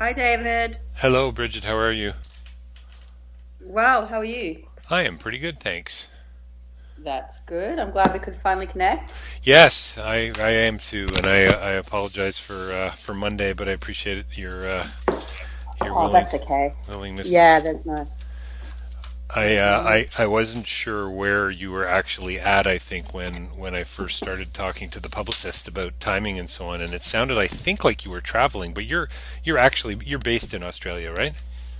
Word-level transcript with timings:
Hi, 0.00 0.14
David. 0.14 0.78
Hello, 0.94 1.30
Brigid. 1.30 1.64
How 1.64 1.76
are 1.76 1.92
you? 1.92 2.14
Well, 3.60 4.06
how 4.06 4.18
are 4.20 4.24
you? 4.24 4.64
I 4.88 5.02
am 5.02 5.18
pretty 5.18 5.36
good, 5.38 5.60
thanks. 5.60 6.08
That's 6.98 7.40
good. 7.40 7.78
I'm 7.78 7.90
glad 7.90 8.12
we 8.14 8.18
could 8.18 8.34
finally 8.34 8.66
connect. 8.66 9.12
Yes, 9.42 9.98
I, 9.98 10.32
I 10.38 10.50
am 10.50 10.78
too, 10.78 11.10
and 11.16 11.26
I 11.26 11.44
I 11.46 11.70
apologize 11.72 12.38
for 12.38 12.72
uh, 12.72 12.90
for 12.92 13.14
Monday, 13.14 13.52
but 13.52 13.68
I 13.68 13.72
appreciate 13.72 14.24
your 14.34 14.66
uh, 14.66 14.86
your 15.82 15.92
Oh, 15.92 16.00
willing, 16.00 16.12
that's 16.12 16.34
okay. 16.34 16.72
willingness. 16.88 17.30
Yeah, 17.30 17.60
that's 17.60 17.84
no. 17.84 18.06
I, 19.34 19.56
uh, 19.56 19.82
I 19.82 20.08
I 20.18 20.26
wasn't 20.26 20.66
sure 20.66 21.08
where 21.08 21.50
you 21.50 21.70
were 21.70 21.86
actually 21.86 22.38
at. 22.38 22.66
I 22.66 22.78
think 22.78 23.14
when 23.14 23.56
when 23.56 23.74
I 23.74 23.84
first 23.84 24.16
started 24.16 24.52
talking 24.52 24.90
to 24.90 25.00
the 25.00 25.08
publicist 25.08 25.68
about 25.68 26.00
timing 26.00 26.38
and 26.38 26.50
so 26.50 26.66
on, 26.66 26.80
and 26.80 26.94
it 26.94 27.02
sounded 27.02 27.38
I 27.38 27.46
think 27.46 27.84
like 27.84 28.04
you 28.04 28.10
were 28.10 28.20
traveling, 28.20 28.74
but 28.74 28.84
you're 28.84 29.08
you're 29.44 29.58
actually 29.58 29.98
you're 30.04 30.18
based 30.18 30.52
in 30.52 30.62
Australia, 30.62 31.12
right? 31.12 31.34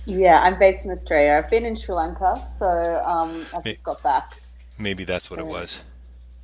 Yeah, 0.05 0.41
I'm 0.41 0.57
based 0.57 0.85
in 0.85 0.91
Australia. 0.91 1.41
I've 1.43 1.51
been 1.51 1.65
in 1.65 1.75
Sri 1.75 1.93
Lanka, 1.93 2.35
so 2.57 3.01
um, 3.05 3.45
I've 3.55 3.63
just 3.63 3.83
got 3.83 4.01
back. 4.01 4.33
Maybe 4.79 5.03
that's 5.03 5.29
what 5.29 5.39
it 5.39 5.45
was. 5.45 5.83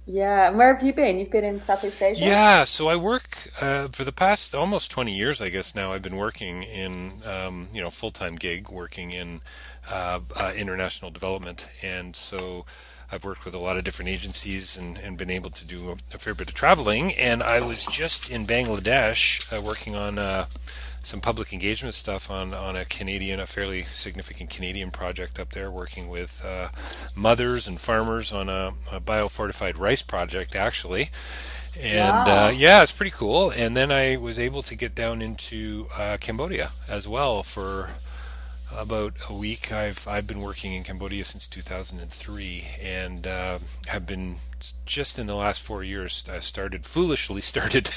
Yeah, 0.10 0.48
and 0.48 0.58
where 0.58 0.74
have 0.74 0.82
you 0.82 0.94
been? 0.94 1.20
You've 1.20 1.32
been 1.32 1.44
in 1.44 1.60
Southeast 1.60 2.02
Asia. 2.02 2.24
Yeah, 2.24 2.64
so 2.64 2.88
I 2.88 2.96
work 2.96 3.52
uh, 3.60 3.90
for 3.90 4.06
the 4.06 4.14
past 4.14 4.56
almost 4.56 4.90
20 4.90 5.14
years, 5.14 5.42
I 5.42 5.50
guess 5.50 5.76
now. 5.76 5.92
I've 5.92 6.02
been 6.02 6.16
working 6.16 6.64
in, 6.64 7.12
um, 7.26 7.68
you 7.74 7.82
know, 7.82 7.90
full 7.90 8.12
time 8.12 8.36
gig, 8.36 8.70
working 8.70 9.12
in 9.12 9.42
uh, 9.90 10.20
uh, 10.36 10.54
international 10.56 11.12
development, 11.12 11.70
and 11.82 12.16
so 12.16 12.66
I've 13.12 13.24
worked 13.24 13.46
with 13.46 13.54
a 13.54 13.60
lot 13.60 13.78
of 13.78 13.84
different 13.86 14.10
agencies 14.10 14.76
and, 14.76 14.98
and 14.98 15.18
been 15.18 15.30
able 15.30 15.50
to 15.52 15.66
do 15.66 15.92
a, 15.92 16.16
a 16.16 16.18
fair 16.18 16.34
bit 16.34 16.50
of 16.50 16.56
traveling. 16.56 17.14
And 17.14 17.42
I 17.42 17.62
was 17.62 17.86
just 17.86 18.30
in 18.30 18.46
Bangladesh 18.46 19.52
uh, 19.58 19.62
working 19.62 19.96
on 19.96 20.20
uh, 20.20 20.48
some 21.04 21.22
public 21.22 21.54
engagement 21.54 21.96
stuff 21.96 22.30
on, 22.30 22.54
on 22.54 22.76
a 22.76 22.84
Canadian, 22.84 23.40
a 23.40 23.46
fairly 23.46 23.84
significant 23.94 24.50
Canadian 24.50 24.92
project 24.92 25.40
up 25.40 25.52
there, 25.52 25.72
working 25.72 26.10
with 26.10 26.44
uh, 26.46 26.68
mothers 27.16 27.66
and 27.66 27.80
farmers 27.80 28.34
on 28.34 28.50
a, 28.50 28.74
a 28.92 29.00
biofortified 29.00 29.78
rice 29.80 30.02
project, 30.02 30.54
actually. 30.54 31.10
And 31.80 32.10
Wow. 32.28 32.48
uh, 32.48 32.50
yeah, 32.50 32.84
it's 32.84 32.92
pretty 32.92 33.12
cool. 33.12 33.52
And 33.52 33.78
then 33.78 33.90
I 33.90 34.18
was 34.18 34.38
able 34.38 34.64
to 34.64 34.76
get 34.76 34.96
down 34.96 35.22
into 35.22 35.88
uh, 35.96 36.18
Cambodia 36.20 36.72
as 36.90 37.08
well 37.08 37.42
for 37.44 37.92
about 38.76 39.14
a 39.30 39.34
week. 39.34 39.72
I've 39.72 40.08
I've 40.08 40.28
been 40.28 40.42
working 40.42 40.74
in 40.74 40.84
Cambodia 40.84 41.26
since 41.26 41.48
2003, 41.48 42.66
and 42.82 43.26
uh, 43.28 43.60
have 43.88 44.06
been 44.06 44.36
just 44.86 45.20
in 45.20 45.28
the 45.28 45.36
last 45.36 45.62
four 45.62 45.84
years. 45.84 46.26
I 46.32 46.40
started 46.40 46.86
foolishly 46.86 47.42
started 47.42 47.90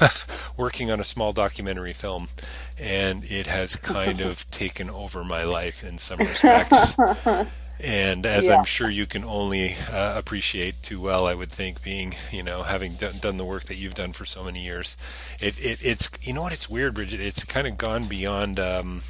working 0.56 0.90
on 0.90 1.00
a 1.00 1.04
small 1.04 1.32
documentary 1.32 1.92
film, 1.92 2.28
and 2.78 3.24
it 3.24 3.46
has 3.46 3.76
kind 3.76 4.20
of 4.20 4.48
taken 4.50 4.90
over 4.90 5.24
my 5.24 5.44
life 5.44 5.82
in 5.84 5.98
some 5.98 6.18
respects. 6.20 6.94
And 7.80 8.24
as 8.26 8.48
Yeah. 8.48 8.58
I'm 8.58 8.64
sure 8.64 8.88
you 8.88 9.06
can 9.06 9.24
only 9.24 9.74
uh, 9.90 10.14
appreciate 10.16 10.82
too 10.82 11.00
well, 11.00 11.26
I 11.26 11.34
would 11.34 11.48
think, 11.50 11.82
being 11.82 12.14
you 12.30 12.42
know 12.42 12.62
having 12.62 12.94
done, 12.94 13.14
done 13.20 13.38
the 13.38 13.44
work 13.44 13.64
that 13.64 13.76
you've 13.76 13.94
done 13.94 14.12
for 14.12 14.24
so 14.24 14.44
many 14.44 14.62
years, 14.64 14.96
it, 15.40 15.58
it 15.58 15.84
it's 15.84 16.08
you 16.22 16.32
know 16.32 16.42
what 16.42 16.52
it's 16.52 16.68
weird, 16.70 16.94
Brigid. 16.94 17.20
It's 17.20 17.44
kind 17.44 17.66
of 17.66 17.76
gone 17.78 18.04
beyond. 18.04 18.60
Um, 18.60 19.02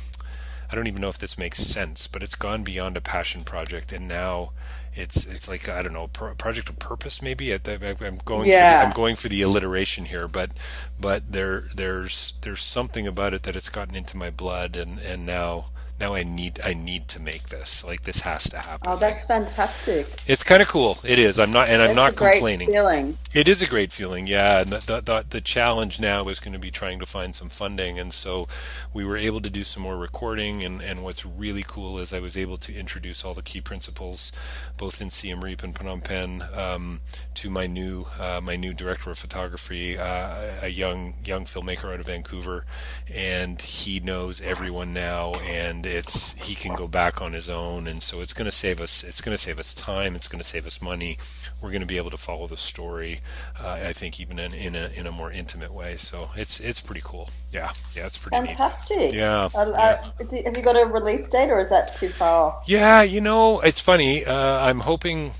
I 0.72 0.74
don't 0.74 0.86
even 0.86 1.02
know 1.02 1.08
if 1.10 1.18
this 1.18 1.36
makes 1.38 1.58
sense, 1.58 2.06
but 2.06 2.22
it's 2.22 2.34
gone 2.34 2.64
beyond 2.64 2.96
a 2.96 3.02
passion 3.02 3.44
project, 3.44 3.92
and 3.92 4.08
now 4.08 4.52
it's 4.94 5.26
it's 5.26 5.46
like 5.48 5.68
I 5.68 5.82
don't 5.82 5.92
know, 5.92 6.08
pro- 6.08 6.34
project 6.34 6.70
of 6.70 6.78
purpose 6.78 7.20
maybe. 7.22 7.52
I, 7.52 7.58
I'm 7.64 8.18
going 8.24 8.48
Yeah. 8.48 8.78
for 8.80 8.84
the, 8.84 8.86
I'm 8.88 8.92
going 8.94 9.16
for 9.16 9.28
the 9.28 9.42
alliteration 9.42 10.06
here, 10.06 10.26
but 10.28 10.52
but 10.98 11.30
there 11.30 11.68
there's 11.74 12.34
there's 12.40 12.64
something 12.64 13.06
about 13.06 13.34
it 13.34 13.42
that 13.44 13.54
it's 13.56 13.68
gotten 13.68 13.94
into 13.94 14.16
my 14.16 14.30
blood, 14.30 14.76
and 14.76 14.98
and 14.98 15.26
now 15.26 15.66
now 16.00 16.14
I 16.14 16.24
need 16.24 16.60
I 16.64 16.74
need 16.74 17.08
to 17.08 17.20
make 17.20 17.48
this. 17.48 17.84
Like 17.84 18.02
this 18.02 18.20
has 18.20 18.44
to 18.50 18.58
happen. 18.58 18.90
Oh, 18.90 18.96
that's 18.96 19.24
fantastic. 19.24 20.06
it's 20.26 20.42
kind 20.42 20.60
of 20.60 20.68
cool. 20.68 20.98
It 21.04 21.18
is. 21.18 21.38
I'm 21.38 21.52
not, 21.52 21.68
and 21.68 21.80
I'm 21.80 21.94
not 21.94 22.16
complaining. 22.16 22.72
feeling. 22.72 23.18
It 23.34 23.48
is 23.48 23.62
a 23.62 23.66
great 23.66 23.92
feeling, 23.92 24.26
yeah. 24.26 24.60
And 24.60 24.70
the, 24.72 24.78
the, 24.80 25.00
the, 25.00 25.24
the 25.28 25.40
challenge 25.40 26.00
now 26.00 26.28
is 26.28 26.38
going 26.38 26.52
to 26.52 26.58
be 26.58 26.70
trying 26.70 26.98
to 26.98 27.06
find 27.06 27.34
some 27.34 27.48
funding. 27.48 27.98
And 27.98 28.12
so 28.12 28.46
we 28.92 29.04
were 29.04 29.16
able 29.16 29.40
to 29.40 29.48
do 29.48 29.64
some 29.64 29.82
more 29.82 29.96
recording. 29.96 30.62
And, 30.62 30.82
and 30.82 31.02
what's 31.02 31.24
really 31.24 31.64
cool 31.66 31.98
is 31.98 32.12
I 32.12 32.20
was 32.20 32.36
able 32.36 32.56
to 32.58 32.74
introduce 32.74 33.24
all 33.24 33.32
the 33.32 33.42
key 33.42 33.60
principals, 33.60 34.32
both 34.76 35.00
in 35.00 35.08
Siem 35.08 35.42
Reap 35.42 35.62
and 35.62 35.74
Phnom 35.74 36.04
Penh, 36.04 36.42
um, 36.54 37.00
to 37.34 37.48
my 37.50 37.66
new 37.66 38.06
uh, 38.20 38.40
my 38.42 38.56
new 38.56 38.74
director 38.74 39.10
of 39.10 39.18
photography, 39.18 39.96
uh, 39.98 40.52
a 40.62 40.68
young 40.68 41.14
young 41.24 41.44
filmmaker 41.44 41.92
out 41.92 42.00
of 42.00 42.06
Vancouver, 42.06 42.64
and 43.12 43.60
he 43.62 44.00
knows 44.00 44.40
everyone 44.40 44.92
now, 44.92 45.32
and 45.46 45.81
it's 45.86 46.32
he 46.34 46.54
can 46.54 46.74
go 46.74 46.86
back 46.88 47.20
on 47.22 47.32
his 47.32 47.48
own, 47.48 47.86
and 47.86 48.02
so 48.02 48.20
it's 48.20 48.32
going 48.32 48.46
to 48.46 48.52
save 48.52 48.80
us. 48.80 49.02
It's 49.04 49.20
going 49.20 49.36
to 49.36 49.42
save 49.42 49.58
us 49.58 49.74
time. 49.74 50.14
It's 50.16 50.28
going 50.28 50.40
to 50.40 50.48
save 50.48 50.66
us 50.66 50.80
money. 50.82 51.18
We're 51.60 51.70
going 51.70 51.80
to 51.80 51.86
be 51.86 51.96
able 51.96 52.10
to 52.10 52.16
follow 52.16 52.46
the 52.46 52.56
story. 52.56 53.20
Uh, 53.60 53.78
I 53.86 53.92
think 53.92 54.20
even 54.20 54.38
in, 54.38 54.52
in 54.54 54.74
a 54.74 54.88
in 54.94 55.06
a 55.06 55.12
more 55.12 55.30
intimate 55.30 55.72
way. 55.72 55.96
So 55.96 56.30
it's 56.36 56.60
it's 56.60 56.80
pretty 56.80 57.02
cool. 57.04 57.30
Yeah, 57.52 57.72
yeah, 57.94 58.06
it's 58.06 58.18
pretty 58.18 58.38
neat. 58.40 58.48
Fantastic. 58.48 59.12
Yeah, 59.12 59.48
Uh, 59.54 59.58
uh, 59.58 60.10
do- 60.28 60.42
have 60.44 60.56
you 60.56 60.62
got 60.62 60.76
a 60.80 60.86
release 60.86 61.28
date, 61.28 61.50
or 61.50 61.58
is 61.58 61.68
that 61.70 61.94
too 61.94 62.08
far 62.08 62.46
off? 62.52 62.64
Yeah, 62.66 63.02
you 63.02 63.20
know, 63.20 63.60
it's 63.60 63.80
funny. 63.80 64.24
Uh, 64.24 64.60
I'm 64.60 64.80
hoping. 64.80 65.32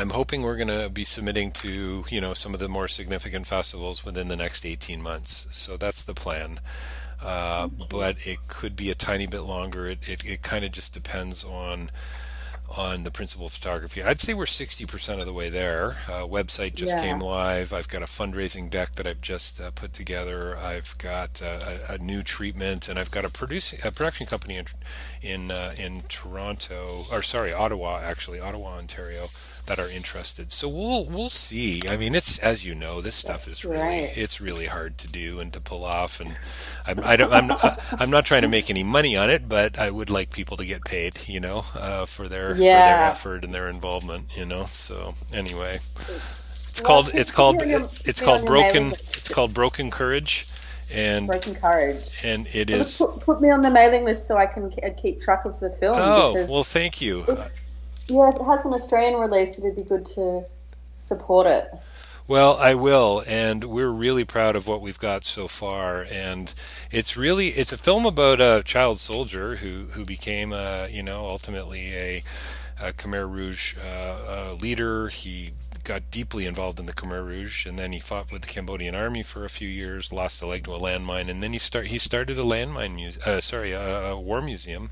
I'm 0.00 0.10
hoping 0.10 0.42
we're 0.42 0.56
going 0.56 0.68
to 0.68 0.88
be 0.88 1.02
submitting 1.02 1.50
to 1.52 2.04
you 2.08 2.20
know 2.20 2.32
some 2.32 2.54
of 2.54 2.60
the 2.60 2.68
more 2.68 2.86
significant 2.86 3.48
festivals 3.48 4.04
within 4.04 4.28
the 4.28 4.36
next 4.36 4.64
18 4.64 5.02
months. 5.02 5.48
So 5.50 5.76
that's 5.76 6.04
the 6.04 6.14
plan. 6.14 6.60
Uh, 7.22 7.68
but 7.90 8.16
it 8.24 8.38
could 8.48 8.76
be 8.76 8.90
a 8.90 8.94
tiny 8.94 9.26
bit 9.26 9.40
longer. 9.42 9.86
It 9.88 9.98
it, 10.06 10.24
it 10.24 10.42
kind 10.42 10.64
of 10.64 10.72
just 10.72 10.92
depends 10.94 11.44
on 11.44 11.90
on 12.76 13.02
the 13.04 13.10
principal 13.10 13.48
photography. 13.48 14.02
I'd 14.02 14.20
say 14.20 14.34
we're 14.34 14.44
60% 14.44 15.20
of 15.20 15.24
the 15.24 15.32
way 15.32 15.48
there. 15.48 15.92
Uh, 16.06 16.26
website 16.28 16.74
just 16.74 16.92
Yeah. 16.92 17.00
came 17.00 17.18
live. 17.18 17.72
I've 17.72 17.88
got 17.88 18.02
a 18.02 18.06
fundraising 18.06 18.68
deck 18.68 18.96
that 18.96 19.06
I've 19.06 19.22
just 19.22 19.58
uh, 19.58 19.70
put 19.70 19.94
together. 19.94 20.54
I've 20.54 20.94
got 20.98 21.40
uh, 21.40 21.78
a, 21.88 21.94
a 21.94 21.98
new 21.98 22.22
treatment, 22.22 22.86
and 22.90 22.98
I've 22.98 23.10
got 23.10 23.24
a 23.24 23.30
producing 23.30 23.78
a 23.84 23.90
production 23.90 24.26
company 24.26 24.56
in 24.58 24.66
in 25.22 25.50
uh, 25.50 25.72
in 25.78 26.02
Toronto, 26.10 27.06
or 27.10 27.22
sorry, 27.22 27.54
Ottawa, 27.54 28.00
actually, 28.04 28.38
Ottawa, 28.38 28.76
Ontario, 28.76 29.28
that 29.68 29.78
are 29.78 29.88
interested. 29.90 30.50
So 30.52 30.68
we'll 30.68 31.04
we'll 31.04 31.28
see. 31.28 31.82
I 31.88 31.96
mean, 31.96 32.14
it's 32.14 32.38
as 32.40 32.64
you 32.66 32.74
know, 32.74 33.00
this 33.00 33.14
stuff 33.14 33.44
That's 33.44 33.58
is 33.60 33.64
really 33.64 33.80
right. 33.82 34.12
it's 34.16 34.40
really 34.40 34.66
hard 34.66 34.98
to 34.98 35.08
do 35.08 35.40
and 35.40 35.52
to 35.52 35.60
pull 35.60 35.84
off. 35.84 36.20
And 36.20 36.36
I'm 36.86 37.00
I 37.04 37.16
don't, 37.16 37.32
I'm 37.32 37.46
not, 37.46 37.78
I'm 38.00 38.10
not 38.10 38.24
trying 38.24 38.42
to 38.42 38.48
make 38.48 38.70
any 38.70 38.82
money 38.82 39.16
on 39.16 39.30
it, 39.30 39.48
but 39.48 39.78
I 39.78 39.90
would 39.90 40.10
like 40.10 40.30
people 40.30 40.56
to 40.56 40.64
get 40.66 40.84
paid, 40.84 41.28
you 41.28 41.40
know, 41.40 41.64
uh, 41.74 42.06
for 42.06 42.28
their 42.28 42.54
for 42.54 42.60
their 42.60 43.04
effort 43.10 43.44
and 43.44 43.54
their 43.54 43.68
involvement, 43.68 44.36
you 44.36 44.44
know. 44.46 44.64
So 44.66 45.14
anyway, 45.32 45.80
it's 46.68 46.80
Well, 46.82 46.86
called 47.04 47.10
it's 47.14 47.30
called 47.30 47.62
it's 47.62 48.20
called 48.20 48.44
broken 48.46 48.92
it's 48.92 49.28
called 49.28 49.54
broken 49.54 49.90
courage, 49.90 50.46
and 50.92 51.26
Broken 51.26 51.54
Courage. 51.54 52.10
and 52.22 52.46
it 52.52 52.70
is. 52.70 52.96
Put, 52.98 53.20
put 53.20 53.40
me 53.42 53.50
on 53.50 53.60
the 53.60 53.70
mailing 53.70 54.04
list 54.04 54.26
so 54.26 54.36
I 54.38 54.46
can 54.46 54.70
ke- 54.70 54.96
keep 54.96 55.20
track 55.20 55.44
of 55.44 55.58
the 55.60 55.70
film. 55.70 55.98
Oh 56.00 56.46
well, 56.48 56.64
thank 56.64 57.00
you. 57.00 57.24
it's, 57.28 57.57
yeah, 58.08 58.30
if 58.30 58.36
it 58.36 58.44
has 58.44 58.64
an 58.64 58.72
Australian 58.72 59.18
release, 59.18 59.58
it'd 59.58 59.76
be 59.76 59.82
good 59.82 60.06
to 60.06 60.44
support 60.96 61.46
it. 61.46 61.70
Well, 62.26 62.58
I 62.58 62.74
will, 62.74 63.24
and 63.26 63.64
we're 63.64 63.88
really 63.88 64.24
proud 64.24 64.54
of 64.54 64.68
what 64.68 64.82
we've 64.82 64.98
got 64.98 65.24
so 65.24 65.48
far. 65.48 66.06
And 66.10 66.52
it's 66.90 67.16
really 67.16 67.48
it's 67.48 67.72
a 67.72 67.78
film 67.78 68.04
about 68.04 68.38
a 68.38 68.62
child 68.64 69.00
soldier 69.00 69.56
who 69.56 69.86
who 69.92 70.04
became 70.04 70.52
a 70.52 70.88
you 70.90 71.02
know 71.02 71.24
ultimately 71.24 71.94
a, 71.94 72.24
a 72.78 72.92
Khmer 72.92 73.30
Rouge 73.30 73.76
uh, 73.78 74.50
uh, 74.50 74.56
leader. 74.60 75.08
He 75.08 75.52
got 75.84 76.10
deeply 76.10 76.44
involved 76.44 76.78
in 76.78 76.84
the 76.84 76.92
Khmer 76.92 77.26
Rouge, 77.26 77.64
and 77.64 77.78
then 77.78 77.92
he 77.92 77.98
fought 77.98 78.30
with 78.30 78.42
the 78.42 78.48
Cambodian 78.48 78.94
army 78.94 79.22
for 79.22 79.46
a 79.46 79.50
few 79.50 79.68
years, 79.68 80.12
lost 80.12 80.42
a 80.42 80.46
leg 80.46 80.64
to 80.64 80.74
a 80.74 80.78
landmine, 80.78 81.30
and 81.30 81.42
then 81.42 81.54
he 81.54 81.58
start 81.58 81.86
he 81.86 81.98
started 81.98 82.38
a 82.38 82.42
landmine 82.42 82.94
muse 82.94 83.18
uh, 83.24 83.40
sorry 83.40 83.72
a, 83.72 84.10
a 84.10 84.20
war 84.20 84.42
museum 84.42 84.90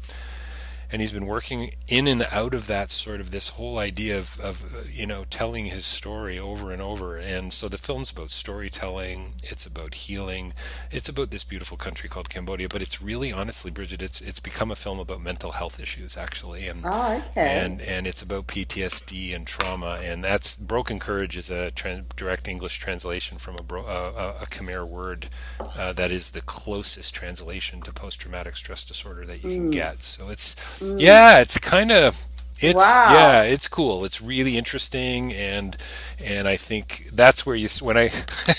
and 0.90 1.02
he's 1.02 1.12
been 1.12 1.26
working 1.26 1.74
in 1.88 2.06
and 2.06 2.26
out 2.30 2.54
of 2.54 2.66
that 2.66 2.90
sort 2.90 3.20
of 3.20 3.30
this 3.30 3.50
whole 3.50 3.78
idea 3.78 4.18
of, 4.18 4.38
of 4.40 4.64
you 4.90 5.06
know 5.06 5.24
telling 5.30 5.66
his 5.66 5.84
story 5.86 6.38
over 6.38 6.72
and 6.72 6.82
over. 6.82 7.16
And 7.16 7.52
so 7.52 7.68
the 7.68 7.78
film's 7.78 8.10
about 8.10 8.30
storytelling 8.30 9.34
it's 9.42 9.66
about 9.66 9.94
healing 9.94 10.52
it's 10.90 11.08
about 11.08 11.30
this 11.30 11.44
beautiful 11.44 11.76
country 11.76 12.08
called 12.08 12.28
Cambodia 12.30 12.68
but 12.68 12.82
it's 12.82 13.00
really 13.02 13.32
honestly 13.32 13.70
Brigid 13.70 14.02
it's 14.02 14.20
it's 14.20 14.40
become 14.40 14.70
a 14.70 14.76
film 14.76 14.98
about 14.98 15.20
mental 15.22 15.52
health 15.52 15.78
issues 15.80 16.16
actually. 16.16 16.66
And 16.68 16.82
Oh, 16.84 17.22
okay. 17.30 17.60
and 17.64 17.80
and 17.82 18.06
it's 18.06 18.22
about 18.22 18.46
PTSD 18.46 19.34
and 19.34 19.46
trauma. 19.46 19.98
And 20.02 20.22
that's 20.24 20.56
broken 20.56 20.98
courage 20.98 21.36
is 21.36 21.50
a 21.50 21.70
direct 22.16 22.48
English 22.48 22.78
translation 22.78 23.38
from 23.38 23.56
a, 23.56 23.62
bro, 23.62 23.82
uh, 23.82 24.34
a, 24.40 24.42
a 24.42 24.46
Khmer 24.46 24.86
word 24.86 25.28
uh, 25.76 25.92
that 25.94 26.10
is 26.10 26.30
the 26.30 26.40
closest 26.40 27.14
translation 27.14 27.80
to 27.82 27.92
post 27.92 28.20
traumatic 28.20 28.56
stress 28.56 28.84
disorder 28.84 29.24
that 29.26 29.42
you 29.42 29.50
can 29.50 29.70
get. 29.70 30.02
So 30.02 30.28
it's 30.28 30.54
yeah 30.80 31.40
it's 31.40 31.58
kind 31.58 31.90
of 31.90 32.22
it's 32.60 32.76
Wow. 32.76 33.08
yeah 33.12 33.42
it's 33.42 33.68
cool 33.68 34.04
it's 34.04 34.20
really 34.20 34.56
interesting 34.56 35.32
and 35.32 35.76
and 36.24 36.48
I 36.48 36.56
think 36.56 37.08
that's 37.12 37.44
where 37.44 37.56
you 37.56 37.68
when 37.80 37.96
I 37.98 38.10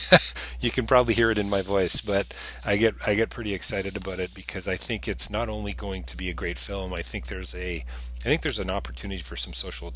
you 0.59 0.69
can 0.71 0.85
probably 0.85 1.13
hear 1.15 1.31
it 1.31 1.37
in 1.37 1.49
my 1.49 1.61
voice 1.61 2.01
but 2.01 2.33
I 2.65 2.77
get 2.77 2.95
I 3.05 3.15
get 3.15 3.29
pretty 3.29 3.53
excited 3.53 3.97
about 3.97 4.19
it 4.19 4.33
because 4.35 4.67
I 4.67 4.75
think 4.75 5.07
it's 5.07 5.29
not 5.29 5.49
only 5.49 5.73
going 5.73 6.03
to 6.05 6.17
be 6.17 6.29
a 6.29 6.33
great 6.33 6.59
film 6.59 6.93
I 6.93 7.01
think 7.01 7.27
there's 7.27 7.55
a 7.55 7.83
I 8.19 8.23
think 8.23 8.41
there's 8.41 8.59
an 8.59 8.69
opportunity 8.69 9.21
for 9.21 9.35
some 9.35 9.53
social 9.53 9.93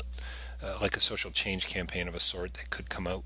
uh, 0.62 0.78
like 0.80 0.96
a 0.96 1.00
social 1.00 1.30
change 1.30 1.66
campaign 1.68 2.08
of 2.08 2.14
a 2.14 2.20
sort 2.20 2.54
that 2.54 2.70
could 2.70 2.88
come 2.88 3.06
out 3.06 3.24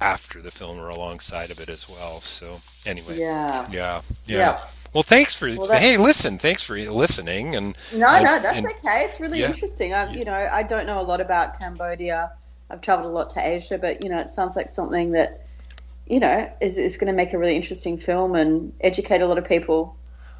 after 0.00 0.40
the 0.42 0.50
film 0.50 0.78
or 0.78 0.88
alongside 0.88 1.50
of 1.50 1.60
it 1.60 1.68
as 1.68 1.88
well 1.88 2.20
so 2.20 2.60
anyway 2.86 3.18
yeah. 3.18 3.68
yeah 3.70 4.00
yeah, 4.26 4.36
Yeah. 4.38 4.64
Well 4.94 5.02
thanks 5.02 5.36
for 5.36 5.48
Well, 5.54 5.66
hey 5.78 5.96
listen 5.98 6.38
thanks 6.38 6.62
for 6.64 6.76
listening 6.78 7.54
and 7.56 7.76
No, 7.94 8.06
I've- 8.06 8.24
no, 8.24 8.38
that's 8.40 8.56
and- 8.56 8.66
okay. 8.66 9.04
It's 9.04 9.20
really 9.20 9.40
yeah. 9.40 9.48
interesting. 9.48 9.92
I, 9.92 10.12
you 10.12 10.24
know, 10.24 10.34
I 10.34 10.62
don't 10.62 10.86
know 10.86 11.00
a 11.00 11.02
lot 11.02 11.20
about 11.20 11.58
Cambodia. 11.58 12.32
I've 12.70 12.80
traveled 12.80 13.10
a 13.10 13.14
lot 13.14 13.28
to 13.30 13.46
Asia, 13.46 13.76
but 13.78 14.02
you 14.02 14.08
know, 14.10 14.18
it 14.20 14.28
sounds 14.28 14.56
like 14.56 14.68
something 14.68 15.12
that 15.12 15.46
you 16.06 16.20
know 16.20 16.50
is 16.60 16.78
is 16.78 16.96
going 16.96 17.08
to 17.08 17.12
make 17.12 17.32
a 17.32 17.38
really 17.38 17.56
interesting 17.56 17.98
film 17.98 18.34
and 18.34 18.72
educate 18.80 19.20
a 19.20 19.26
lot 19.26 19.36
of 19.38 19.44
people. 19.44 19.96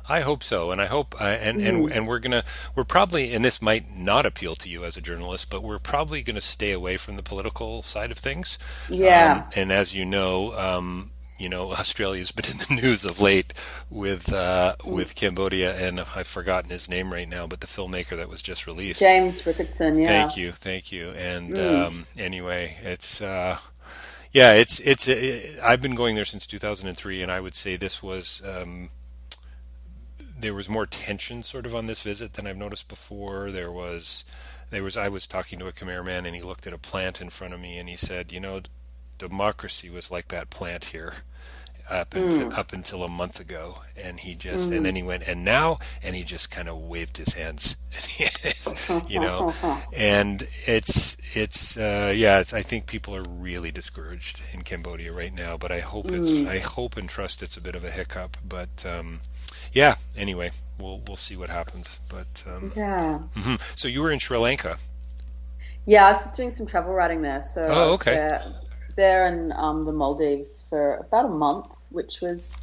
I 0.06 0.20
hope 0.20 0.42
so, 0.44 0.70
and 0.70 0.82
I 0.82 0.86
hope, 0.86 1.14
uh, 1.18 1.24
and 1.24 1.60
Mm. 1.60 1.66
and 1.68 1.92
and 1.92 2.08
we're 2.08 2.18
gonna, 2.18 2.44
we're 2.74 2.84
probably, 2.84 3.32
and 3.34 3.42
this 3.42 3.62
might 3.62 3.96
not 3.96 4.26
appeal 4.26 4.54
to 4.56 4.68
you 4.68 4.84
as 4.84 4.98
a 4.98 5.00
journalist, 5.00 5.48
but 5.48 5.62
we're 5.62 5.78
probably 5.78 6.20
gonna 6.22 6.42
stay 6.42 6.72
away 6.72 6.98
from 6.98 7.16
the 7.16 7.22
political 7.22 7.80
side 7.82 8.10
of 8.10 8.18
things. 8.18 8.58
Yeah. 8.90 9.44
Um, 9.46 9.50
and 9.56 9.72
as 9.72 9.94
you 9.94 10.04
know, 10.04 10.52
um, 10.58 11.10
you 11.38 11.48
know 11.48 11.72
Australia's 11.72 12.30
been 12.32 12.46
in 12.46 12.58
the 12.58 12.82
news 12.82 13.04
of 13.04 13.20
late 13.20 13.52
with 13.90 14.32
uh, 14.32 14.76
with 14.84 15.14
Cambodia, 15.14 15.76
and 15.76 16.00
I've 16.00 16.26
forgotten 16.26 16.70
his 16.70 16.88
name 16.88 17.12
right 17.12 17.28
now, 17.28 17.46
but 17.46 17.60
the 17.60 17.66
filmmaker 17.66 18.16
that 18.16 18.28
was 18.28 18.42
just 18.42 18.66
released, 18.66 19.00
James 19.00 19.42
Ricketson. 19.42 20.00
Yeah. 20.00 20.06
Thank 20.06 20.36
you, 20.36 20.52
thank 20.52 20.92
you. 20.92 21.10
And 21.10 21.54
mm. 21.54 21.86
um, 21.86 22.06
anyway, 22.16 22.76
it's 22.82 23.20
uh, 23.20 23.58
yeah, 24.32 24.52
it's 24.52 24.80
it's 24.80 25.06
it, 25.08 25.58
I've 25.62 25.80
been 25.80 25.94
going 25.94 26.16
there 26.16 26.24
since 26.24 26.46
2003, 26.46 27.22
and 27.22 27.30
I 27.30 27.40
would 27.40 27.54
say 27.54 27.76
this 27.76 28.02
was. 28.02 28.42
Um, 28.44 28.90
there 30.36 30.52
was 30.52 30.68
more 30.68 30.84
tension 30.84 31.42
sort 31.42 31.64
of 31.64 31.74
on 31.74 31.86
this 31.86 32.02
visit 32.02 32.34
than 32.34 32.46
I've 32.46 32.56
noticed 32.56 32.88
before. 32.88 33.50
There 33.50 33.70
was, 33.70 34.24
there 34.70 34.82
was. 34.82 34.96
I 34.96 35.08
was 35.08 35.26
talking 35.26 35.58
to 35.60 35.68
a 35.68 35.72
Khmer 35.72 36.04
man, 36.04 36.26
and 36.26 36.34
he 36.34 36.42
looked 36.42 36.66
at 36.66 36.72
a 36.72 36.78
plant 36.78 37.20
in 37.20 37.30
front 37.30 37.54
of 37.54 37.60
me, 37.60 37.78
and 37.78 37.88
he 37.88 37.96
said, 37.96 38.32
"You 38.32 38.40
know, 38.40 38.60
democracy 39.18 39.90
was 39.90 40.10
like 40.10 40.28
that 40.28 40.50
plant 40.50 40.86
here 40.86 41.14
up 41.90 42.10
mm. 42.10 42.22
until, 42.22 42.58
up 42.58 42.72
until 42.72 43.04
a 43.04 43.08
month 43.08 43.40
ago 43.40 43.76
and 44.02 44.20
he 44.20 44.34
just 44.34 44.70
mm. 44.70 44.76
and 44.76 44.86
then 44.86 44.96
he 44.96 45.02
went 45.02 45.22
and 45.28 45.44
now 45.44 45.78
and 46.02 46.16
he 46.16 46.22
just 46.22 46.50
kind 46.50 46.68
of 46.68 46.78
waved 46.78 47.16
his 47.18 47.34
hands 47.34 47.76
you 49.08 49.20
know 49.20 49.52
and 49.96 50.48
it's 50.66 51.16
it's 51.34 51.76
uh, 51.76 52.12
yeah 52.14 52.40
it's, 52.40 52.54
I 52.54 52.62
think 52.62 52.86
people 52.86 53.14
are 53.14 53.22
really 53.22 53.70
discouraged 53.70 54.42
in 54.52 54.62
Cambodia 54.62 55.12
right 55.12 55.34
now 55.36 55.56
but 55.56 55.70
I 55.70 55.80
hope 55.80 56.06
mm. 56.06 56.20
it's 56.20 56.46
I 56.48 56.58
hope 56.58 56.96
and 56.96 57.08
trust 57.08 57.42
it's 57.42 57.56
a 57.56 57.60
bit 57.60 57.74
of 57.74 57.84
a 57.84 57.90
hiccup 57.90 58.38
but 58.46 58.84
um, 58.86 59.20
yeah 59.72 59.96
anyway 60.16 60.52
we'll 60.80 61.02
we'll 61.06 61.16
see 61.16 61.36
what 61.36 61.50
happens 61.50 62.00
but 62.08 62.44
um, 62.46 62.72
yeah 62.74 63.20
mm-hmm. 63.36 63.56
so 63.74 63.88
you 63.88 64.00
were 64.00 64.10
in 64.10 64.18
Sri 64.18 64.38
Lanka 64.38 64.78
yeah 65.84 66.06
I 66.06 66.12
was 66.12 66.22
just 66.22 66.34
doing 66.34 66.50
some 66.50 66.64
travel 66.64 66.94
writing 66.94 67.20
there 67.20 67.42
so 67.42 67.62
oh 67.66 67.92
okay 67.94 68.40
there 68.96 69.26
in 69.26 69.52
um, 69.56 69.84
the 69.84 69.92
Maldives 69.92 70.64
for 70.68 70.96
about 70.96 71.26
a 71.26 71.28
month, 71.28 71.68
which 71.90 72.20
was, 72.20 72.54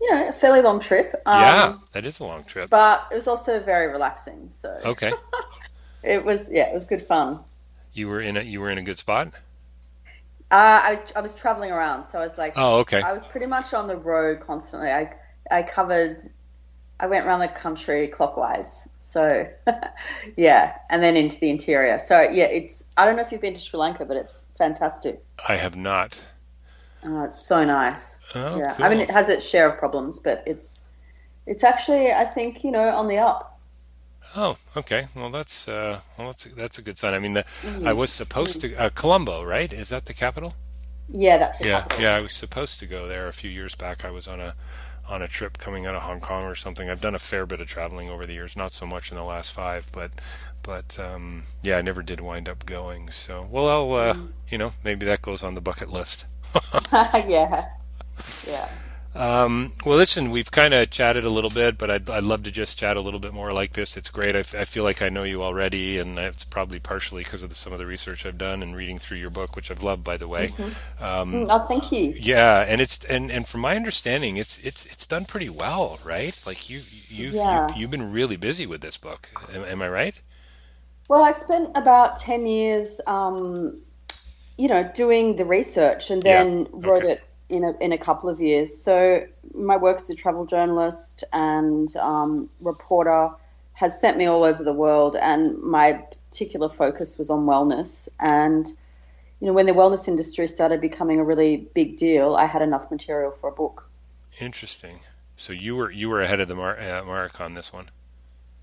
you 0.00 0.10
know, 0.10 0.28
a 0.28 0.32
fairly 0.32 0.62
long 0.62 0.80
trip. 0.80 1.14
Um, 1.26 1.40
yeah, 1.40 1.74
that 1.92 2.06
is 2.06 2.20
a 2.20 2.24
long 2.24 2.44
trip. 2.44 2.70
But 2.70 3.06
it 3.10 3.14
was 3.14 3.26
also 3.26 3.60
very 3.60 3.88
relaxing. 3.88 4.48
So 4.50 4.76
okay, 4.84 5.12
it 6.02 6.24
was 6.24 6.50
yeah, 6.50 6.68
it 6.68 6.74
was 6.74 6.84
good 6.84 7.02
fun. 7.02 7.40
You 7.92 8.08
were 8.08 8.20
in 8.20 8.36
a 8.36 8.42
you 8.42 8.60
were 8.60 8.70
in 8.70 8.78
a 8.78 8.82
good 8.82 8.98
spot. 8.98 9.28
Uh, 10.52 10.80
I 10.82 11.02
I 11.14 11.20
was 11.20 11.34
traveling 11.34 11.70
around, 11.70 12.02
so 12.04 12.18
I 12.18 12.22
was 12.22 12.36
like, 12.36 12.54
oh 12.56 12.80
okay. 12.80 13.02
I 13.02 13.12
was 13.12 13.24
pretty 13.24 13.46
much 13.46 13.72
on 13.72 13.86
the 13.86 13.96
road 13.96 14.40
constantly. 14.40 14.90
I 14.90 15.14
I 15.50 15.62
covered, 15.62 16.30
I 16.98 17.06
went 17.06 17.26
around 17.26 17.40
the 17.40 17.48
country 17.48 18.08
clockwise. 18.08 18.88
So, 19.10 19.44
yeah, 20.36 20.76
and 20.88 21.02
then 21.02 21.16
into 21.16 21.40
the 21.40 21.50
interior. 21.50 21.98
So, 21.98 22.20
yeah, 22.20 22.44
it's. 22.44 22.84
I 22.96 23.04
don't 23.04 23.16
know 23.16 23.22
if 23.22 23.32
you've 23.32 23.40
been 23.40 23.54
to 23.54 23.60
Sri 23.60 23.76
Lanka, 23.76 24.04
but 24.04 24.16
it's 24.16 24.46
fantastic. 24.56 25.20
I 25.48 25.56
have 25.56 25.76
not. 25.76 26.24
Oh, 27.04 27.24
it's 27.24 27.44
so 27.44 27.64
nice. 27.64 28.20
Oh, 28.36 28.56
yeah. 28.56 28.74
Cool. 28.74 28.84
I 28.84 28.88
mean, 28.88 29.00
it 29.00 29.10
has 29.10 29.28
its 29.28 29.44
share 29.44 29.68
of 29.68 29.76
problems, 29.78 30.20
but 30.20 30.44
it's 30.46 30.82
it's 31.44 31.64
actually, 31.64 32.12
I 32.12 32.24
think, 32.24 32.62
you 32.62 32.70
know, 32.70 32.88
on 32.88 33.08
the 33.08 33.18
up. 33.18 33.58
Oh, 34.36 34.58
okay. 34.76 35.08
Well, 35.16 35.30
that's 35.30 35.66
uh, 35.66 35.98
well, 36.16 36.28
that's 36.28 36.44
that's 36.44 36.78
a 36.78 36.82
good 36.82 36.96
sign. 36.96 37.12
I 37.12 37.18
mean, 37.18 37.34
the, 37.34 37.42
mm-hmm. 37.42 37.88
I 37.88 37.92
was 37.92 38.12
supposed 38.12 38.60
to 38.60 38.76
uh, 38.76 38.90
Colombo, 38.90 39.42
right? 39.42 39.72
Is 39.72 39.88
that 39.88 40.06
the 40.06 40.14
capital? 40.14 40.54
Yeah, 41.12 41.36
that's 41.36 41.60
yeah, 41.60 41.80
capital. 41.80 42.04
yeah. 42.04 42.14
I 42.14 42.20
was 42.20 42.32
supposed 42.32 42.78
to 42.78 42.86
go 42.86 43.08
there 43.08 43.26
a 43.26 43.32
few 43.32 43.50
years 43.50 43.74
back. 43.74 44.04
I 44.04 44.12
was 44.12 44.28
on 44.28 44.38
a 44.38 44.54
on 45.10 45.22
a 45.22 45.28
trip 45.28 45.58
coming 45.58 45.86
out 45.86 45.94
of 45.96 46.02
Hong 46.02 46.20
Kong 46.20 46.44
or 46.44 46.54
something. 46.54 46.88
I've 46.88 47.00
done 47.00 47.16
a 47.16 47.18
fair 47.18 47.44
bit 47.44 47.60
of 47.60 47.66
traveling 47.66 48.08
over 48.08 48.24
the 48.24 48.32
years, 48.32 48.56
not 48.56 48.70
so 48.72 48.86
much 48.86 49.10
in 49.10 49.16
the 49.16 49.24
last 49.24 49.52
five, 49.52 49.90
but 49.92 50.12
but 50.62 50.98
um, 50.98 51.42
yeah, 51.62 51.78
I 51.78 51.82
never 51.82 52.02
did 52.02 52.20
wind 52.20 52.48
up 52.48 52.64
going. 52.64 53.10
So 53.10 53.46
well, 53.50 53.68
I'll 53.68 53.92
uh, 53.92 54.16
you 54.48 54.56
know 54.56 54.72
maybe 54.84 55.04
that 55.06 55.20
goes 55.20 55.42
on 55.42 55.54
the 55.54 55.60
bucket 55.60 55.90
list. 55.90 56.26
yeah, 56.92 57.66
yeah. 58.46 58.68
Um, 59.12 59.72
well, 59.84 59.96
listen, 59.96 60.30
we've 60.30 60.50
kind 60.52 60.72
of 60.72 60.88
chatted 60.90 61.24
a 61.24 61.30
little 61.30 61.50
bit, 61.50 61.76
but 61.76 61.90
I'd, 61.90 62.08
I'd 62.08 62.22
love 62.22 62.44
to 62.44 62.52
just 62.52 62.78
chat 62.78 62.96
a 62.96 63.00
little 63.00 63.18
bit 63.18 63.34
more 63.34 63.52
like 63.52 63.72
this. 63.72 63.96
It's 63.96 64.08
great. 64.08 64.36
I, 64.36 64.40
f- 64.40 64.54
I 64.54 64.64
feel 64.64 64.84
like 64.84 65.02
I 65.02 65.08
know 65.08 65.24
you 65.24 65.42
already, 65.42 65.98
and 65.98 66.16
it's 66.16 66.44
probably 66.44 66.78
partially 66.78 67.24
because 67.24 67.42
of 67.42 67.50
the, 67.50 67.56
some 67.56 67.72
of 67.72 67.80
the 67.80 67.86
research 67.86 68.24
I've 68.24 68.38
done 68.38 68.62
and 68.62 68.76
reading 68.76 69.00
through 69.00 69.18
your 69.18 69.30
book, 69.30 69.56
which 69.56 69.68
I've 69.68 69.82
loved, 69.82 70.04
by 70.04 70.16
the 70.16 70.28
way. 70.28 70.48
Mm-hmm. 70.48 71.04
Um, 71.04 71.46
oh, 71.50 71.66
thank 71.66 71.90
you. 71.90 72.14
Yeah, 72.16 72.60
and 72.60 72.80
it's 72.80 73.04
and, 73.04 73.32
and 73.32 73.48
from 73.48 73.62
my 73.62 73.74
understanding, 73.74 74.36
it's 74.36 74.58
it's 74.60 74.86
it's 74.86 75.06
done 75.06 75.24
pretty 75.24 75.48
well, 75.48 75.98
right? 76.04 76.40
Like 76.46 76.70
you 76.70 76.80
you've 77.08 77.34
yeah. 77.34 77.74
you, 77.74 77.82
have 77.82 77.90
been 77.90 78.12
really 78.12 78.36
busy 78.36 78.66
with 78.66 78.80
this 78.80 78.96
book. 78.96 79.28
Am, 79.52 79.64
am, 79.64 79.82
I 79.82 79.88
right? 79.88 80.14
Well, 81.08 81.24
I 81.24 81.32
spent 81.32 81.76
about 81.76 82.18
ten 82.20 82.46
years, 82.46 83.00
um, 83.08 83.82
you 84.56 84.68
know, 84.68 84.88
doing 84.94 85.34
the 85.34 85.44
research, 85.44 86.10
and 86.10 86.22
then 86.22 86.60
yeah. 86.60 86.66
wrote 86.74 87.02
okay. 87.02 87.12
it 87.14 87.22
in 87.50 87.64
a, 87.64 87.76
in 87.80 87.92
a 87.92 87.98
couple 87.98 88.30
of 88.30 88.40
years. 88.40 88.74
So 88.74 89.26
my 89.54 89.76
work 89.76 89.98
as 89.98 90.08
a 90.08 90.14
travel 90.14 90.46
journalist 90.46 91.24
and 91.32 91.94
um, 91.96 92.48
reporter 92.60 93.30
has 93.74 94.00
sent 94.00 94.16
me 94.16 94.26
all 94.26 94.44
over 94.44 94.62
the 94.62 94.72
world, 94.72 95.16
and 95.16 95.58
my 95.62 96.04
particular 96.28 96.68
focus 96.68 97.18
was 97.18 97.30
on 97.30 97.46
wellness. 97.46 98.08
And 98.18 98.66
you 99.40 99.46
know, 99.46 99.52
when 99.52 99.66
the 99.66 99.72
wellness 99.72 100.06
industry 100.06 100.46
started 100.46 100.80
becoming 100.80 101.18
a 101.18 101.24
really 101.24 101.68
big 101.74 101.96
deal, 101.96 102.34
I 102.34 102.44
had 102.44 102.62
enough 102.62 102.90
material 102.90 103.32
for 103.32 103.48
a 103.48 103.52
book. 103.52 103.88
Interesting. 104.38 105.00
So 105.36 105.52
you 105.52 105.76
were 105.76 105.90
you 105.90 106.08
were 106.08 106.20
ahead 106.20 106.40
of 106.40 106.48
the 106.48 106.54
mar- 106.54 106.78
uh, 106.78 107.02
mark 107.04 107.40
on 107.40 107.54
this 107.54 107.72
one. 107.72 107.86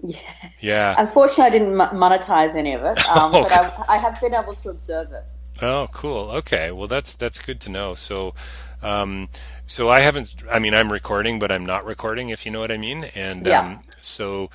Yeah. 0.04 0.20
Yeah. 0.60 0.96
Unfortunately, 1.00 1.46
I 1.46 1.50
didn't 1.50 1.74
monetize 1.74 2.56
any 2.56 2.74
of 2.74 2.84
it, 2.84 3.00
um, 3.10 3.32
oh. 3.34 3.44
but 3.50 3.52
I, 3.52 3.96
I 3.96 3.98
have 3.98 4.22
been 4.22 4.36
able 4.36 4.54
to 4.54 4.70
observe 4.70 5.12
it. 5.12 5.24
Oh, 5.62 5.88
cool. 5.92 6.30
Okay. 6.32 6.72
Well, 6.72 6.88
that's 6.88 7.16
that's 7.16 7.40
good 7.40 7.60
to 7.62 7.70
know. 7.70 7.96
So, 7.96 8.36
um, 8.82 9.30
so 9.66 9.90
I 9.90 10.02
haven't. 10.02 10.36
I 10.52 10.60
mean, 10.60 10.74
I'm 10.74 10.92
recording, 10.92 11.40
but 11.40 11.52
I'm 11.52 11.66
not 11.66 11.86
recording. 11.86 12.30
If 12.30 12.46
you 12.46 12.52
know 12.52 12.60
what 12.60 12.72
I 12.72 12.78
mean. 12.78 13.06
And 13.16 13.46
yeah. 13.46 13.62
um, 13.62 13.80
so. 14.00 14.50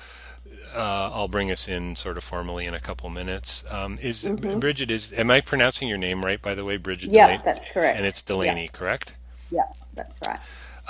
Uh, 0.75 1.11
I'll 1.13 1.27
bring 1.27 1.51
us 1.51 1.67
in 1.67 1.95
sort 1.95 2.17
of 2.17 2.23
formally 2.23 2.65
in 2.65 2.73
a 2.73 2.79
couple 2.79 3.07
minutes. 3.11 3.63
Um, 3.69 3.99
is 4.01 4.23
mm-hmm. 4.23 4.57
Brigid? 4.57 4.89
Is 4.89 5.13
am 5.13 5.29
I 5.29 5.39
pronouncing 5.39 5.87
your 5.87 5.99
name 5.99 6.25
right? 6.25 6.41
By 6.41 6.55
the 6.55 6.65
way, 6.65 6.77
Brigid. 6.77 7.11
Yeah, 7.11 7.27
Delaney, 7.27 7.43
that's 7.45 7.65
correct. 7.71 7.95
And 7.95 8.07
it's 8.07 8.23
Delaney, 8.23 8.63
yeah. 8.63 8.69
correct? 8.71 9.13
Yeah, 9.51 9.67
that's 9.93 10.19
right. 10.25 10.39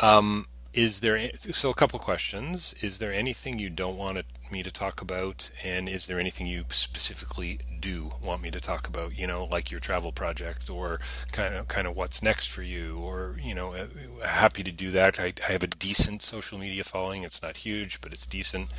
Um, 0.02 0.48
is 0.74 1.02
there 1.02 1.30
so 1.36 1.70
a 1.70 1.74
couple 1.74 2.00
questions? 2.00 2.74
Is 2.82 3.00
there 3.00 3.14
anything 3.14 3.60
you 3.60 3.70
don't 3.70 3.98
want 3.98 4.18
me 4.54 4.64
to 4.64 4.72
talk 4.72 5.02
about, 5.02 5.52
and 5.64 5.90
is 5.90 6.08
there 6.08 6.20
anything 6.20 6.48
you 6.48 6.64
specifically 6.70 7.60
do 7.82 8.12
want 8.24 8.42
me 8.42 8.50
to 8.52 8.62
talk 8.62 8.88
about? 8.88 9.18
You 9.18 9.28
know, 9.28 9.44
like 9.52 9.70
your 9.72 9.82
travel 9.82 10.14
project, 10.14 10.70
or 10.70 11.02
kind 11.34 11.54
of 11.56 11.68
kind 11.68 11.88
of 11.88 11.96
what's 11.98 12.24
next 12.24 12.46
for 12.46 12.64
you, 12.64 12.98
or 13.00 13.36
you 13.44 13.54
know, 13.54 13.74
uh, 13.74 13.88
happy 14.26 14.64
to 14.64 14.72
do 14.72 14.92
that. 14.92 15.20
I, 15.20 15.34
I 15.48 15.52
have 15.52 15.64
a 15.64 15.68
decent 15.68 16.22
social 16.22 16.58
media 16.58 16.86
following. 16.86 17.24
It's 17.24 17.42
not 17.42 17.58
huge, 17.58 18.00
but 18.00 18.14
it's 18.14 18.26
decent, 18.26 18.70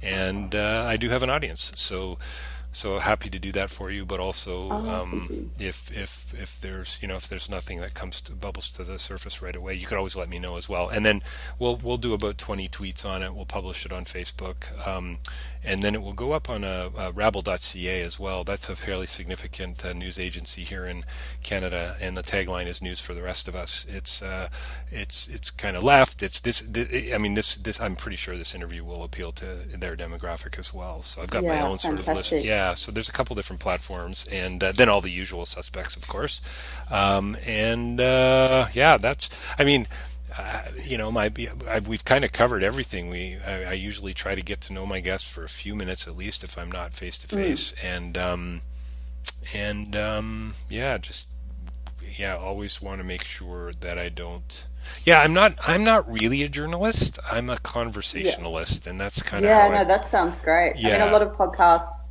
and 0.00 0.54
uh, 0.54 0.86
I 0.88 0.96
do 0.96 1.10
have 1.10 1.22
an 1.22 1.30
audience. 1.30 1.72
So 1.76 2.18
so 2.74 2.98
happy 2.98 3.30
to 3.30 3.38
do 3.38 3.52
that 3.52 3.70
for 3.70 3.90
you 3.90 4.04
but 4.04 4.20
also 4.20 4.68
oh, 4.70 5.02
um, 5.02 5.50
if 5.58 5.90
if 5.96 6.34
if 6.34 6.60
there's 6.60 6.98
you 7.00 7.08
know 7.08 7.16
if 7.16 7.28
there's 7.28 7.48
nothing 7.48 7.80
that 7.80 7.94
comes 7.94 8.20
to 8.20 8.32
bubbles 8.32 8.70
to 8.72 8.84
the 8.84 8.98
surface 8.98 9.40
right 9.40 9.56
away 9.56 9.74
you 9.74 9.86
could 9.86 9.98
always 9.98 10.16
let 10.16 10.28
me 10.28 10.38
know 10.38 10.56
as 10.56 10.68
well. 10.68 10.88
And 10.88 11.04
then 11.04 11.22
we'll 11.58 11.76
we'll 11.76 11.96
do 11.96 12.14
about 12.14 12.38
20 12.38 12.68
tweets 12.68 13.04
on 13.04 13.22
it. 13.22 13.34
We'll 13.34 13.46
publish 13.46 13.84
it 13.84 13.92
on 13.92 14.04
facebook. 14.04 14.86
Um, 14.86 15.18
and 15.66 15.80
then 15.80 15.94
it 15.94 16.02
will 16.02 16.12
go 16.12 16.32
up 16.32 16.50
on 16.50 16.62
a, 16.62 16.90
a 16.96 17.12
rabble.ca 17.12 18.02
as 18.02 18.18
well. 18.20 18.44
That's 18.44 18.68
a 18.68 18.76
fairly 18.76 19.06
significant 19.06 19.84
uh, 19.84 19.94
news 19.94 20.18
agency 20.18 20.62
here 20.62 20.84
in 20.86 21.04
canada 21.42 21.96
and 22.00 22.16
the 22.16 22.22
tagline 22.22 22.66
is 22.66 22.82
news 22.82 23.00
for 23.00 23.14
the 23.14 23.22
rest 23.22 23.48
of 23.48 23.54
us. 23.54 23.86
It's 23.88 24.22
uh, 24.22 24.48
it's 24.90 25.28
it's 25.28 25.50
kind 25.50 25.76
of 25.76 25.82
left. 25.82 26.22
It's 26.22 26.40
this, 26.40 26.60
this, 26.62 27.12
i 27.14 27.18
mean 27.18 27.34
this 27.34 27.56
this 27.56 27.80
i'm 27.80 27.96
pretty 27.96 28.16
sure 28.16 28.36
this 28.36 28.54
interview 28.54 28.84
will 28.84 29.02
appeal 29.02 29.32
to 29.32 29.44
their 29.76 29.96
demographic 29.96 30.58
as 30.58 30.72
well. 30.72 31.02
So 31.02 31.22
i've 31.22 31.30
got 31.30 31.42
yeah, 31.42 31.56
my 31.56 31.60
own 31.60 31.78
fantastic. 31.78 32.04
sort 32.04 32.16
of 32.16 32.32
list. 32.32 32.44
yeah 32.44 32.63
yeah, 32.64 32.74
so 32.74 32.90
there's 32.90 33.08
a 33.08 33.12
couple 33.12 33.36
different 33.36 33.60
platforms, 33.60 34.26
and 34.30 34.62
uh, 34.64 34.72
then 34.72 34.88
all 34.88 35.02
the 35.02 35.10
usual 35.10 35.44
suspects, 35.44 35.96
of 35.96 36.08
course. 36.08 36.40
Um, 36.90 37.36
and 37.46 38.00
uh, 38.00 38.66
yeah, 38.72 38.96
that's. 38.96 39.28
I 39.58 39.64
mean. 39.64 39.86
Uh, 40.36 40.64
you 40.82 40.98
know, 40.98 41.12
my 41.12 41.30
I, 41.70 41.78
we've 41.78 42.04
kind 42.04 42.24
of 42.24 42.32
covered 42.32 42.64
everything. 42.64 43.08
We 43.08 43.36
I, 43.46 43.66
I, 43.66 43.72
usually 43.74 44.12
try 44.12 44.34
to 44.34 44.42
get 44.42 44.60
to 44.62 44.72
know 44.72 44.84
my 44.84 44.98
guests 44.98 45.30
for 45.30 45.44
a 45.44 45.48
few 45.48 45.76
minutes 45.76 46.08
at 46.08 46.16
least, 46.16 46.42
if 46.42 46.58
I'm 46.58 46.72
not 46.72 46.92
face 46.92 47.16
to 47.18 47.28
face, 47.28 47.72
and 47.80 48.18
um, 48.18 48.60
and 49.54 49.94
um, 49.94 50.54
yeah, 50.68 50.98
just 50.98 51.28
yeah, 52.16 52.36
always 52.36 52.82
want 52.82 52.98
to 52.98 53.04
make 53.04 53.22
sure 53.22 53.70
that 53.78 53.96
I 53.96 54.08
don't. 54.08 54.66
Yeah, 55.04 55.20
I'm 55.20 55.34
not. 55.34 55.54
I'm 55.68 55.84
not 55.84 56.10
really 56.10 56.42
a 56.42 56.48
journalist. 56.48 57.20
I'm 57.30 57.48
a 57.48 57.58
conversationalist, 57.58 58.86
yeah. 58.86 58.90
and 58.90 59.00
that's 59.00 59.22
kind 59.22 59.44
of 59.44 59.48
yeah. 59.48 59.68
no, 59.68 59.76
I, 59.76 59.84
that 59.84 60.08
sounds 60.08 60.40
great. 60.40 60.74
Yeah. 60.76 60.96
I 60.96 60.98
mean, 60.98 61.08
a 61.10 61.12
lot 61.12 61.22
of 61.22 61.36
podcasts 61.36 62.03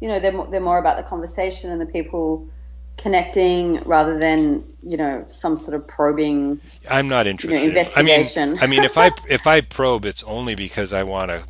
you 0.00 0.08
know 0.08 0.18
they're 0.18 0.44
they're 0.50 0.60
more 0.60 0.78
about 0.78 0.96
the 0.96 1.02
conversation 1.02 1.70
and 1.70 1.80
the 1.80 1.86
people 1.86 2.48
connecting 2.96 3.82
rather 3.84 4.18
than 4.18 4.62
you 4.82 4.96
know 4.96 5.24
some 5.28 5.56
sort 5.56 5.74
of 5.74 5.86
probing. 5.86 6.60
I'm 6.90 7.08
not 7.08 7.26
interested. 7.26 7.64
You 7.64 7.72
know, 7.72 7.80
investigation. 7.80 8.50
I 8.50 8.52
mean, 8.52 8.62
I 8.62 8.66
mean, 8.66 8.84
if 8.84 8.98
I 8.98 9.10
if 9.28 9.46
I 9.46 9.60
probe, 9.60 10.04
it's 10.04 10.22
only 10.24 10.54
because 10.54 10.92
I 10.92 11.02
want 11.02 11.30
to 11.30 11.42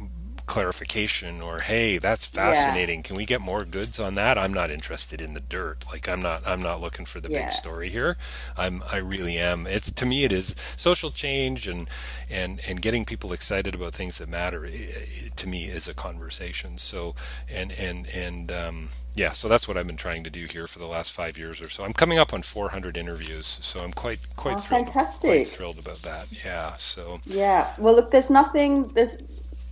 clarification 0.50 1.40
or 1.40 1.61
hey 1.61 1.97
that's 1.97 2.26
fascinating 2.26 2.99
yeah. 2.99 3.02
can 3.02 3.14
we 3.14 3.25
get 3.25 3.40
more 3.40 3.64
goods 3.64 4.00
on 4.00 4.16
that 4.16 4.37
i'm 4.37 4.52
not 4.52 4.69
interested 4.69 5.21
in 5.21 5.33
the 5.33 5.38
dirt 5.38 5.87
like 5.87 6.09
i'm 6.09 6.21
not 6.21 6.45
i'm 6.45 6.61
not 6.61 6.80
looking 6.80 7.07
for 7.07 7.21
the 7.21 7.30
yeah. 7.30 7.45
big 7.45 7.52
story 7.52 7.88
here 7.88 8.16
i'm 8.57 8.83
i 8.90 8.97
really 8.97 9.38
am 9.38 9.64
it's 9.69 9.92
to 9.92 10.04
me 10.04 10.25
it 10.25 10.33
is 10.33 10.57
social 10.76 11.12
change 11.12 11.69
and 11.69 11.88
and 12.28 12.61
and 12.66 12.83
getting 12.83 13.04
people 13.04 13.33
excited 13.33 13.76
about 13.76 13.92
things 13.92 14.19
that 14.19 14.28
matter 14.28 14.64
it, 14.64 14.75
it, 14.75 15.37
to 15.37 15.49
me 15.49 15.66
is 15.66 15.87
a 15.87 15.95
conversation 15.95 16.76
so 16.78 17.14
and 17.49 17.71
and 17.71 18.09
and 18.09 18.50
um 18.50 18.88
yeah, 19.12 19.33
so 19.33 19.49
that's 19.49 19.66
what 19.66 19.76
I've 19.76 19.88
been 19.88 19.97
trying 19.97 20.23
to 20.23 20.30
do 20.30 20.47
here 20.47 20.69
for 20.69 20.78
the 20.78 20.87
last 20.87 21.11
five 21.11 21.37
years 21.37 21.61
or 21.61 21.69
so. 21.69 21.85
I'm 21.85 21.92
coming 21.92 22.19
up 22.19 22.33
on 22.33 22.42
400 22.42 22.97
interviews, 22.97 23.45
so 23.45 23.80
I'm 23.80 23.92
quite 23.92 24.21
quite 24.37 24.59
oh, 24.59 24.61
thrilled, 24.61 24.87
fantastic. 24.87 25.28
quite 25.28 25.49
thrilled 25.49 25.80
about 25.80 26.00
that. 26.02 26.26
Yeah, 26.45 26.75
so 26.75 27.21
yeah. 27.26 27.75
Well, 27.76 27.97
look, 27.97 28.12
there's 28.12 28.30
nothing. 28.30 28.85
There's 28.95 29.16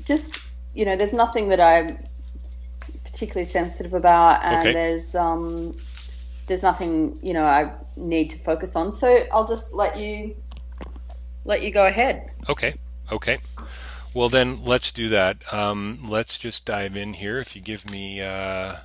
just 0.05 0.48
you 0.79 0.85
know, 0.85 0.95
there's 0.95 1.13
nothing 1.13 1.49
that 1.49 1.61
I'm 1.61 1.99
particularly 3.05 3.49
sensitive 3.49 3.95
about, 3.95 4.45
and 4.45 4.61
okay. 4.61 4.73
there's 4.73 5.15
um, 5.17 5.77
there's 6.47 6.63
nothing 6.63 7.19
you 7.21 7.35
know 7.35 7.45
I 7.45 7.73
need 7.97 8.31
to 8.31 8.39
focus 8.39 8.77
on. 8.77 8.93
So 8.93 9.25
I'll 9.33 9.47
just 9.47 9.75
let 9.75 9.99
you 9.99 10.37
let 11.45 11.63
you 11.65 11.73
go 11.73 11.87
ahead. 11.87 12.31
Okay. 12.49 12.75
Okay. 13.11 13.39
Well, 14.15 14.29
then 14.29 14.65
let's 14.65 14.93
do 14.93 15.09
that. 15.09 15.53
Um, 15.53 15.99
let's 16.09 16.39
just 16.39 16.65
dive 16.65 16.97
in 16.97 17.15
here. 17.15 17.39
If 17.39 17.57
you 17.57 17.63
give 17.63 17.91
me 17.91 18.21
uh, 18.21 18.77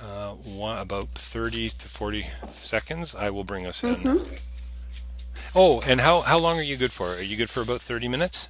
uh, 0.00 0.30
one, 0.30 0.78
about 0.78 1.08
30 1.10 1.70
to 1.70 1.88
40 1.88 2.26
seconds, 2.46 3.14
I 3.14 3.30
will 3.30 3.44
bring 3.44 3.66
us 3.66 3.82
mm-hmm. 3.82 4.08
in. 4.08 4.22
Oh, 5.54 5.80
and 5.82 6.00
how, 6.00 6.22
how 6.22 6.38
long 6.38 6.58
are 6.58 6.62
you 6.62 6.76
good 6.76 6.92
for? 6.92 7.08
Are 7.08 7.22
you 7.22 7.36
good 7.36 7.50
for 7.50 7.60
about 7.60 7.82
30 7.82 8.08
minutes? 8.08 8.48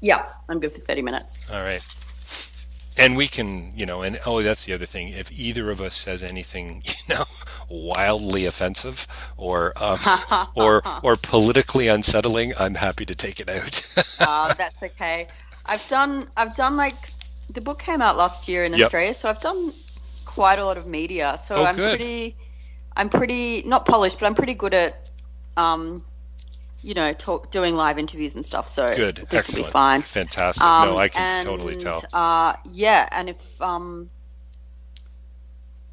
Yeah, 0.00 0.26
I'm 0.48 0.60
good 0.60 0.72
for 0.72 0.80
30 0.80 1.02
minutes. 1.02 1.40
All 1.50 1.60
right. 1.60 1.82
And 2.96 3.16
we 3.16 3.28
can, 3.28 3.72
you 3.74 3.86
know, 3.86 4.02
and 4.02 4.20
oh, 4.26 4.42
that's 4.42 4.64
the 4.64 4.72
other 4.72 4.84
thing. 4.84 5.08
If 5.08 5.30
either 5.32 5.70
of 5.70 5.80
us 5.80 5.94
says 5.94 6.22
anything, 6.22 6.82
you 7.08 7.14
know, 7.14 7.24
wildly 7.68 8.46
offensive 8.46 9.06
or 9.36 9.72
um, 9.82 9.98
or 10.54 10.82
or 11.02 11.16
politically 11.16 11.88
unsettling, 11.88 12.52
I'm 12.58 12.74
happy 12.74 13.06
to 13.06 13.14
take 13.14 13.40
it 13.40 13.48
out. 13.48 13.94
uh, 14.20 14.52
that's 14.58 14.82
okay. 14.82 15.28
I've 15.64 15.86
done 15.88 16.28
I've 16.36 16.56
done 16.56 16.76
like 16.76 16.96
the 17.48 17.60
book 17.60 17.78
came 17.78 18.02
out 18.02 18.16
last 18.16 18.48
year 18.48 18.64
in 18.64 18.72
yep. 18.72 18.86
Australia, 18.86 19.14
so 19.14 19.30
I've 19.30 19.40
done 19.40 19.72
quite 20.24 20.58
a 20.58 20.64
lot 20.64 20.76
of 20.76 20.86
media. 20.86 21.38
So 21.42 21.56
oh, 21.56 21.64
I'm 21.64 21.76
good. 21.76 21.96
pretty 21.96 22.36
I'm 22.96 23.08
pretty 23.08 23.62
not 23.62 23.86
polished, 23.86 24.18
but 24.18 24.26
I'm 24.26 24.34
pretty 24.34 24.54
good 24.54 24.74
at 24.74 25.10
um, 25.56 26.04
you 26.82 26.94
know, 26.94 27.12
talk, 27.12 27.50
doing 27.50 27.76
live 27.76 27.98
interviews 27.98 28.34
and 28.34 28.44
stuff. 28.44 28.68
So 28.68 28.92
good, 28.94 29.16
this 29.16 29.40
excellent, 29.40 29.58
will 29.58 29.64
be 29.64 29.72
fine. 29.72 30.02
fantastic. 30.02 30.64
Um, 30.64 30.88
no, 30.88 30.98
I 30.98 31.08
can 31.08 31.38
and, 31.38 31.46
totally 31.46 31.76
tell. 31.76 32.02
Uh, 32.12 32.54
yeah, 32.72 33.08
and 33.12 33.28
if 33.28 33.62
um, 33.62 34.10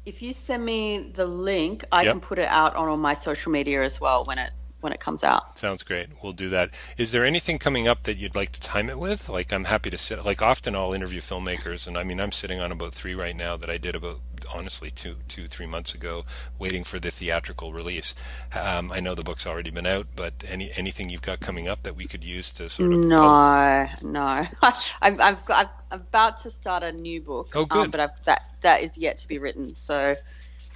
if 0.06 0.22
you 0.22 0.32
send 0.32 0.64
me 0.64 1.10
the 1.14 1.26
link, 1.26 1.84
I 1.92 2.02
yep. 2.02 2.12
can 2.14 2.20
put 2.20 2.38
it 2.38 2.48
out 2.48 2.74
on 2.76 2.88
all 2.88 2.96
my 2.96 3.14
social 3.14 3.52
media 3.52 3.82
as 3.82 4.00
well 4.00 4.24
when 4.24 4.38
it 4.38 4.52
when 4.80 4.92
it 4.92 5.00
comes 5.00 5.24
out. 5.24 5.58
Sounds 5.58 5.82
great. 5.82 6.08
We'll 6.22 6.32
do 6.32 6.48
that. 6.50 6.70
Is 6.96 7.12
there 7.12 7.24
anything 7.24 7.58
coming 7.58 7.88
up 7.88 8.04
that 8.04 8.16
you'd 8.16 8.36
like 8.36 8.52
to 8.52 8.60
time 8.60 8.88
it 8.88 8.98
with? 8.98 9.28
Like 9.28 9.52
I'm 9.52 9.64
happy 9.64 9.90
to 9.90 9.98
sit. 9.98 10.24
Like 10.24 10.42
often 10.42 10.74
I'll 10.74 10.92
interview 10.92 11.20
filmmakers, 11.20 11.86
and 11.86 11.98
I 11.98 12.04
mean 12.04 12.20
I'm 12.20 12.32
sitting 12.32 12.60
on 12.60 12.72
about 12.72 12.94
three 12.94 13.14
right 13.14 13.36
now 13.36 13.56
that 13.56 13.70
I 13.70 13.78
did 13.78 13.96
about 13.96 14.20
honestly 14.54 14.90
two 14.90 15.16
two 15.26 15.46
three 15.46 15.66
months 15.66 15.94
ago, 15.94 16.24
waiting 16.58 16.84
for 16.84 16.98
the 16.98 17.10
theatrical 17.10 17.72
release. 17.72 18.14
Um, 18.54 18.92
I 18.92 19.00
know 19.00 19.14
the 19.14 19.22
book's 19.22 19.46
already 19.46 19.70
been 19.70 19.86
out, 19.86 20.06
but 20.14 20.44
any 20.48 20.70
anything 20.76 21.10
you've 21.10 21.22
got 21.22 21.40
coming 21.40 21.68
up 21.68 21.82
that 21.82 21.96
we 21.96 22.06
could 22.06 22.24
use 22.24 22.52
to 22.52 22.68
sort 22.68 22.92
of 22.92 23.04
no 23.04 23.18
pub- 23.18 24.02
no. 24.02 24.46
I've, 24.62 25.20
I've 25.20 25.44
got 25.44 25.84
I'm 25.90 26.00
about 26.00 26.38
to 26.42 26.50
start 26.50 26.82
a 26.82 26.92
new 26.92 27.20
book. 27.20 27.50
Oh, 27.54 27.64
good. 27.64 27.86
Um, 27.86 27.90
but 27.90 28.00
I've, 28.00 28.24
that 28.24 28.42
that 28.60 28.82
is 28.82 28.96
yet 28.98 29.18
to 29.18 29.28
be 29.28 29.38
written, 29.38 29.74
so 29.74 30.14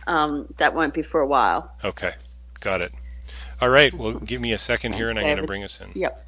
um, 0.06 0.52
that 0.59 0.75
won't 0.75 0.94
be 0.94 1.02
for 1.02 1.21
a 1.21 1.26
while. 1.26 1.73
Okay, 1.85 2.12
got 2.61 2.80
it. 2.80 2.92
All 3.62 3.69
right. 3.69 3.95
Well, 3.95 4.14
give 4.14 4.40
me 4.40 4.52
a 4.52 4.59
second 4.59 4.97
here, 4.97 5.09
and 5.09 5.16
I'm 5.16 5.25
going 5.25 5.37
to 5.37 5.47
bring 5.47 5.62
us 5.62 5.81
in. 5.81 5.92
Yep. 5.95 6.26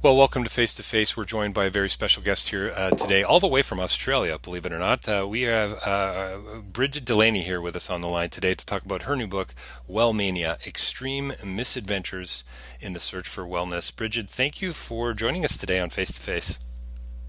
Well, 0.00 0.16
welcome 0.16 0.44
to 0.44 0.50
Face 0.50 0.72
to 0.74 0.84
Face. 0.84 1.16
We're 1.16 1.24
joined 1.24 1.54
by 1.54 1.64
a 1.64 1.68
very 1.68 1.88
special 1.88 2.22
guest 2.22 2.50
here 2.50 2.72
uh, 2.76 2.90
today, 2.90 3.24
all 3.24 3.40
the 3.40 3.48
way 3.48 3.62
from 3.62 3.80
Australia, 3.80 4.38
believe 4.38 4.64
it 4.64 4.72
or 4.72 4.78
not. 4.78 5.08
Uh, 5.08 5.26
we 5.28 5.42
have 5.42 5.72
uh, 5.84 6.36
Brigid 6.72 7.04
Delaney 7.04 7.42
here 7.42 7.60
with 7.60 7.74
us 7.74 7.90
on 7.90 8.02
the 8.02 8.08
line 8.08 8.30
today 8.30 8.54
to 8.54 8.64
talk 8.64 8.84
about 8.84 9.02
her 9.02 9.16
new 9.16 9.26
book, 9.26 9.52
Wellmania 9.90 10.64
Extreme 10.64 11.32
Misadventures 11.44 12.44
in 12.78 12.92
the 12.92 13.00
Search 13.00 13.26
for 13.26 13.42
Wellness. 13.42 13.94
Brigid, 13.94 14.30
thank 14.30 14.62
you 14.62 14.72
for 14.72 15.12
joining 15.12 15.44
us 15.44 15.56
today 15.56 15.80
on 15.80 15.90
Face 15.90 16.12
to 16.12 16.20
Face. 16.20 16.60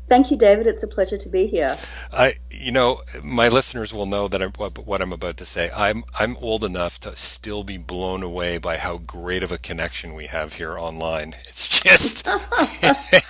Thank 0.10 0.32
you, 0.32 0.38
David. 0.38 0.66
It's 0.66 0.82
a 0.82 0.88
pleasure 0.88 1.20
to 1.20 1.30
be 1.30 1.46
here. 1.46 1.78
I, 2.12 2.38
you 2.50 2.72
know, 2.72 3.04
my 3.22 3.48
listeners 3.48 3.94
will 3.94 4.08
know 4.08 4.28
that 4.28 4.42
I'm, 4.42 4.52
what, 4.54 4.76
what, 4.80 5.02
I'm 5.04 5.14
about 5.14 5.38
to 5.38 5.46
say. 5.46 5.70
I'm 5.76 6.04
I'm 6.18 6.36
old 6.38 6.64
enough 6.64 7.00
to 7.02 7.16
still 7.16 7.64
be 7.64 7.78
blown 7.78 8.24
away 8.24 8.58
by 8.58 8.78
how 8.78 8.98
great 8.98 9.44
of 9.44 9.52
a 9.52 9.60
connection 9.60 10.16
we 10.16 10.26
have 10.26 10.54
here 10.54 10.80
online. 10.80 11.36
It's 11.48 11.68
just, 11.68 12.28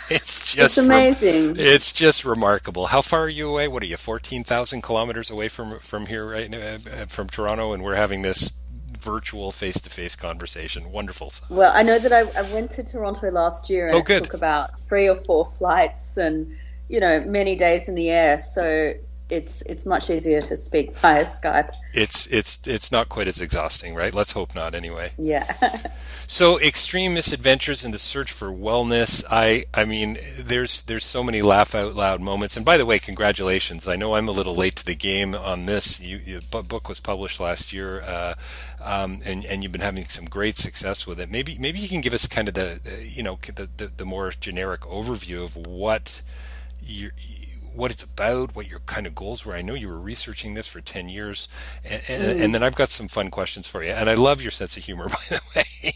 it's 0.10 0.54
just 0.54 0.58
it's 0.58 0.78
amazing. 0.78 1.56
It's 1.58 1.92
just 1.92 2.24
remarkable. 2.24 2.88
How 2.88 3.02
far 3.02 3.24
are 3.24 3.30
you 3.30 3.50
away? 3.50 3.68
What 3.68 3.84
are 3.84 3.88
you, 3.88 3.98
fourteen 3.98 4.46
thousand 4.46 4.82
kilometers 4.82 5.30
away 5.30 5.50
from 5.50 5.80
from 5.80 6.06
here, 6.06 6.26
right? 6.26 6.54
Uh, 6.56 7.06
from 7.08 7.28
Toronto, 7.28 7.74
and 7.74 7.84
we're 7.84 7.96
having 7.96 8.22
this 8.22 8.54
virtual 8.98 9.52
face-to-face 9.52 10.16
conversation. 10.16 10.92
Wonderful. 10.92 11.32
Well, 11.50 11.72
I 11.74 11.84
know 11.84 12.00
that 12.00 12.12
I, 12.12 12.22
I 12.38 12.42
went 12.54 12.72
to 12.72 12.84
Toronto 12.84 13.32
last 13.32 13.70
year 13.70 13.88
and 13.88 13.96
oh, 13.96 14.20
took 14.20 14.34
about 14.34 14.80
three 14.86 15.08
or 15.08 15.16
four 15.16 15.46
flights 15.46 16.18
and 16.18 16.56
you 16.90 17.00
know, 17.00 17.22
many 17.22 17.56
days 17.56 17.88
in 17.88 17.96
the 17.96 18.10
air. 18.10 18.38
So 18.40 18.94
it's 19.30 19.62
it's 19.68 19.86
much 19.86 20.10
easier 20.10 20.42
to 20.42 20.58
speak 20.58 20.96
via 20.96 21.24
Skype. 21.24 21.74
It's 21.94 22.26
it's 22.28 22.60
it's 22.68 22.92
not 22.92 23.10
quite 23.10 23.28
as 23.28 23.40
exhausting, 23.40 23.94
right? 23.94 24.14
Let's 24.14 24.32
hope 24.32 24.56
not. 24.56 24.74
Anyway. 24.74 25.12
Yeah. 25.20 25.52
so 26.28 26.60
extreme 26.60 27.14
misadventures 27.14 27.86
in 27.86 27.92
the 27.92 28.00
search 28.00 28.32
for 28.32 28.48
wellness. 28.48 29.24
I 29.30 29.66
I 29.74 29.86
mean, 29.86 30.18
there's 30.40 30.82
there's 30.82 31.06
so 31.06 31.24
many 31.24 31.44
laugh 31.44 31.76
out 31.76 31.96
loud 31.96 32.22
moments. 32.22 32.58
And 32.58 32.66
by 32.66 32.78
the 32.78 32.88
way, 32.88 32.98
congratulations. 32.98 33.88
I 33.88 33.96
know 33.96 34.16
I'm 34.16 34.28
a 34.28 34.32
little 34.32 34.56
late 34.56 34.76
to 34.78 34.86
the 34.86 34.96
game 34.96 35.36
on 35.36 35.68
this. 35.68 36.02
You, 36.02 36.20
you 36.26 36.40
book 36.50 36.90
was 36.90 37.00
published 37.00 37.40
last 37.40 37.72
year. 37.72 38.02
Uh, 38.02 38.34
um, 38.82 39.22
and 39.26 39.46
and 39.46 39.62
you've 39.62 39.72
been 39.72 39.82
having 39.82 40.06
some 40.06 40.26
great 40.26 40.58
success 40.58 41.06
with 41.06 41.20
it. 41.20 41.30
Maybe 41.30 41.58
maybe 41.60 41.80
you 41.80 41.90
can 41.90 42.02
give 42.02 42.14
us 42.14 42.26
kind 42.26 42.48
of 42.48 42.56
the, 42.56 42.80
the 42.84 43.08
you 43.08 43.22
know 43.22 43.38
the, 43.46 43.70
the 43.78 43.92
the 43.96 44.06
more 44.06 44.32
generic 44.32 44.82
overview 44.82 45.44
of 45.44 45.56
what 45.56 46.24
your, 46.90 47.12
what 47.74 47.92
it's 47.92 48.04
about, 48.04 48.56
what 48.56 48.68
your 48.68 48.80
kind 48.80 49.08
of 49.08 49.16
goals 49.16 49.46
were. 49.46 49.56
I 49.56 49.62
know 49.62 49.74
you 49.74 49.88
were 49.88 50.00
researching 50.00 50.54
this 50.54 50.68
for 50.68 50.82
10 50.82 51.10
years. 51.10 51.48
And, 51.84 52.02
and, 52.08 52.24
mm. 52.24 52.44
and, 52.44 52.56
then 52.56 52.64
I've 52.64 52.76
got 52.76 52.90
some 52.90 53.08
fun 53.08 53.30
questions 53.32 53.68
for 53.68 53.84
you. 53.84 53.92
And 53.92 54.10
I 54.10 54.16
love 54.16 54.42
your 54.42 54.52
sense 54.52 54.78
of 54.78 54.84
humor, 54.84 55.10
by 55.10 55.16
the 55.30 55.42
way. 55.56 55.94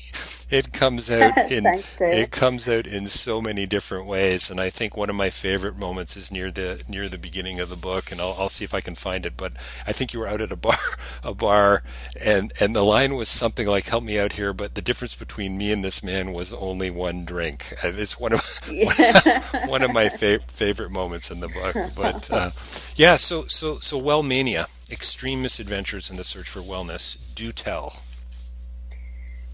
It 0.53 0.71
comes 0.71 1.09
out 1.21 1.51
in 1.51 1.63
Thanks, 1.63 1.99
it 1.99 2.31
comes 2.31 2.69
out 2.69 2.85
in 2.85 3.07
so 3.07 3.41
many 3.41 3.65
different 3.65 4.05
ways. 4.05 4.51
And 4.51 4.59
I 4.61 4.69
think 4.69 4.95
one 4.95 5.09
of 5.09 5.15
my 5.15 5.29
favorite 5.29 5.75
moments 5.75 6.15
is 6.15 6.31
near 6.31 6.51
the 6.51 6.83
near 6.87 7.09
the 7.09 7.17
beginning 7.17 7.59
of 7.59 7.69
the 7.69 7.75
book. 7.75 8.11
And 8.11 8.21
I'll, 8.21 8.35
I'll 8.37 8.49
see 8.49 8.63
if 8.63 8.73
I 8.73 8.81
can 8.81 8.95
find 8.95 9.25
it. 9.25 9.33
But 9.35 9.53
I 9.87 9.91
think 9.91 10.13
you 10.13 10.19
were 10.19 10.27
out 10.27 10.41
at 10.41 10.51
a 10.51 10.55
bar, 10.55 10.75
a 11.23 11.33
bar, 11.33 11.83
and 12.19 12.53
and 12.59 12.75
the 12.75 12.83
line 12.83 13.15
was 13.15 13.29
something 13.29 13.67
like, 13.67 13.85
"Help 13.85 14.03
me 14.03 14.19
out 14.19 14.33
here." 14.33 14.53
But 14.53 14.75
the 14.75 14.81
difference 14.81 15.15
between 15.15 15.57
me 15.57 15.71
and 15.71 15.83
this 15.83 16.03
man 16.03 16.33
was 16.33 16.53
only 16.53 16.91
one 16.91 17.25
drink. 17.25 17.73
It's 17.83 18.19
one 18.19 18.33
of 18.33 18.59
one 19.67 19.81
of 19.81 19.91
my 19.91 20.09
fa- 20.09 20.39
favorite 20.47 20.91
moments 20.91 21.31
in 21.31 21.39
the 21.39 21.47
book. 21.49 21.75
but 21.95 22.31
uh, 22.31 22.51
yeah, 22.95 23.17
so 23.17 23.47
so 23.47 23.79
so 23.79 23.99
Wellmania, 23.99 24.67
extreme 24.91 25.41
misadventures 25.41 26.11
in 26.11 26.17
the 26.17 26.23
search 26.23 26.47
for 26.47 26.59
wellness. 26.59 27.17
Do 27.33 27.51
tell. 27.51 28.01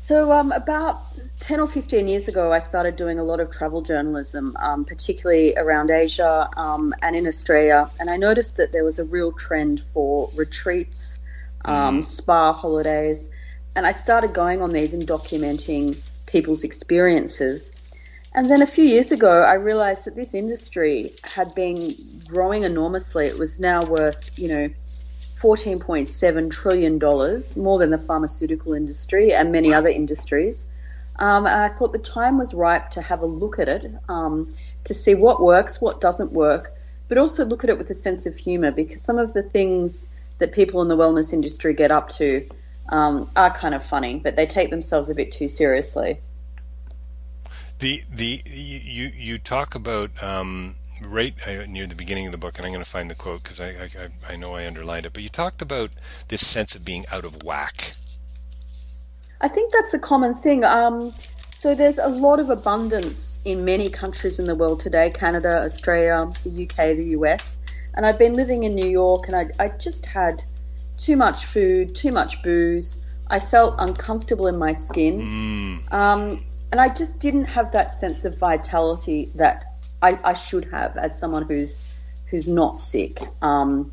So 0.10 0.32
um, 0.32 0.52
about 0.54 1.02
ten 1.40 1.60
or 1.60 1.68
fifteen 1.68 2.08
years 2.08 2.28
ago, 2.28 2.52
I 2.52 2.58
started 2.58 2.96
doing 2.96 3.20
a 3.20 3.24
lot 3.24 3.40
of 3.40 3.52
travel 3.52 3.84
journalism, 3.84 4.58
um, 4.60 4.84
particularly 4.84 5.54
around 5.56 5.92
Asia 5.92 6.50
um, 6.58 6.96
and 7.04 7.16
in 7.16 7.28
Australia, 7.28 7.88
and 8.00 8.10
I 8.10 8.18
noticed 8.18 8.58
that 8.58 8.72
there 8.72 8.84
was 8.84 8.98
a 8.98 9.04
real 9.04 9.32
trend 9.32 9.84
for 9.94 10.32
retreats, 10.34 11.20
mm. 11.64 12.04
spa 12.04 12.54
holidays, 12.54 13.30
and 13.76 13.86
I 13.86 13.92
started 13.92 14.34
going 14.34 14.64
on 14.64 14.72
these 14.72 14.96
and 14.96 15.08
documenting 15.08 15.96
people's 16.26 16.64
experiences. 16.64 17.72
And 18.34 18.50
then 18.50 18.64
a 18.64 18.68
few 18.68 18.86
years 18.86 19.12
ago, 19.12 19.44
I 19.44 19.54
realized 19.54 20.06
that 20.06 20.16
this 20.16 20.34
industry 20.34 21.12
had 21.36 21.54
been 21.54 21.78
growing 22.28 22.64
enormously. 22.64 23.28
It 23.28 23.38
was 23.38 23.60
now 23.60 23.86
worth, 23.86 24.40
you 24.40 24.48
know, 24.48 24.70
$14.7 25.42 26.52
trillion, 26.52 27.00
more 27.64 27.80
than 27.80 27.90
the 27.92 27.98
pharmaceutical 27.98 28.74
industry 28.74 29.34
and 29.34 29.52
many 29.52 29.74
other 29.74 29.90
industries. 29.90 30.68
Um, 31.20 31.46
and 31.46 31.62
I 31.62 31.70
thought 31.70 31.94
the 31.94 32.00
time 32.00 32.38
was 32.38 32.54
ripe 32.54 32.90
to 32.92 33.02
have 33.02 33.22
a 33.22 33.26
look 33.26 33.60
at 33.60 33.70
it, 33.70 33.92
um, 34.10 34.50
to 34.86 34.94
see 34.94 35.16
what 35.16 35.42
works, 35.42 35.82
what 35.82 36.02
doesn't 36.02 36.32
work, 36.32 36.72
but 37.08 37.18
also 37.18 37.46
look 37.46 37.64
at 37.64 37.70
it 37.70 37.78
with 37.78 37.90
a 37.90 37.94
sense 37.94 38.26
of 38.26 38.38
humor 38.38 38.72
because 38.72 39.02
some 39.02 39.18
of 39.18 39.34
the 39.34 39.44
things 39.44 40.08
that 40.40 40.52
people 40.52 40.82
in 40.82 40.88
the 40.88 40.98
wellness 40.98 41.34
industry 41.34 41.74
get 41.74 41.92
up 41.92 42.10
to 42.10 42.48
um, 42.90 43.30
are 43.36 43.52
kind 43.52 43.76
of 43.76 43.84
funny, 43.84 44.20
but 44.24 44.36
they 44.36 44.46
take 44.46 44.70
themselves 44.70 45.10
a 45.10 45.16
bit 45.16 45.32
too 45.32 45.48
seriously. 45.48 46.20
The 47.80 48.04
the 48.10 48.42
you 48.46 49.12
you 49.16 49.38
talk 49.38 49.74
about 49.76 50.12
um, 50.22 50.76
right 51.02 51.34
near 51.68 51.88
the 51.88 51.96
beginning 51.96 52.26
of 52.26 52.32
the 52.32 52.38
book, 52.38 52.58
and 52.58 52.66
I'm 52.66 52.72
going 52.72 52.84
to 52.84 52.90
find 52.90 53.10
the 53.10 53.16
quote 53.16 53.44
because 53.44 53.60
I, 53.60 53.70
I 53.70 54.34
I 54.34 54.36
know 54.36 54.54
I 54.54 54.66
underlined 54.66 55.06
it. 55.06 55.14
But 55.14 55.24
you 55.24 55.30
talked 55.30 55.62
about 55.62 55.92
this 56.28 56.46
sense 56.46 56.76
of 56.76 56.86
being 56.86 57.06
out 57.12 57.26
of 57.26 57.44
whack. 57.44 57.94
I 59.42 59.48
think 59.48 59.72
that's 59.72 59.94
a 59.94 60.00
common 60.00 60.36
thing. 60.36 60.64
Um, 60.64 61.14
so 61.52 61.76
there's 61.76 61.98
a 61.98 62.08
lot 62.08 62.40
of 62.40 62.50
abundance 62.50 63.40
in 63.46 63.64
many 63.64 63.90
countries 63.90 64.40
in 64.40 64.46
the 64.46 64.56
world 64.56 64.80
today: 64.80 65.10
Canada, 65.10 65.64
Australia, 65.64 66.30
the 66.44 66.64
UK, 66.64 66.96
the 66.98 67.16
US. 67.18 67.60
And 67.96 68.06
I've 68.06 68.20
been 68.20 68.34
living 68.34 68.64
in 68.64 68.76
New 68.76 68.90
York, 68.90 69.28
and 69.28 69.36
I, 69.36 69.50
I 69.64 69.70
just 69.70 70.06
had 70.06 70.44
too 70.98 71.16
much 71.16 71.46
food, 71.46 71.96
too 71.96 72.12
much 72.12 72.42
booze. 72.44 73.00
I 73.28 73.40
felt 73.40 73.76
uncomfortable 73.80 74.48
in 74.48 74.58
my 74.58 74.74
skin. 74.74 75.20
Mm. 75.20 75.94
Um, 75.94 76.44
and 76.72 76.80
I 76.80 76.90
just 76.90 77.20
didn't 77.20 77.46
have 77.46 77.72
that 77.72 77.94
sense 77.94 78.26
of 78.26 78.38
vitality 78.38 79.32
that 79.36 79.69
I, 80.02 80.20
I 80.24 80.34
should 80.34 80.66
have 80.66 80.98
as 80.98 81.18
someone 81.18 81.44
who's 81.44 81.84
who's 82.26 82.48
not 82.48 82.78
sick. 82.78 83.20
Um, 83.42 83.92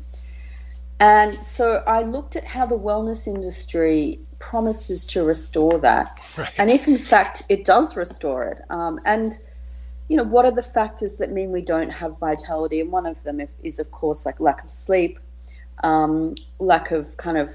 and 0.99 1.41
so 1.43 1.83
I 1.87 2.01
looked 2.03 2.35
at 2.35 2.43
how 2.43 2.65
the 2.65 2.77
wellness 2.77 3.27
industry 3.27 4.19
promises 4.39 5.05
to 5.05 5.23
restore 5.23 5.79
that, 5.79 6.19
right. 6.37 6.51
and 6.57 6.69
if 6.69 6.87
in 6.87 6.97
fact 6.97 7.43
it 7.49 7.65
does 7.65 7.95
restore 7.95 8.45
it, 8.45 8.61
um, 8.69 8.99
and 9.05 9.37
you 10.07 10.17
know 10.17 10.23
what 10.23 10.45
are 10.45 10.51
the 10.51 10.63
factors 10.63 11.17
that 11.17 11.31
mean 11.31 11.51
we 11.51 11.61
don't 11.61 11.89
have 11.89 12.17
vitality, 12.17 12.79
and 12.79 12.91
one 12.91 13.05
of 13.05 13.23
them 13.23 13.41
is 13.63 13.79
of 13.79 13.91
course 13.91 14.25
like 14.25 14.39
lack 14.39 14.63
of 14.63 14.69
sleep, 14.69 15.19
um, 15.83 16.33
lack 16.59 16.91
of 16.91 17.17
kind 17.17 17.37
of 17.37 17.51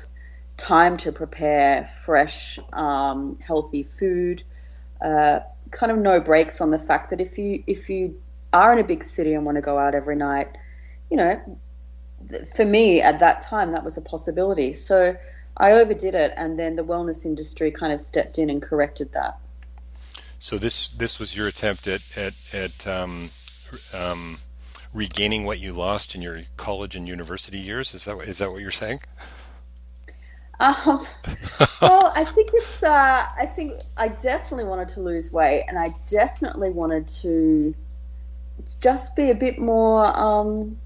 time 0.57 0.97
to 0.99 1.11
prepare 1.11 1.85
fresh, 1.85 2.59
um, 2.73 3.35
healthy 3.45 3.83
food, 3.83 4.45
uh, 5.01 5.41
kind 5.73 5.91
of 5.91 5.99
no 5.99 6.21
breaks 6.21 6.61
on 6.61 6.71
the 6.71 6.79
fact 6.79 7.11
that 7.11 7.21
if 7.21 7.38
you 7.38 7.65
if 7.67 7.88
you 7.88 8.21
are 8.53 8.73
in 8.73 8.79
a 8.79 8.85
big 8.85 9.03
city 9.03 9.35
and 9.35 9.45
want 9.45 9.57
to 9.57 9.62
go 9.62 9.79
out 9.79 9.95
every 9.95 10.17
night, 10.17 10.57
you 11.11 11.17
know, 11.17 11.41
for 12.55 12.65
me 12.65 13.01
at 13.01 13.19
that 13.19 13.41
time 13.41 13.71
that 13.71 13.85
was 13.85 13.97
a 13.97 14.01
possibility. 14.01 14.73
So 14.73 15.17
I 15.57 15.73
overdid 15.73 16.15
it, 16.15 16.33
and 16.37 16.59
then 16.59 16.77
the 16.77 16.85
wellness 16.85 17.25
industry 17.25 17.71
kind 17.71 17.93
of 17.93 18.01
stepped 18.01 18.38
in 18.38 18.49
and 18.49 18.62
corrected 18.62 19.12
that. 19.12 19.38
So 20.38 20.59
this 20.59 20.88
this 20.88 21.19
was 21.21 21.37
your 21.37 21.47
attempt 21.47 21.87
at 21.87 22.03
at, 22.17 22.35
at 22.53 22.87
um, 22.87 23.31
um, 23.95 24.38
regaining 24.95 25.45
what 25.45 25.61
you 25.61 25.73
lost 25.73 26.15
in 26.15 26.23
your 26.23 26.43
college 26.57 26.97
and 26.97 27.07
university 27.07 27.59
years. 27.59 27.95
Is 27.95 28.07
that 28.07 28.19
is 28.21 28.38
that 28.38 28.51
what 28.51 28.61
you're 28.61 28.71
saying? 28.71 29.01
Um, 30.59 30.75
well, 31.83 32.12
I 32.15 32.25
think 32.25 32.51
it's. 32.55 32.83
Uh, 32.83 33.27
I 33.37 33.47
think 33.47 33.81
I 33.97 34.09
definitely 34.09 34.65
wanted 34.65 34.88
to 34.88 35.01
lose 35.01 35.33
weight, 35.33 35.65
and 35.69 35.79
I 35.79 35.95
definitely 36.09 36.71
wanted 36.71 37.07
to 37.09 37.75
just 38.81 39.14
be 39.16 39.31
a 39.31 39.35
bit 39.35 39.59
more. 39.59 40.07
Um, 40.16 40.79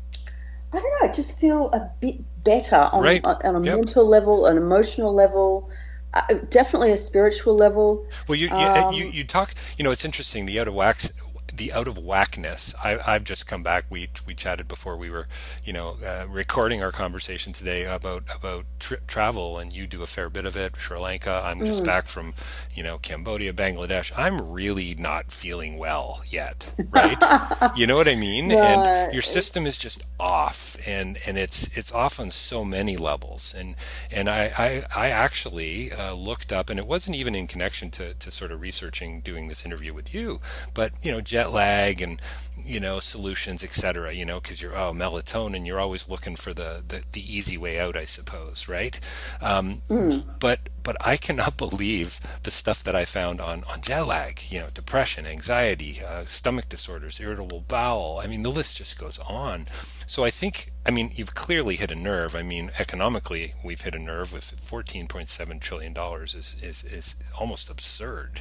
I 0.73 0.79
don't 0.79 1.03
know, 1.03 1.13
just 1.13 1.39
feel 1.39 1.71
a 1.73 1.91
bit 2.01 2.17
better 2.45 2.77
on, 2.93 3.03
right. 3.03 3.25
on, 3.25 3.37
on, 3.45 3.57
a 3.57 3.65
yep. 3.65 3.77
mental 3.77 4.07
level, 4.07 4.47
an 4.47 4.57
emotional 4.57 5.15
level. 5.15 5.71
Uh, 6.15 6.35
definitely 6.51 6.93
a 6.93 6.97
spiritual 6.97 7.55
level. 7.55 8.07
Well, 8.29 8.37
you, 8.37 8.47
you, 8.47 8.55
um, 8.55 8.95
you, 8.95 9.07
you 9.07 9.25
talk. 9.25 9.55
You 9.77 9.85
know, 9.85 9.91
it's 9.91 10.05
interesting. 10.05 10.47
The 10.47 10.59
out 10.61 10.69
of 10.69 10.75
wax 10.75 11.13
the 11.57 11.73
out 11.73 11.89
of 11.89 11.99
whackness. 11.99 12.75
I, 12.83 13.13
have 13.13 13.25
just 13.25 13.47
come 13.47 13.63
back. 13.63 13.85
We 13.91 14.09
we 14.27 14.35
chatted 14.35 14.69
before 14.69 14.97
we 14.97 15.11
were, 15.11 15.27
you 15.65 15.73
know, 15.73 15.97
uh, 16.05 16.27
recording 16.29 16.83
our 16.83 16.93
conversation 16.93 17.53
today 17.53 17.85
about 17.85 18.25
about 18.35 18.65
tri- 18.79 18.99
travel, 19.07 19.59
and 19.59 19.73
you 19.73 19.87
do 19.87 20.03
a 20.03 20.07
fair 20.07 20.29
bit 20.29 20.47
of 20.47 20.57
it. 20.57 20.75
Sri 20.79 20.99
Lanka. 20.99 21.43
I'm 21.45 21.65
just 21.65 21.83
mm. 21.83 21.87
back 21.87 22.07
from, 22.07 22.35
you 22.75 22.83
know, 22.83 22.99
Cambodia, 22.99 23.53
Bangladesh. 23.53 24.13
I'm 24.17 24.53
really 24.53 24.95
not 24.95 25.33
feeling 25.33 25.79
well 25.79 26.23
yet, 26.29 26.73
right? 26.91 27.23
you 27.77 27.87
know 27.87 27.97
what 27.97 28.09
I 28.09 28.15
mean? 28.15 28.53
and 28.53 29.13
your 29.13 29.23
system 29.23 29.67
is 29.67 29.79
just 29.79 30.05
off, 30.19 30.77
and 30.87 31.19
and 31.27 31.39
it's 31.39 31.77
it's 31.77 31.93
off 31.93 32.21
on 32.21 32.31
so 32.31 32.65
many 32.65 32.97
levels. 32.97 33.55
And 33.57 33.75
and 34.11 34.29
I 34.29 34.53
I, 34.57 34.83
I 34.95 35.09
actually 35.11 35.93
uh, 35.93 36.15
looked 36.15 36.53
up, 36.53 36.71
and 36.71 36.79
it 36.79 36.87
wasn't 36.87 37.17
even 37.17 37.35
in 37.35 37.47
connection 37.47 37.91
to 37.93 38.15
to 38.15 38.31
sort 38.31 38.53
of 38.53 38.61
researching 38.61 39.21
doing 39.21 39.49
this 39.49 39.65
interview 39.65 39.95
with 39.95 40.15
you, 40.15 40.41
but 40.75 40.93
you 41.03 41.11
know, 41.11 41.21
jet 41.21 41.46
lag 41.53 42.03
and 42.03 42.21
you 42.67 42.81
know 42.81 42.99
solutions 42.99 43.63
etc 43.63 44.13
you 44.13 44.25
know 44.25 44.41
because 44.41 44.61
you're 44.61 44.77
oh 44.77 44.93
melatonin 44.93 45.65
you're 45.65 45.79
always 45.79 46.09
looking 46.09 46.35
for 46.35 46.53
the, 46.53 46.83
the, 46.87 47.03
the 47.13 47.37
easy 47.37 47.57
way 47.57 47.79
out 47.79 47.97
i 47.97 48.05
suppose 48.05 48.69
right 48.69 48.99
um, 49.41 49.83
mm. 49.89 50.25
but 50.41 50.61
but 50.83 50.97
i 51.07 51.17
cannot 51.17 51.57
believe 51.67 52.21
the 52.43 52.51
stuff 52.51 52.83
that 52.83 52.97
i 52.97 53.05
found 53.05 53.41
on 53.41 53.63
on 53.65 53.81
jet 53.81 54.03
lag 54.03 54.41
you 54.49 54.59
know 54.59 54.69
depression 54.75 55.27
anxiety 55.27 56.01
uh, 56.05 56.25
stomach 56.25 56.69
disorders 56.69 57.21
irritable 57.21 57.65
bowel 57.69 58.21
i 58.23 58.27
mean 58.27 58.43
the 58.43 58.51
list 58.51 58.77
just 58.77 58.99
goes 58.99 59.19
on 59.21 59.67
so 60.07 60.25
i 60.25 60.31
think 60.31 60.73
i 60.85 60.91
mean 60.91 61.13
you've 61.15 61.35
clearly 61.35 61.77
hit 61.77 61.91
a 61.93 61.97
nerve 61.97 62.35
i 62.35 62.43
mean 62.43 62.73
economically 62.79 63.55
we've 63.65 63.83
hit 63.83 63.95
a 63.95 63.99
nerve 63.99 64.33
with 64.33 64.57
14.7 64.61 65.61
trillion 65.61 65.93
dollars 65.93 66.35
is, 66.35 66.57
is 66.61 66.83
is 66.83 67.15
almost 67.39 67.71
absurd 67.71 68.41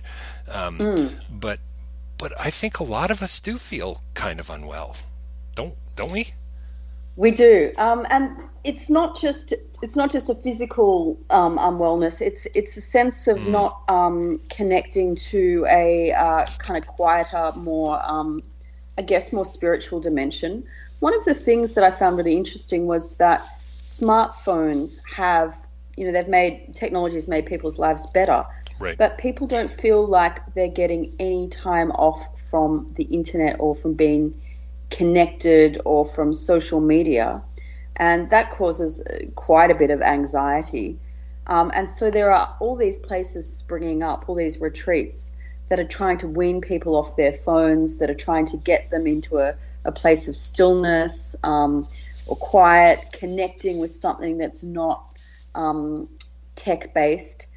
um, 0.51 0.79
mm. 0.79 1.15
but 1.29 1.59
but 2.17 2.33
I 2.39 2.49
think 2.49 2.79
a 2.79 2.83
lot 2.83 3.11
of 3.11 3.21
us 3.21 3.39
do 3.39 3.57
feel 3.57 4.01
kind 4.13 4.39
of 4.39 4.49
unwell, 4.49 4.95
don't 5.55 5.75
don't 5.95 6.11
we? 6.11 6.33
We 7.17 7.31
do, 7.31 7.71
um, 7.77 8.05
and 8.09 8.29
it's 8.65 8.89
not 8.89 9.19
just 9.19 9.53
it's 9.81 9.95
not 9.95 10.11
just 10.11 10.29
a 10.29 10.35
physical 10.35 11.17
um, 11.29 11.57
unwellness. 11.57 12.21
It's 12.21 12.47
it's 12.53 12.75
a 12.77 12.81
sense 12.81 13.27
of 13.27 13.37
mm. 13.37 13.47
not 13.49 13.81
um, 13.87 14.41
connecting 14.49 15.15
to 15.15 15.65
a 15.69 16.11
uh, 16.11 16.45
kind 16.57 16.81
of 16.81 16.87
quieter, 16.87 17.51
more 17.55 18.01
um, 18.05 18.43
I 18.97 19.01
guess 19.01 19.31
more 19.31 19.45
spiritual 19.45 19.99
dimension. 19.99 20.65
One 20.99 21.13
of 21.15 21.23
the 21.25 21.33
things 21.33 21.73
that 21.75 21.83
I 21.83 21.91
found 21.91 22.17
really 22.17 22.35
interesting 22.35 22.87
was 22.87 23.15
that 23.15 23.45
smartphones 23.83 24.97
have 25.07 25.55
you 25.95 26.05
know 26.05 26.11
they've 26.11 26.27
made 26.27 26.73
technology 26.73 27.15
has 27.15 27.27
made 27.27 27.45
people's 27.45 27.77
lives 27.77 28.05
better 28.07 28.45
Right. 28.79 28.97
But 28.97 29.17
people 29.17 29.47
don't 29.47 29.71
feel 29.71 30.05
like 30.05 30.53
they're 30.53 30.67
getting 30.67 31.13
any 31.19 31.47
time 31.47 31.91
off 31.91 32.39
from 32.39 32.91
the 32.95 33.03
internet 33.03 33.57
or 33.59 33.75
from 33.75 33.93
being 33.93 34.39
connected 34.89 35.81
or 35.85 36.05
from 36.05 36.33
social 36.33 36.81
media. 36.81 37.41
And 37.97 38.29
that 38.29 38.51
causes 38.51 39.01
uh, 39.01 39.25
quite 39.35 39.71
a 39.71 39.75
bit 39.75 39.91
of 39.91 40.01
anxiety. 40.01 40.97
Um, 41.47 41.71
and 41.73 41.89
so 41.89 42.11
there 42.11 42.33
are 42.33 42.55
all 42.59 42.75
these 42.75 42.99
places 42.99 43.51
springing 43.51 44.03
up, 44.03 44.27
all 44.27 44.35
these 44.35 44.59
retreats 44.59 45.31
that 45.69 45.79
are 45.79 45.87
trying 45.87 46.17
to 46.17 46.27
wean 46.27 46.59
people 46.59 46.95
off 46.95 47.15
their 47.15 47.33
phones, 47.33 47.97
that 47.99 48.09
are 48.09 48.15
trying 48.15 48.45
to 48.47 48.57
get 48.57 48.89
them 48.89 49.07
into 49.07 49.37
a, 49.37 49.55
a 49.85 49.91
place 49.91 50.27
of 50.27 50.35
stillness 50.35 51.35
um, 51.43 51.87
or 52.27 52.35
quiet, 52.35 53.05
connecting 53.13 53.77
with 53.77 53.95
something 53.95 54.37
that's 54.37 54.63
not 54.63 55.17
um, 55.55 56.09
tech 56.55 56.93
based 56.93 57.47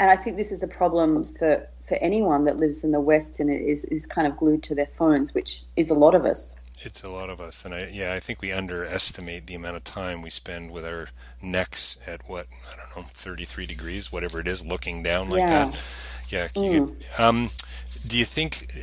and 0.00 0.10
I 0.10 0.16
think 0.16 0.38
this 0.38 0.50
is 0.50 0.62
a 0.62 0.68
problem 0.68 1.24
for, 1.24 1.68
for 1.82 1.96
anyone 1.98 2.42
that 2.44 2.56
lives 2.56 2.84
in 2.84 2.90
the 2.90 3.00
West 3.00 3.38
and 3.38 3.50
is, 3.50 3.84
is 3.84 4.06
kind 4.06 4.26
of 4.26 4.34
glued 4.36 4.62
to 4.64 4.74
their 4.74 4.86
phones, 4.86 5.34
which 5.34 5.62
is 5.76 5.90
a 5.90 5.94
lot 5.94 6.14
of 6.14 6.24
us. 6.24 6.56
It's 6.82 7.02
a 7.02 7.10
lot 7.10 7.28
of 7.28 7.42
us, 7.42 7.66
and 7.66 7.74
I 7.74 7.90
yeah, 7.92 8.14
I 8.14 8.20
think 8.20 8.40
we 8.40 8.50
underestimate 8.52 9.46
the 9.46 9.54
amount 9.54 9.76
of 9.76 9.84
time 9.84 10.22
we 10.22 10.30
spend 10.30 10.70
with 10.70 10.86
our 10.86 11.08
necks 11.42 11.98
at 12.06 12.26
what 12.26 12.46
I 12.72 12.74
don't 12.74 12.96
know, 12.96 13.10
thirty 13.10 13.44
three 13.44 13.66
degrees, 13.66 14.10
whatever 14.10 14.40
it 14.40 14.48
is, 14.48 14.64
looking 14.64 15.02
down 15.02 15.28
like 15.28 15.40
yeah. 15.40 15.66
that. 15.66 15.82
Yeah. 16.30 16.48
Mm. 16.48 16.88
Could, 16.88 17.20
um, 17.20 17.50
do 18.06 18.16
you 18.16 18.24
think? 18.24 18.74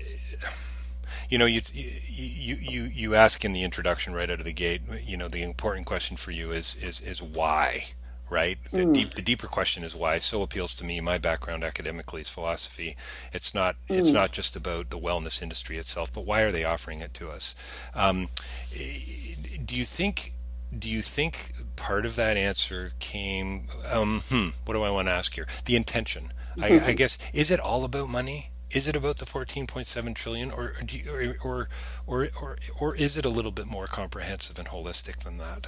You 1.27 1.39
know, 1.39 1.47
you, 1.47 1.61
you 1.73 2.55
you 2.61 2.83
you 2.83 3.15
ask 3.15 3.43
in 3.43 3.53
the 3.53 3.63
introduction 3.63 4.13
right 4.13 4.29
out 4.29 4.37
of 4.37 4.45
the 4.45 4.53
gate. 4.53 4.81
You 5.03 5.17
know, 5.17 5.27
the 5.27 5.41
important 5.41 5.87
question 5.87 6.17
for 6.17 6.29
you 6.29 6.51
is 6.51 6.75
is 6.75 7.01
is 7.01 7.19
why 7.19 7.87
right? 8.29 8.57
The, 8.71 8.85
deep, 8.85 9.13
the 9.13 9.21
deeper 9.21 9.47
question 9.47 9.83
is 9.83 9.95
why 9.95 10.15
it 10.15 10.23
so 10.23 10.41
appeals 10.41 10.75
to 10.75 10.85
me. 10.85 10.99
My 10.99 11.17
background 11.17 11.63
academically 11.63 12.21
is 12.21 12.29
philosophy. 12.29 12.95
It's 13.33 13.53
not 13.53 13.75
mm. 13.89 13.97
it's 13.97 14.11
not 14.11 14.31
just 14.31 14.55
about 14.55 14.89
the 14.89 14.99
wellness 14.99 15.41
industry 15.41 15.77
itself, 15.77 16.11
but 16.11 16.25
why 16.25 16.41
are 16.41 16.51
they 16.51 16.63
offering 16.63 17.01
it 17.01 17.13
to 17.15 17.29
us? 17.29 17.55
Um, 17.93 18.27
do 18.71 19.75
you 19.75 19.85
think 19.85 20.33
do 20.77 20.89
you 20.89 21.01
think 21.01 21.53
part 21.75 22.05
of 22.05 22.15
that 22.15 22.37
answer 22.37 22.91
came? 22.99 23.67
Um, 23.89 24.21
hmm, 24.27 24.49
what 24.65 24.73
do 24.73 24.83
I 24.83 24.89
want 24.89 25.07
to 25.07 25.13
ask 25.13 25.33
here? 25.33 25.47
The 25.65 25.75
intention. 25.75 26.33
I, 26.59 26.87
I 26.87 26.93
guess 26.93 27.17
is 27.33 27.51
it 27.51 27.59
all 27.59 27.83
about 27.83 28.09
money? 28.09 28.51
Is 28.69 28.85
it 28.85 28.97
about 28.97 29.17
the 29.17 29.25
14.7 29.25 30.13
trillion, 30.13 30.51
or, 30.51 30.75
you, 30.89 31.35
or, 31.41 31.69
or, 32.05 32.29
or, 32.35 32.57
or 32.77 32.95
is 32.95 33.15
it 33.15 33.23
a 33.23 33.29
little 33.29 33.51
bit 33.51 33.65
more 33.65 33.87
comprehensive 33.87 34.59
and 34.59 34.67
holistic 34.67 35.23
than 35.23 35.37
that? 35.37 35.67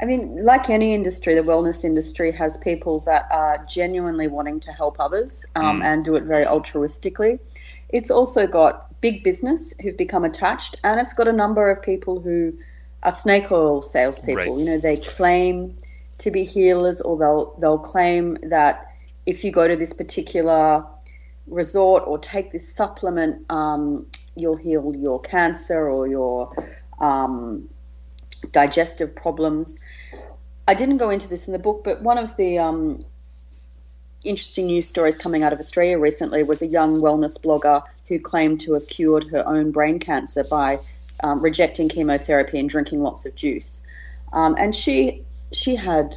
I 0.00 0.06
mean, 0.06 0.44
like 0.44 0.70
any 0.70 0.92
industry, 0.92 1.34
the 1.34 1.42
wellness 1.42 1.84
industry 1.84 2.32
has 2.32 2.56
people 2.56 3.00
that 3.00 3.26
are 3.30 3.64
genuinely 3.68 4.26
wanting 4.26 4.60
to 4.60 4.72
help 4.72 4.98
others 4.98 5.46
um, 5.54 5.80
mm. 5.80 5.84
and 5.84 6.04
do 6.04 6.16
it 6.16 6.24
very 6.24 6.44
altruistically. 6.44 7.38
It's 7.90 8.10
also 8.10 8.46
got 8.46 9.00
big 9.00 9.22
business 9.22 9.72
who've 9.80 9.96
become 9.96 10.24
attached, 10.24 10.76
and 10.82 10.98
it's 11.00 11.12
got 11.12 11.28
a 11.28 11.32
number 11.32 11.70
of 11.70 11.80
people 11.80 12.20
who 12.20 12.52
are 13.04 13.12
snake 13.12 13.52
oil 13.52 13.82
salespeople. 13.82 14.34
Right. 14.34 14.58
You 14.58 14.64
know, 14.64 14.78
they 14.78 14.96
claim 14.96 15.78
to 16.18 16.30
be 16.30 16.42
healers, 16.42 17.00
or 17.00 17.16
they'll 17.16 17.54
they'll 17.60 17.78
claim 17.78 18.36
that 18.42 18.90
if 19.26 19.44
you 19.44 19.52
go 19.52 19.68
to 19.68 19.76
this 19.76 19.92
particular 19.92 20.84
resort 21.46 22.02
or 22.06 22.18
take 22.18 22.50
this 22.50 22.66
supplement, 22.66 23.48
um, 23.50 24.06
you'll 24.34 24.56
heal 24.56 24.92
your 24.96 25.20
cancer 25.20 25.88
or 25.88 26.08
your 26.08 26.52
um, 27.00 27.68
digestive 28.52 29.14
problems. 29.14 29.78
I 30.66 30.74
didn't 30.74 30.98
go 30.98 31.10
into 31.10 31.28
this 31.28 31.46
in 31.46 31.52
the 31.52 31.58
book, 31.58 31.84
but 31.84 32.02
one 32.02 32.18
of 32.18 32.36
the 32.36 32.58
um, 32.58 33.00
interesting 34.24 34.66
news 34.66 34.86
stories 34.88 35.16
coming 35.16 35.42
out 35.42 35.52
of 35.52 35.58
Australia 35.58 35.98
recently 35.98 36.42
was 36.42 36.62
a 36.62 36.66
young 36.66 37.00
wellness 37.00 37.38
blogger 37.38 37.82
who 38.08 38.18
claimed 38.18 38.60
to 38.60 38.74
have 38.74 38.86
cured 38.86 39.24
her 39.24 39.46
own 39.46 39.70
brain 39.70 39.98
cancer 39.98 40.44
by 40.44 40.78
um, 41.22 41.40
rejecting 41.40 41.88
chemotherapy 41.88 42.58
and 42.58 42.68
drinking 42.68 43.02
lots 43.02 43.24
of 43.26 43.34
juice. 43.34 43.80
Um, 44.32 44.56
and 44.58 44.74
she 44.74 45.22
she 45.52 45.76
had, 45.76 46.14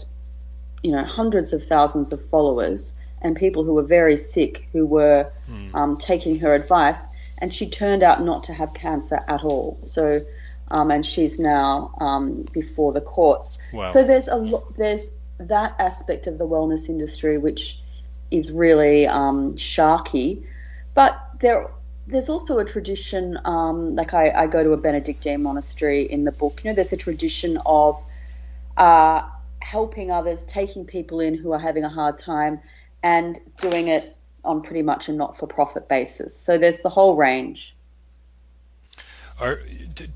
you 0.84 0.92
know, 0.92 1.04
hundreds 1.04 1.54
of 1.54 1.64
thousands 1.64 2.12
of 2.12 2.24
followers 2.24 2.94
and 3.22 3.36
people 3.36 3.64
who 3.64 3.74
were 3.74 3.84
very 3.84 4.18
sick 4.18 4.68
who 4.72 4.86
were 4.86 5.32
mm. 5.50 5.76
um, 5.76 5.96
taking 5.96 6.40
her 6.40 6.54
advice. 6.54 7.06
And 7.40 7.54
she 7.54 7.70
turned 7.70 8.02
out 8.02 8.24
not 8.24 8.44
to 8.46 8.54
have 8.54 8.74
cancer 8.74 9.20
at 9.28 9.44
all. 9.44 9.78
So, 9.80 10.22
um, 10.70 10.92
and 10.92 11.06
she's 11.06 11.40
now 11.40 11.94
um, 12.00 12.46
before 12.54 12.94
the 12.94 13.02
courts. 13.02 13.60
Wow. 13.74 13.86
So 13.86 14.04
there's 14.04 14.28
a 14.28 14.36
lo- 14.36 14.68
there's 14.78 15.12
that 15.40 15.76
aspect 15.80 16.28
of 16.28 16.38
the 16.38 16.48
wellness 16.48 16.90
industry 16.90 17.38
which 17.38 17.80
is 18.32 18.52
really 18.52 19.08
um, 19.08 19.54
sharky, 19.54 20.44
but 20.94 21.20
there 21.40 21.70
there's 22.08 22.30
also 22.30 22.60
a 22.60 22.66
tradition. 22.66 23.38
Um, 23.46 23.96
like 23.96 24.14
I, 24.14 24.32
I, 24.32 24.48
go 24.48 24.64
to 24.64 24.72
a 24.72 24.78
Benedictine 24.78 25.44
monastery 25.44 26.04
in 26.04 26.24
the 26.24 26.32
book. 26.32 26.62
You 26.64 26.70
know, 26.70 26.76
there's 26.76 26.94
a 26.94 26.98
tradition 26.98 27.60
of 27.66 28.02
uh, 28.78 29.24
helping 29.62 30.12
others, 30.12 30.44
taking 30.46 30.86
people 30.86 31.20
in 31.20 31.36
who 31.36 31.52
are 31.52 31.60
having 31.60 31.84
a 31.84 31.90
hard 31.90 32.18
time, 32.18 32.62
and 33.04 33.40
doing 33.58 33.90
it 33.90 34.16
on 34.46 34.62
pretty 34.62 34.82
much 34.82 35.10
a 35.10 35.14
not-for-profit 35.14 35.90
basis. 35.90 36.36
So 36.36 36.58
there's 36.58 36.82
the 36.82 36.90
whole 36.90 37.16
range. 37.16 37.76
Are, 39.40 39.62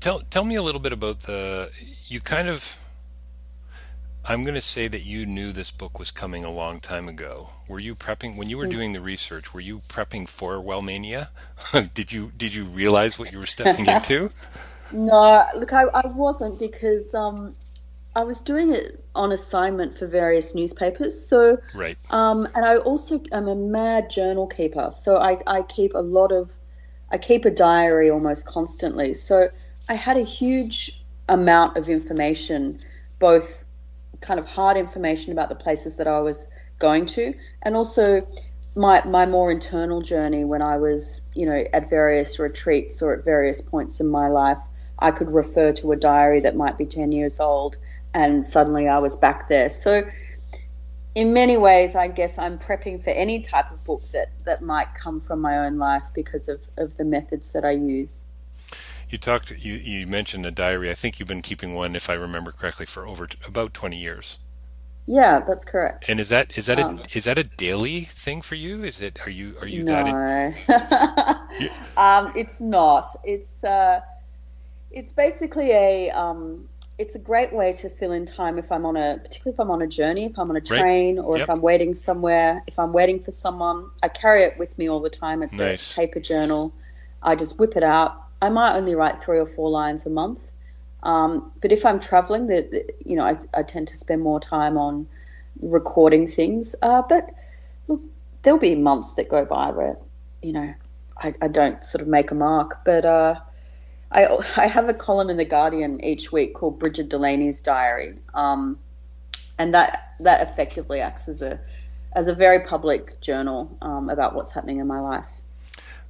tell 0.00 0.20
tell 0.20 0.44
me 0.44 0.56
a 0.56 0.62
little 0.62 0.80
bit 0.80 0.92
about 0.92 1.20
the 1.20 1.70
you 2.06 2.20
kind 2.20 2.48
of 2.48 2.78
I'm 4.24 4.42
going 4.42 4.54
to 4.54 4.60
say 4.60 4.88
that 4.88 5.02
you 5.02 5.26
knew 5.26 5.52
this 5.52 5.70
book 5.70 5.98
was 5.98 6.12
coming 6.12 6.44
a 6.44 6.50
long 6.50 6.78
time 6.78 7.08
ago. 7.08 7.50
Were 7.68 7.80
you 7.80 7.96
prepping 7.96 8.36
when 8.36 8.48
you 8.48 8.56
were 8.56 8.66
mm. 8.66 8.72
doing 8.72 8.92
the 8.92 9.00
research? 9.00 9.52
Were 9.52 9.60
you 9.60 9.80
prepping 9.88 10.28
for 10.28 10.54
Wellmania? 10.54 11.28
did 11.94 12.12
you 12.12 12.32
did 12.36 12.54
you 12.54 12.64
realize 12.64 13.18
what 13.18 13.32
you 13.32 13.38
were 13.38 13.46
stepping 13.46 13.86
into? 13.94 14.30
No, 14.92 15.46
look, 15.56 15.72
I, 15.72 15.84
I 15.84 16.06
wasn't 16.06 16.58
because 16.60 17.14
um, 17.14 17.54
I 18.14 18.24
was 18.24 18.42
doing 18.42 18.72
it 18.72 19.02
on 19.14 19.32
assignment 19.32 19.96
for 19.96 20.06
various 20.06 20.54
newspapers. 20.54 21.26
So, 21.26 21.58
right. 21.74 21.96
Um, 22.10 22.46
and 22.54 22.64
I 22.64 22.76
also 22.76 23.22
am 23.32 23.48
a 23.48 23.54
mad 23.54 24.10
journal 24.10 24.46
keeper. 24.46 24.90
So 24.92 25.16
I, 25.16 25.38
I 25.46 25.62
keep 25.62 25.94
a 25.94 26.00
lot 26.00 26.30
of, 26.30 26.52
I 27.12 27.18
keep 27.18 27.44
a 27.44 27.50
diary 27.50 28.10
almost 28.10 28.46
constantly. 28.46 29.14
So 29.14 29.48
I 29.88 29.94
had 29.94 30.16
a 30.16 30.22
huge 30.22 31.04
amount 31.28 31.76
of 31.76 31.88
information, 31.88 32.78
both 33.18 33.64
kind 34.20 34.40
of 34.40 34.46
hard 34.46 34.76
information 34.76 35.32
about 35.32 35.48
the 35.48 35.54
places 35.54 35.96
that 35.96 36.06
I 36.06 36.20
was 36.20 36.46
going 36.78 37.06
to, 37.06 37.34
and 37.62 37.76
also 37.76 38.26
my 38.74 39.04
my 39.04 39.26
more 39.26 39.50
internal 39.50 40.00
journey 40.00 40.44
when 40.44 40.62
I 40.62 40.76
was, 40.78 41.24
you 41.34 41.46
know, 41.46 41.64
at 41.72 41.90
various 41.90 42.38
retreats 42.38 43.02
or 43.02 43.12
at 43.12 43.24
various 43.24 43.60
points 43.60 44.00
in 44.00 44.08
my 44.08 44.28
life. 44.28 44.60
I 44.98 45.10
could 45.10 45.30
refer 45.30 45.72
to 45.72 45.92
a 45.92 45.96
diary 45.96 46.40
that 46.40 46.56
might 46.56 46.78
be 46.78 46.86
ten 46.86 47.12
years 47.12 47.40
old 47.40 47.76
and 48.14 48.44
suddenly 48.44 48.88
I 48.88 48.98
was 48.98 49.16
back 49.16 49.48
there. 49.48 49.68
So, 49.68 50.02
in 51.14 51.32
many 51.32 51.56
ways, 51.56 51.94
I 51.94 52.08
guess 52.08 52.38
I'm 52.38 52.58
prepping 52.58 53.02
for 53.02 53.10
any 53.10 53.40
type 53.40 53.70
of 53.70 53.84
book 53.84 54.02
that, 54.12 54.30
that 54.44 54.62
might 54.62 54.94
come 54.94 55.20
from 55.20 55.40
my 55.40 55.58
own 55.58 55.78
life 55.78 56.04
because 56.14 56.48
of, 56.48 56.66
of 56.76 56.96
the 56.96 57.04
methods 57.04 57.52
that 57.52 57.64
I 57.64 57.72
use. 57.72 58.24
You 59.10 59.18
talked. 59.18 59.50
You, 59.50 59.74
you 59.74 60.06
mentioned 60.06 60.46
a 60.46 60.50
diary. 60.50 60.90
I 60.90 60.94
think 60.94 61.20
you've 61.20 61.28
been 61.28 61.42
keeping 61.42 61.74
one, 61.74 61.94
if 61.94 62.08
I 62.08 62.14
remember 62.14 62.50
correctly, 62.50 62.86
for 62.86 63.06
over 63.06 63.26
t- 63.26 63.36
about 63.46 63.74
twenty 63.74 63.98
years. 63.98 64.38
Yeah, 65.06 65.40
that's 65.46 65.66
correct. 65.66 66.08
And 66.08 66.18
is 66.18 66.30
that 66.30 66.56
is 66.56 66.64
that 66.66 66.80
um, 66.80 66.98
a 66.98 67.16
is 67.16 67.24
that 67.24 67.38
a 67.38 67.44
daily 67.44 68.02
thing 68.02 68.40
for 68.40 68.54
you? 68.54 68.84
Is 68.84 69.02
it 69.02 69.18
are 69.26 69.30
you 69.30 69.54
are 69.60 69.66
you 69.66 69.84
no. 69.84 69.92
that? 69.92 71.36
In... 71.58 71.70
um, 71.98 72.32
it's 72.34 72.62
not. 72.62 73.06
It's 73.22 73.62
uh, 73.64 74.00
it's 74.90 75.12
basically 75.12 75.72
a 75.72 76.10
um, 76.10 76.66
it's 77.02 77.16
a 77.16 77.18
great 77.18 77.52
way 77.52 77.72
to 77.72 77.88
fill 77.88 78.12
in 78.12 78.24
time 78.24 78.58
if 78.58 78.70
I'm 78.70 78.86
on 78.86 78.96
a, 78.96 79.18
particularly 79.18 79.54
if 79.54 79.60
I'm 79.60 79.72
on 79.72 79.82
a 79.82 79.88
journey, 79.88 80.26
if 80.26 80.38
I'm 80.38 80.48
on 80.48 80.56
a 80.56 80.60
train, 80.60 81.16
right. 81.16 81.24
or 81.24 81.36
yep. 81.36 81.44
if 81.44 81.50
I'm 81.50 81.60
waiting 81.60 81.94
somewhere, 81.94 82.62
if 82.68 82.78
I'm 82.78 82.92
waiting 82.92 83.20
for 83.20 83.32
someone. 83.32 83.90
I 84.04 84.08
carry 84.08 84.44
it 84.44 84.56
with 84.56 84.78
me 84.78 84.88
all 84.88 85.00
the 85.00 85.10
time. 85.10 85.42
It's 85.42 85.58
nice. 85.58 85.92
a 85.92 85.96
paper 85.96 86.20
journal. 86.20 86.72
I 87.20 87.34
just 87.34 87.58
whip 87.58 87.76
it 87.76 87.82
out. 87.82 88.22
I 88.40 88.50
might 88.50 88.76
only 88.76 88.94
write 88.94 89.20
three 89.20 89.40
or 89.40 89.46
four 89.46 89.68
lines 89.68 90.06
a 90.06 90.10
month, 90.10 90.52
um, 91.02 91.52
but 91.60 91.72
if 91.72 91.84
I'm 91.84 91.98
traveling, 91.98 92.46
the, 92.46 92.68
the 92.70 92.94
you 93.04 93.16
know 93.16 93.24
I, 93.24 93.34
I, 93.52 93.62
tend 93.64 93.88
to 93.88 93.96
spend 93.96 94.22
more 94.22 94.38
time 94.38 94.78
on 94.78 95.06
recording 95.60 96.28
things. 96.28 96.74
Uh, 96.82 97.02
but 97.02 97.30
look, 97.88 98.02
there'll 98.42 98.60
be 98.60 98.76
months 98.76 99.12
that 99.14 99.28
go 99.28 99.44
by 99.44 99.70
where 99.70 99.96
you 100.40 100.52
know 100.52 100.72
I, 101.18 101.34
I 101.42 101.48
don't 101.48 101.82
sort 101.82 102.02
of 102.02 102.06
make 102.06 102.30
a 102.30 102.36
mark, 102.36 102.84
but. 102.84 103.04
Uh, 103.04 103.40
I, 104.12 104.38
I 104.56 104.66
have 104.66 104.88
a 104.88 104.94
column 104.94 105.30
in 105.30 105.36
the 105.36 105.44
Guardian 105.44 106.02
each 106.04 106.32
week 106.32 106.54
called 106.54 106.78
Brigid 106.78 107.08
Delaney's 107.08 107.60
Diary, 107.60 108.18
um, 108.34 108.78
and 109.58 109.74
that 109.74 110.14
that 110.20 110.46
effectively 110.48 111.00
acts 111.00 111.28
as 111.28 111.42
a 111.42 111.58
as 112.14 112.28
a 112.28 112.34
very 112.34 112.60
public 112.60 113.20
journal 113.20 113.76
um, 113.82 114.10
about 114.10 114.34
what's 114.34 114.52
happening 114.52 114.78
in 114.78 114.86
my 114.86 115.00
life. 115.00 115.41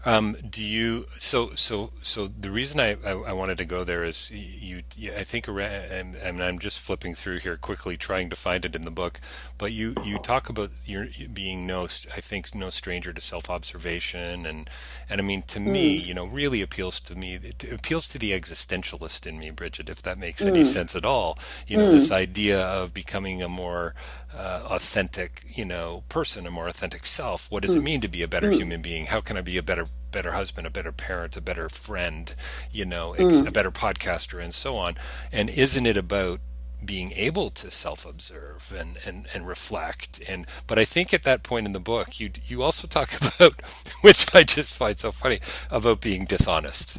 Um, 0.04 0.36
do 0.48 0.64
you 0.64 1.06
so 1.16 1.54
so 1.54 1.92
so 2.02 2.26
the 2.26 2.50
reason 2.50 2.80
I, 2.80 2.96
I, 3.06 3.10
I, 3.10 3.32
wanted 3.32 3.56
to 3.58 3.64
go 3.64 3.84
there 3.84 4.02
is 4.02 4.32
you, 4.32 4.82
I 5.16 5.22
think 5.22 5.46
and, 5.46 6.16
and 6.16 6.42
I'm 6.42 6.58
just 6.58 6.80
flipping 6.80 7.14
through 7.14 7.38
here 7.38 7.56
quickly 7.56 7.96
trying 7.96 8.28
to 8.30 8.36
find 8.36 8.64
it 8.64 8.74
in 8.74 8.82
the 8.82 8.90
book 8.90 9.20
but 9.58 9.72
you 9.72 9.94
you 10.04 10.18
talk 10.18 10.48
about 10.48 10.70
your 10.84 11.06
being 11.32 11.68
no 11.68 11.84
I 11.84 12.20
think 12.20 12.52
no 12.52 12.68
stranger 12.70 13.12
to 13.12 13.20
self 13.20 13.48
observation 13.48 14.44
and 14.44 14.68
and 15.08 15.20
I 15.20 15.24
mean 15.24 15.42
to 15.42 15.60
mm. 15.60 15.70
me 15.70 15.96
you 15.98 16.14
know 16.14 16.24
really 16.24 16.62
appeals 16.62 16.98
to 17.00 17.14
me 17.14 17.34
it 17.34 17.62
appeals 17.70 18.08
to 18.08 18.18
the 18.18 18.32
existentialist 18.32 19.24
in 19.24 19.38
me 19.38 19.50
Brigid 19.50 19.88
if 19.88 20.02
that 20.02 20.18
makes 20.18 20.42
mm. 20.42 20.48
any 20.48 20.64
sense 20.64 20.96
at 20.96 21.04
all 21.04 21.38
you 21.68 21.76
know 21.76 21.86
mm. 21.86 21.92
this 21.92 22.10
idea 22.10 22.60
of 22.60 22.92
becoming 22.92 23.40
a 23.40 23.48
more 23.48 23.94
uh, 24.36 24.62
authentic, 24.64 25.44
you 25.46 25.64
know, 25.64 26.04
person, 26.08 26.46
a 26.46 26.50
more 26.50 26.68
authentic 26.68 27.06
self. 27.06 27.50
What 27.50 27.62
does 27.62 27.74
it 27.74 27.80
mm. 27.80 27.84
mean 27.84 28.00
to 28.00 28.08
be 28.08 28.22
a 28.22 28.28
better 28.28 28.50
mm. 28.50 28.56
human 28.56 28.82
being? 28.82 29.06
How 29.06 29.20
can 29.20 29.36
I 29.36 29.40
be 29.40 29.58
a 29.58 29.62
better 29.62 29.86
better 30.10 30.32
husband, 30.32 30.66
a 30.66 30.70
better 30.70 30.92
parent, 30.92 31.36
a 31.36 31.40
better 31.40 31.68
friend, 31.68 32.34
you 32.70 32.84
know, 32.84 33.12
ex- 33.14 33.40
mm. 33.40 33.48
a 33.48 33.50
better 33.50 33.70
podcaster, 33.70 34.42
and 34.42 34.54
so 34.54 34.76
on? 34.76 34.96
And 35.30 35.50
isn't 35.50 35.86
it 35.86 35.96
about 35.96 36.40
being 36.84 37.12
able 37.12 37.48
to 37.50 37.70
self-observe 37.70 38.74
and, 38.76 38.98
and, 39.06 39.28
and 39.32 39.46
reflect 39.46 40.20
and 40.28 40.46
but 40.66 40.80
I 40.80 40.84
think 40.84 41.14
at 41.14 41.22
that 41.22 41.44
point 41.44 41.66
in 41.66 41.72
the 41.72 41.78
book 41.78 42.18
you 42.18 42.30
you 42.44 42.64
also 42.64 42.88
talk 42.88 43.14
about 43.20 43.60
which 44.00 44.34
I 44.34 44.42
just 44.42 44.74
find 44.74 44.98
so 44.98 45.12
funny 45.12 45.38
about 45.70 46.00
being 46.00 46.24
dishonest 46.24 46.98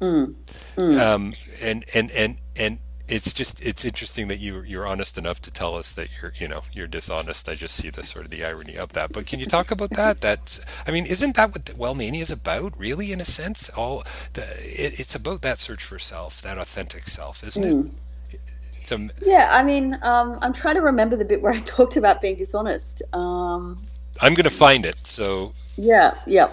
mm. 0.00 0.32
Mm. 0.76 1.00
Um, 1.00 1.34
and 1.60 1.84
and 1.92 2.10
and 2.12 2.38
and 2.56 2.78
it's 3.06 3.34
just 3.34 3.60
it's 3.60 3.84
interesting 3.84 4.28
that 4.28 4.38
you 4.38 4.62
you're 4.62 4.86
honest 4.86 5.18
enough 5.18 5.40
to 5.42 5.50
tell 5.50 5.76
us 5.76 5.92
that 5.92 6.08
you're 6.20 6.32
you 6.38 6.48
know 6.48 6.62
you're 6.72 6.86
dishonest. 6.86 7.48
I 7.48 7.54
just 7.54 7.76
see 7.76 7.90
the 7.90 8.02
sort 8.02 8.24
of 8.24 8.30
the 8.30 8.44
irony 8.44 8.76
of 8.76 8.94
that. 8.94 9.12
But 9.12 9.26
can 9.26 9.40
you 9.40 9.46
talk 9.46 9.70
about 9.70 9.90
that? 9.90 10.22
That 10.22 10.60
I 10.86 10.90
mean, 10.90 11.04
isn't 11.04 11.36
that 11.36 11.52
what 11.52 11.64
Wellmania 11.66 12.22
is 12.22 12.30
about? 12.30 12.78
Really, 12.78 13.12
in 13.12 13.20
a 13.20 13.24
sense, 13.24 13.68
all 13.70 14.04
the, 14.32 14.42
it, 14.62 14.98
it's 14.98 15.14
about 15.14 15.42
that 15.42 15.58
search 15.58 15.84
for 15.84 15.98
self, 15.98 16.40
that 16.42 16.56
authentic 16.56 17.06
self, 17.08 17.44
isn't 17.44 17.62
mm. 17.62 17.86
it? 17.86 17.92
A, 18.90 19.10
yeah, 19.22 19.48
I 19.50 19.62
mean, 19.62 19.98
um, 20.02 20.38
I'm 20.42 20.52
trying 20.52 20.74
to 20.74 20.82
remember 20.82 21.16
the 21.16 21.24
bit 21.24 21.40
where 21.40 21.52
I 21.52 21.60
talked 21.64 21.96
about 21.96 22.20
being 22.20 22.36
dishonest. 22.36 23.02
Um, 23.14 23.82
I'm 24.20 24.34
going 24.34 24.44
to 24.44 24.50
find 24.50 24.86
it. 24.86 25.06
So 25.06 25.52
yeah, 25.76 26.14
yeah. 26.26 26.50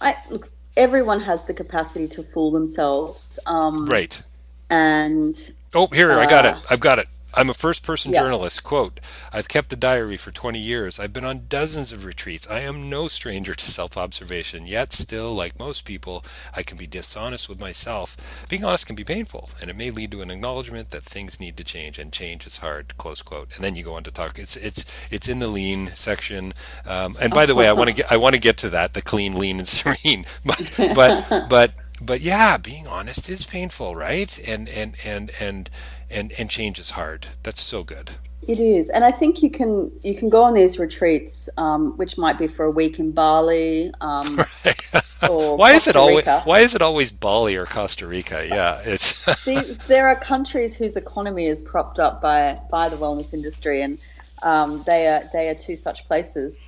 I 0.00 0.16
look. 0.30 0.50
Everyone 0.76 1.20
has 1.20 1.44
the 1.44 1.54
capacity 1.54 2.06
to 2.08 2.22
fool 2.22 2.52
themselves. 2.52 3.40
Um, 3.46 3.86
right. 3.86 4.22
And 4.70 5.52
Oh, 5.74 5.86
here, 5.88 6.12
uh, 6.12 6.20
I 6.20 6.26
got 6.26 6.46
it. 6.46 6.56
I've 6.68 6.80
got 6.80 6.98
it. 6.98 7.06
I'm 7.32 7.48
a 7.48 7.54
first 7.54 7.84
person 7.84 8.12
yeah. 8.12 8.22
journalist. 8.22 8.64
Quote 8.64 8.98
I've 9.32 9.46
kept 9.46 9.72
a 9.72 9.76
diary 9.76 10.16
for 10.16 10.32
20 10.32 10.58
years. 10.58 10.98
I've 10.98 11.12
been 11.12 11.24
on 11.24 11.46
dozens 11.48 11.92
of 11.92 12.04
retreats. 12.04 12.48
I 12.50 12.60
am 12.60 12.90
no 12.90 13.06
stranger 13.06 13.54
to 13.54 13.64
self 13.70 13.96
observation, 13.96 14.66
yet, 14.66 14.92
still, 14.92 15.32
like 15.32 15.58
most 15.58 15.84
people, 15.84 16.24
I 16.54 16.64
can 16.64 16.76
be 16.76 16.88
dishonest 16.88 17.48
with 17.48 17.60
myself. 17.60 18.16
Being 18.48 18.64
honest 18.64 18.86
can 18.86 18.96
be 18.96 19.04
painful, 19.04 19.50
and 19.60 19.70
it 19.70 19.76
may 19.76 19.92
lead 19.92 20.10
to 20.10 20.22
an 20.22 20.30
acknowledgement 20.30 20.90
that 20.90 21.04
things 21.04 21.38
need 21.38 21.56
to 21.58 21.64
change, 21.64 22.00
and 22.00 22.12
change 22.12 22.46
is 22.46 22.58
hard. 22.58 22.96
Close 22.98 23.22
quote. 23.22 23.50
And 23.54 23.64
then 23.64 23.76
you 23.76 23.84
go 23.84 23.94
on 23.94 24.02
to 24.04 24.10
talk. 24.10 24.38
It's 24.38 24.56
it's 24.56 24.84
it's 25.10 25.28
in 25.28 25.38
the 25.38 25.48
lean 25.48 25.88
section. 25.88 26.52
Um, 26.84 27.16
and 27.20 27.32
by 27.32 27.46
the 27.46 27.54
way, 27.54 27.68
I 27.68 27.72
want 27.72 27.90
to 27.90 27.94
get 27.94 28.10
I 28.10 28.16
want 28.16 28.34
to 28.34 28.40
get 28.40 28.56
to 28.58 28.70
that 28.70 28.94
the 28.94 29.02
clean, 29.02 29.38
lean, 29.38 29.58
and 29.58 29.68
serene. 29.68 30.26
But 30.44 30.72
but 30.96 31.48
but 31.48 31.72
but 32.00 32.20
yeah, 32.20 32.56
being 32.56 32.86
honest 32.86 33.28
is 33.28 33.44
painful, 33.44 33.94
right? 33.94 34.40
And 34.46 34.68
and 34.68 34.94
and 35.04 35.30
and 35.40 35.70
and 36.10 36.32
and 36.32 36.50
change 36.50 36.78
is 36.78 36.90
hard. 36.90 37.26
That's 37.42 37.60
so 37.60 37.82
good. 37.82 38.12
It 38.48 38.58
is, 38.58 38.88
and 38.88 39.04
I 39.04 39.12
think 39.12 39.42
you 39.42 39.50
can 39.50 39.92
you 40.02 40.14
can 40.14 40.28
go 40.28 40.42
on 40.42 40.54
these 40.54 40.78
retreats, 40.78 41.48
um, 41.56 41.96
which 41.98 42.16
might 42.16 42.38
be 42.38 42.46
for 42.46 42.64
a 42.64 42.70
week 42.70 42.98
in 42.98 43.12
Bali. 43.12 43.92
Um, 44.00 44.36
why 45.20 45.72
Costa 45.72 45.76
is 45.76 45.86
it 45.88 45.96
always 45.96 46.26
Why 46.44 46.60
is 46.60 46.74
it 46.74 46.82
always 46.82 47.12
Bali 47.12 47.56
or 47.56 47.66
Costa 47.66 48.06
Rica? 48.06 48.46
Yeah, 48.48 48.80
it's 48.84 49.26
there 49.86 50.08
are 50.08 50.16
countries 50.16 50.74
whose 50.74 50.96
economy 50.96 51.46
is 51.46 51.60
propped 51.60 52.00
up 52.00 52.22
by 52.22 52.58
by 52.70 52.88
the 52.88 52.96
wellness 52.96 53.34
industry, 53.34 53.82
and 53.82 53.98
um, 54.42 54.82
they 54.86 55.06
are 55.06 55.22
they 55.32 55.50
are 55.50 55.54
two 55.54 55.76
such 55.76 56.08
places. 56.08 56.60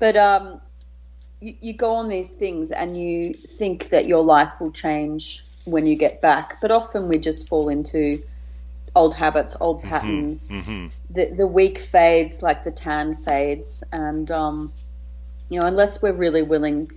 But 0.00 0.16
um, 0.16 0.60
you, 1.40 1.54
you 1.60 1.72
go 1.72 1.92
on 1.92 2.08
these 2.08 2.30
things 2.30 2.70
and 2.70 2.96
you 3.00 3.32
think 3.32 3.88
that 3.88 4.06
your 4.06 4.22
life 4.22 4.60
will 4.60 4.72
change 4.72 5.44
when 5.64 5.86
you 5.86 5.96
get 5.96 6.20
back, 6.20 6.60
but 6.60 6.70
often 6.70 7.08
we 7.08 7.18
just 7.18 7.48
fall 7.48 7.68
into 7.68 8.22
old 8.96 9.14
habits, 9.14 9.56
old 9.60 9.78
mm-hmm, 9.78 9.88
patterns. 9.88 10.50
Mm-hmm. 10.50 10.86
The 11.10 11.34
the 11.36 11.46
week 11.46 11.78
fades 11.78 12.42
like 12.42 12.64
the 12.64 12.70
tan 12.70 13.14
fades, 13.14 13.82
and 13.92 14.30
um, 14.30 14.72
you 15.48 15.60
know, 15.60 15.66
unless 15.66 16.02
we're 16.02 16.12
really 16.12 16.42
willing 16.42 16.90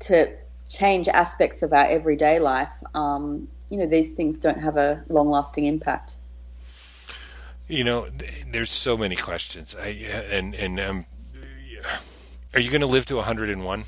to 0.00 0.32
change 0.68 1.08
aspects 1.08 1.62
of 1.62 1.72
our 1.72 1.86
everyday 1.86 2.38
life, 2.38 2.72
um, 2.94 3.48
you 3.68 3.78
know, 3.78 3.86
these 3.86 4.12
things 4.12 4.36
don't 4.36 4.60
have 4.60 4.76
a 4.76 5.02
long 5.08 5.30
lasting 5.30 5.64
impact. 5.64 6.16
You 7.68 7.84
know, 7.84 8.08
there's 8.50 8.70
so 8.70 8.96
many 8.96 9.16
questions. 9.16 9.76
I 9.76 9.88
and 10.30 10.54
and 10.54 10.80
um, 10.80 11.04
are 12.54 12.60
you 12.60 12.70
going 12.70 12.80
to 12.80 12.86
live 12.86 13.06
to 13.06 13.16
101? 13.16 13.84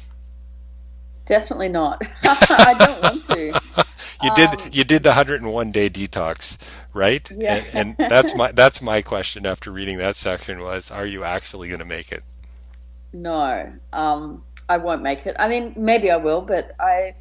Definitely 1.27 1.68
not. 1.68 2.03
I 2.23 2.75
don't 2.79 3.03
want 3.03 3.25
to. 3.27 3.61
you 4.23 4.35
did 4.35 4.49
um, 4.49 4.70
you 4.73 4.85
did 4.85 5.03
the 5.03 5.11
101 5.11 5.70
day 5.70 5.88
detox, 5.88 6.59
right? 6.92 7.31
Yeah. 7.31 7.64
And, 7.73 7.96
and 7.99 8.11
that's 8.11 8.35
my 8.35 8.53
that's 8.53 8.83
my 8.83 9.03
question 9.03 9.46
after 9.46 9.70
reading 9.70 9.99
that 9.99 10.16
section 10.16 10.61
was, 10.61 10.90
are 10.90 11.07
you 11.07 11.25
actually 11.25 11.68
going 11.68 11.81
to 11.81 11.85
make 11.85 12.12
it? 12.12 12.23
No, 13.12 13.73
um, 13.92 14.42
I 14.68 14.77
won't 14.77 15.03
make 15.03 15.27
it. 15.27 15.37
I 15.38 15.49
mean, 15.49 15.73
maybe 15.77 16.11
I 16.11 16.16
will, 16.16 16.42
but 16.42 16.75
I 16.79 17.14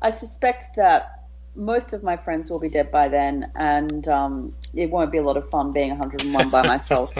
I 0.00 0.10
suspect 0.10 0.76
that 0.76 1.28
most 1.54 1.92
of 1.92 2.02
my 2.02 2.16
friends 2.16 2.50
will 2.50 2.60
be 2.60 2.68
dead 2.68 2.90
by 2.90 3.08
then, 3.08 3.50
and 3.54 4.06
um, 4.08 4.54
it 4.74 4.90
won't 4.90 5.10
be 5.10 5.18
a 5.18 5.22
lot 5.22 5.36
of 5.36 5.48
fun 5.48 5.72
being 5.72 5.90
101 5.90 6.50
by 6.50 6.66
myself. 6.66 7.14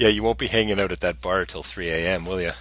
Yeah, 0.00 0.08
you 0.08 0.22
won't 0.22 0.38
be 0.38 0.46
hanging 0.46 0.80
out 0.80 0.92
at 0.92 1.00
that 1.00 1.20
bar 1.20 1.44
till 1.44 1.62
3 1.62 1.90
a.m., 1.90 2.24
will 2.24 2.40
you? 2.40 2.52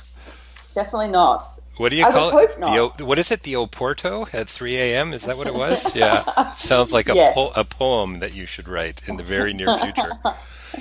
Definitely 0.76 1.08
not. 1.08 1.42
What 1.78 1.90
do 1.90 1.96
you 1.96 2.06
I 2.06 2.12
call 2.12 2.38
it? 2.38 2.98
The, 2.98 3.06
what 3.06 3.18
is 3.18 3.32
it? 3.32 3.44
The 3.44 3.54
Oporto 3.54 4.32
at 4.34 4.50
3 4.50 4.76
a.m. 4.76 5.14
Is 5.14 5.26
that 5.26 5.38
what 5.38 5.48
it 5.48 5.56
was? 5.56 5.96
Yeah, 6.00 6.52
sounds 6.52 6.92
like 6.92 7.08
a 7.08 7.16
yes. 7.16 7.34
po- 7.34 7.54
a 7.56 7.64
poem 7.64 8.20
that 8.20 8.34
you 8.34 8.46
should 8.46 8.68
write 8.68 9.02
in 9.08 9.16
the 9.16 9.24
very 9.24 9.54
near 9.54 9.76
future. 9.78 10.12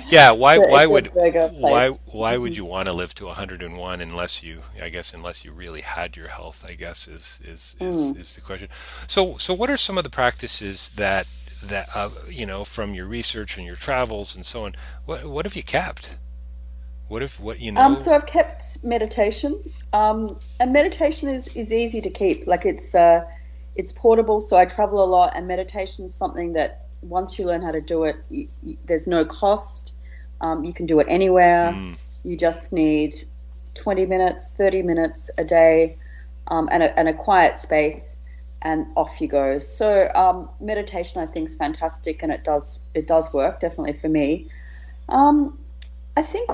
Yeah, 0.07 0.31
why 0.31 0.59
why 0.59 0.85
would 0.85 1.07
why 1.15 1.89
why 1.89 2.37
would 2.37 2.55
you 2.55 2.63
want 2.63 2.85
to 2.85 2.93
live 2.93 3.15
to 3.15 3.25
101 3.25 4.01
unless 4.01 4.43
you 4.43 4.61
I 4.79 4.89
guess 4.89 5.15
unless 5.15 5.43
you 5.43 5.51
really 5.51 5.81
had 5.81 6.15
your 6.15 6.27
health 6.27 6.63
I 6.67 6.73
guess 6.73 7.07
is 7.07 7.39
is 7.43 7.75
is, 7.79 8.13
mm. 8.13 8.19
is 8.19 8.35
the 8.35 8.41
question. 8.41 8.69
So 9.07 9.37
so 9.37 9.51
what 9.55 9.69
are 9.71 9.77
some 9.77 9.97
of 9.97 10.03
the 10.03 10.11
practices 10.11 10.91
that 10.91 11.25
that 11.63 11.89
uh, 11.95 12.09
you 12.29 12.45
know 12.45 12.63
from 12.63 12.93
your 12.93 13.07
research 13.07 13.57
and 13.57 13.65
your 13.65 13.75
travels 13.75 14.35
and 14.35 14.45
so 14.45 14.65
on 14.65 14.75
what 15.05 15.25
what 15.25 15.45
have 15.45 15.55
you 15.55 15.63
kept? 15.63 16.17
What 17.09 17.23
if 17.23 17.39
what 17.39 17.59
you 17.59 17.71
know? 17.71 17.81
Um, 17.81 17.95
so 17.95 18.13
I've 18.13 18.27
kept 18.27 18.83
meditation, 18.83 19.59
um, 19.93 20.39
and 20.59 20.71
meditation 20.71 21.27
is 21.27 21.47
is 21.55 21.73
easy 21.73 22.01
to 22.01 22.09
keep. 22.09 22.45
Like 22.45 22.65
it's 22.65 22.93
uh, 22.93 23.25
it's 23.75 23.91
portable. 23.91 24.41
So 24.41 24.57
I 24.57 24.65
travel 24.65 25.03
a 25.03 25.09
lot, 25.09 25.33
and 25.35 25.47
meditation 25.47 26.05
is 26.05 26.13
something 26.13 26.53
that 26.53 26.85
once 27.01 27.39
you 27.39 27.45
learn 27.45 27.63
how 27.63 27.71
to 27.71 27.81
do 27.81 28.03
it, 28.03 28.17
you, 28.29 28.47
you, 28.61 28.77
there's 28.85 29.07
no 29.07 29.25
cost. 29.25 29.93
Um, 30.41 30.63
you 30.63 30.71
can 30.71 30.85
do 30.85 30.99
it 30.99 31.07
anywhere. 31.09 31.73
Mm. 31.73 31.97
You 32.23 32.37
just 32.37 32.71
need 32.71 33.15
20 33.73 34.05
minutes, 34.05 34.53
30 34.53 34.83
minutes 34.83 35.31
a 35.37 35.43
day, 35.43 35.95
um, 36.47 36.69
and, 36.71 36.83
a, 36.83 36.97
and 36.99 37.07
a 37.07 37.13
quiet 37.13 37.57
space, 37.57 38.19
and 38.61 38.85
off 38.95 39.19
you 39.19 39.27
go. 39.27 39.57
So 39.57 40.11
um, 40.13 40.47
meditation, 40.61 41.21
I 41.21 41.25
think, 41.25 41.49
is 41.49 41.55
fantastic, 41.55 42.21
and 42.21 42.31
it 42.31 42.43
does 42.43 42.77
it 42.93 43.07
does 43.07 43.33
work 43.33 43.61
definitely 43.61 43.93
for 43.93 44.09
me. 44.09 44.47
Um, 45.07 45.57
I 46.15 46.21
think 46.21 46.49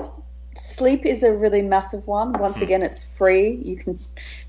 sleep 0.56 1.06
is 1.06 1.22
a 1.22 1.32
really 1.32 1.62
massive 1.62 2.06
one. 2.06 2.32
Once 2.34 2.58
hmm. 2.58 2.64
again, 2.64 2.82
it's 2.82 3.16
free. 3.16 3.60
You 3.62 3.76
can 3.76 3.98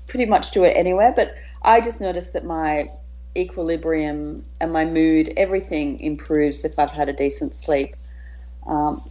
pretty 0.06 0.26
much 0.26 0.50
do 0.50 0.64
it 0.64 0.76
anywhere. 0.76 1.12
But 1.14 1.34
I 1.62 1.80
just 1.80 2.00
noticed 2.00 2.32
that 2.32 2.44
my 2.44 2.88
equilibrium 3.36 4.44
and 4.60 4.72
my 4.72 4.84
mood, 4.84 5.32
everything 5.36 6.00
improves 6.00 6.64
if 6.64 6.78
I've 6.78 6.90
had 6.90 7.08
a 7.08 7.12
decent 7.12 7.54
sleep. 7.54 7.94
Um, 8.66 9.02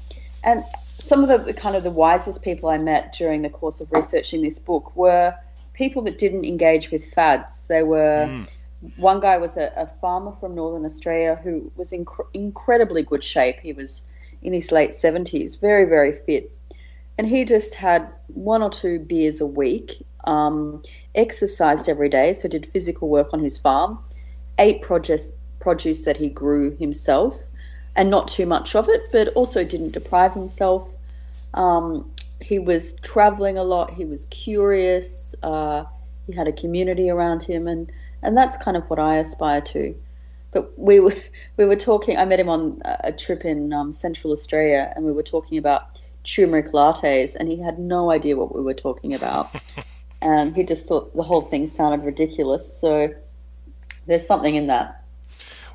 and 0.44 0.64
some 0.98 1.24
of 1.24 1.30
the, 1.30 1.38
the, 1.38 1.54
kind 1.54 1.76
of 1.76 1.84
the 1.84 1.92
wisest 1.92 2.42
people 2.42 2.70
I 2.70 2.78
met 2.78 3.14
during 3.14 3.42
the 3.42 3.50
course 3.50 3.80
of 3.82 3.92
researching 3.92 4.42
this 4.42 4.60
book 4.60 4.96
were 4.96 5.36
people 5.74 6.02
that 6.04 6.18
didn't 6.18 6.46
engage 6.46 6.92
with 6.92 7.06
fads. 7.14 7.68
They 7.68 7.84
were 7.84 8.26
mm. 8.28 8.50
one 8.98 9.20
guy 9.20 9.38
was 9.38 9.58
a, 9.58 9.72
a, 9.76 9.88
farmer 9.88 10.32
from 10.32 10.56
northern 10.56 10.86
Australia 10.86 11.40
who 11.44 11.72
was 11.76 11.94
in 11.94 12.06
inc- 12.06 12.28
incredibly 12.34 13.04
good 13.04 13.24
shape. 13.24 13.60
He 13.60 13.74
was 13.74 14.04
in 14.42 14.54
his 14.54 14.72
late 14.72 14.96
seventies, 14.96 15.56
very 15.56 15.86
very 15.86 16.14
fit 16.14 16.52
and 17.18 17.28
he 17.28 17.46
just 17.46 17.76
had 17.76 18.08
one 18.28 18.62
or 18.62 18.70
two 18.70 19.00
beers 19.00 19.42
a 19.42 19.46
week, 19.46 20.06
um, 20.26 20.84
exercised 21.16 21.90
every 21.90 22.10
day, 22.10 22.34
so 22.34 22.48
did 22.48 22.66
physical 22.66 23.10
work 23.10 23.30
on 23.34 23.40
his 23.40 23.58
farm, 23.58 23.98
ate 24.60 24.82
produce, 24.82 25.32
produce 25.60 26.04
that 26.04 26.18
he 26.18 26.30
grew 26.30 26.76
himself, 26.78 27.48
and 27.96 28.10
not 28.10 28.28
too 28.28 28.46
much 28.46 28.76
of 28.76 28.88
it, 28.90 29.02
but 29.12 29.30
also 29.30 29.64
didn't 29.64 29.92
deprive 29.92 30.34
himself. 30.34 30.88
Um, 31.54 32.12
he 32.42 32.60
was 32.60 32.94
traveling 33.02 33.58
a 33.58 33.64
lot. 33.64 33.94
He 33.94 34.06
was 34.06 34.28
curious. 34.28 35.34
Uh, 35.42 35.86
he 36.28 36.36
had 36.36 36.48
a 36.48 36.52
community 36.52 37.10
around 37.10 37.42
him, 37.44 37.68
and 37.68 37.92
and 38.22 38.38
that's 38.38 38.58
kind 38.58 38.78
of 38.78 38.84
what 38.90 39.00
I 39.00 39.18
aspire 39.18 39.62
to. 39.62 39.96
But 40.52 40.78
we 40.78 41.00
were 41.00 41.16
we 41.58 41.66
were 41.66 41.76
talking. 41.76 42.18
I 42.18 42.26
met 42.26 42.40
him 42.40 42.50
on 42.50 42.82
a 42.86 43.12
trip 43.12 43.46
in 43.46 43.74
um, 43.74 43.92
Central 43.92 44.32
Australia, 44.32 44.94
and 44.96 45.06
we 45.06 45.12
were 45.12 45.24
talking 45.24 45.58
about 45.58 45.97
turmeric 46.28 46.68
lattes, 46.68 47.36
and 47.36 47.50
he 47.50 47.58
had 47.58 47.80
no 47.80 48.12
idea 48.12 48.36
what 48.36 48.54
we 48.54 48.62
were 48.62 48.74
talking 48.74 49.16
about. 49.16 49.50
and 50.22 50.56
he 50.56 50.64
just 50.64 50.86
thought 50.86 51.16
the 51.16 51.24
whole 51.24 51.42
thing 51.42 51.68
sounded 51.68 52.06
ridiculous. 52.06 52.80
So 52.80 53.14
there's 54.06 54.26
something 54.26 54.56
in 54.56 54.68
that. 54.68 55.04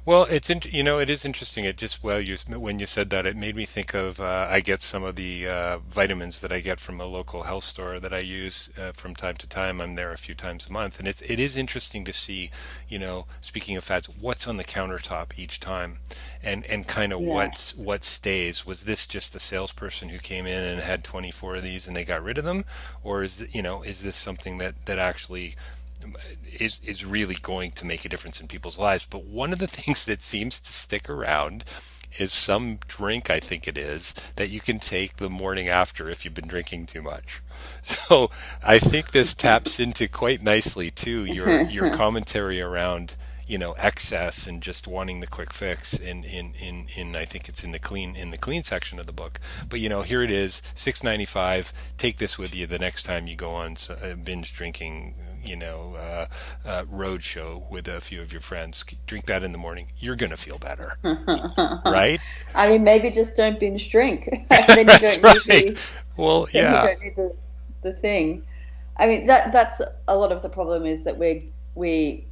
Well, 0.05 0.25
it's 0.25 0.51
in, 0.51 0.63
you 0.69 0.83
know 0.83 0.99
it 0.99 1.09
is 1.09 1.25
interesting. 1.25 1.65
It 1.65 1.77
just 1.77 2.03
well 2.03 2.21
you 2.21 2.37
when 2.49 2.81
you 2.81 2.87
said 2.87 3.11
that 3.11 3.25
it 3.25 3.37
made 3.37 3.55
me 3.55 3.65
think 3.65 3.95
of 3.95 4.21
uh, 4.21 4.49
I 4.51 4.59
get 4.59 4.83
some 4.83 5.05
of 5.05 5.15
the 5.15 5.47
uh, 5.47 5.79
vitamins 5.79 6.41
that 6.41 6.51
I 6.51 6.59
get 6.59 6.81
from 6.81 7.01
a 7.01 7.07
local 7.07 7.45
health 7.45 7.63
store 7.63 8.01
that 8.01 8.13
I 8.13 8.19
use 8.19 8.69
uh, 8.77 8.91
from 8.91 9.15
time 9.15 9.37
to 9.37 9.49
time. 9.49 9.81
I'm 9.81 9.95
there 9.95 10.11
a 10.11 10.19
few 10.19 10.35
times 10.35 10.67
a 10.67 10.73
month, 10.73 10.99
and 10.99 11.07
it's 11.07 11.23
it 11.23 11.39
is 11.39 11.57
interesting 11.57 12.05
to 12.07 12.13
see 12.13 12.51
you 12.89 12.99
know 12.99 13.27
speaking 13.41 13.77
of 13.77 13.85
fats, 13.85 14.09
what's 14.21 14.49
on 14.49 14.57
the 14.57 14.65
countertop 14.65 15.39
each 15.39 15.61
time, 15.61 15.99
and 16.43 16.67
and 16.67 16.89
kind 16.89 17.13
of 17.13 17.21
yeah. 17.21 17.29
what's 17.29 17.73
what 17.77 18.03
stays. 18.03 18.67
Was 18.67 18.83
this 18.83 19.07
just 19.07 19.37
a 19.37 19.41
salesperson 19.41 20.09
who 20.09 20.19
came 20.19 20.47
in 20.47 20.65
and 20.65 20.81
had 20.81 21.05
24 21.05 21.57
of 21.57 21.63
these 21.63 21.87
and 21.87 21.95
they 21.95 22.05
got 22.05 22.25
rid 22.25 22.39
of 22.39 22.45
them, 22.45 22.65
or 23.05 23.23
is 23.23 23.47
you 23.53 23.63
know 23.63 23.83
is 23.83 24.03
this 24.03 24.17
something 24.17 24.59
that 24.59 24.75
that 24.87 24.99
actually 24.99 25.55
is 26.59 26.81
is 26.85 27.05
really 27.05 27.37
going 27.37 27.73
to 27.73 27.87
make 27.87 28.05
a 28.05 28.09
difference 28.09 28.41
in 28.41 28.49
people's 28.49 28.79
lives. 28.79 29.07
But 29.09 29.25
one 29.25 29.53
of 29.53 29.59
the 29.59 29.67
things 29.83 30.05
that 30.07 30.23
seems 30.23 30.61
to 30.61 30.73
stick 30.73 31.09
around 31.09 31.65
is 32.19 32.33
some 32.33 32.79
drink, 32.89 33.31
I 33.31 33.41
think 33.41 33.67
it 33.67 33.79
is, 33.79 34.15
that 34.37 34.51
you 34.51 34.61
can 34.61 34.79
take 34.79 35.17
the 35.17 35.31
morning 35.31 35.69
after 35.69 36.11
if 36.11 36.25
you've 36.25 36.35
been 36.35 36.49
drinking 36.49 36.87
too 36.87 37.03
much. 37.03 37.41
So 37.85 38.31
I 38.63 38.79
think 38.79 39.11
this 39.11 39.35
taps 39.47 39.81
into 39.81 40.07
quite 40.07 40.43
nicely 40.43 40.91
too 40.91 41.25
your 41.25 41.63
your 41.63 41.91
commentary 41.91 42.61
around 42.61 43.17
you 43.47 43.59
know 43.59 43.73
excess 43.73 44.47
and 44.47 44.63
just 44.63 44.87
wanting 44.87 45.21
the 45.21 45.27
quick 45.27 45.53
fix 45.53 45.99
in 45.99 46.25
in 46.25 46.55
in 46.55 46.87
in 46.95 47.17
I 47.17 47.25
think 47.25 47.49
it's 47.49 47.65
in 47.65 47.73
the 47.73 47.79
clean 47.79 48.15
in 48.15 48.31
the 48.31 48.39
clean 48.39 48.63
section 48.63 48.99
of 48.99 49.07
the 49.07 49.13
book 49.13 49.41
but 49.69 49.81
you 49.81 49.89
know 49.89 50.03
here 50.03 50.23
it 50.23 50.31
is 50.31 50.63
695 50.75 51.73
take 51.99 52.19
this 52.19 52.39
with 52.39 52.55
you 52.55 52.67
the 52.67 52.79
next 52.79 53.03
time 53.03 53.27
you 53.27 53.35
go 53.35 53.51
on 53.51 53.77
uh, 53.91 54.15
binge 54.15 54.55
drinking 54.55 55.15
you 55.45 55.57
know, 55.57 55.97
uh, 55.97 56.27
uh, 56.65 56.85
road 56.89 57.23
show 57.23 57.65
with 57.71 57.89
a 57.89 58.01
few 58.01 58.21
of 58.21 58.33
your 58.33 58.41
friends. 58.41 58.85
Drink 59.07 59.27
that 59.27 59.43
in 59.43 59.53
the 59.53 59.59
morning. 59.59 59.89
You're 59.99 60.17
going 60.17 60.31
to 60.31 60.37
feel 60.37 60.59
better, 60.59 60.97
right? 61.85 62.21
I 62.55 62.69
mean, 62.69 62.85
maybe 62.85 63.11
just 63.11 63.37
don't 63.37 63.59
binge 63.59 63.91
drink. 63.91 64.25
then 64.49 64.79
you 64.79 64.85
that's 64.85 65.17
don't 65.17 65.23
right. 65.23 65.65
Need 65.67 65.77
the, 65.77 65.81
well, 66.17 66.47
yeah. 66.53 66.83
You 66.83 66.89
don't 66.89 67.03
need 67.03 67.17
the, 67.17 67.37
the 67.83 67.93
thing. 67.95 68.45
I 68.97 69.07
mean, 69.07 69.27
that 69.27 69.53
that's 69.53 69.81
a 70.09 70.17
lot 70.17 70.33
of 70.33 70.43
the 70.43 70.49
problem 70.49 70.87
is 70.87 71.05
that 71.05 71.19
we 71.19 71.51
we 71.75 72.27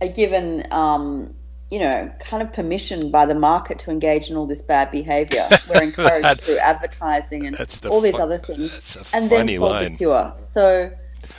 are 0.00 0.08
given. 0.08 0.66
Um, 0.70 1.34
you 1.70 1.78
know, 1.78 2.12
kind 2.18 2.42
of 2.42 2.52
permission 2.52 3.12
by 3.12 3.24
the 3.24 3.34
market 3.36 3.78
to 3.78 3.92
engage 3.92 4.28
in 4.28 4.36
all 4.36 4.44
this 4.44 4.60
bad 4.60 4.90
behavior. 4.90 5.46
We're 5.72 5.84
encouraged 5.84 6.24
that, 6.24 6.40
through 6.40 6.58
advertising 6.58 7.46
and 7.46 7.56
all 7.88 8.00
these 8.00 8.18
other 8.18 8.38
things. 8.38 8.96
and 9.14 9.30
then 9.30 9.46
line. 9.60 9.92
The 9.92 9.98
cure. 9.98 10.32
So 10.36 10.90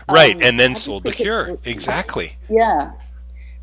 Right, 0.09 0.35
um, 0.35 0.41
and 0.43 0.59
then 0.59 0.75
sold 0.75 1.03
the 1.03 1.11
cure. 1.11 1.57
exactly. 1.65 2.37
Yeah. 2.49 2.91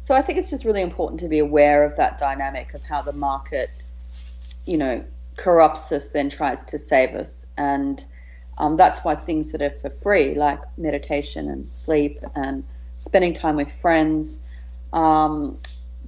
so 0.00 0.14
I 0.14 0.22
think 0.22 0.38
it's 0.38 0.50
just 0.50 0.64
really 0.64 0.82
important 0.82 1.20
to 1.20 1.28
be 1.28 1.38
aware 1.38 1.84
of 1.84 1.96
that 1.96 2.18
dynamic 2.18 2.74
of 2.74 2.82
how 2.82 3.02
the 3.02 3.12
market, 3.12 3.70
you 4.66 4.76
know, 4.76 5.04
corrupts 5.36 5.90
us, 5.92 6.10
then 6.10 6.28
tries 6.28 6.64
to 6.64 6.78
save 6.78 7.14
us. 7.14 7.46
And 7.56 8.04
um, 8.58 8.76
that's 8.76 9.04
why 9.04 9.14
things 9.14 9.52
that 9.52 9.62
are 9.62 9.70
for 9.70 9.90
free, 9.90 10.34
like 10.34 10.60
meditation 10.76 11.48
and 11.48 11.68
sleep 11.70 12.18
and 12.34 12.64
spending 12.96 13.32
time 13.32 13.56
with 13.56 13.70
friends, 13.70 14.40
um, 14.92 15.58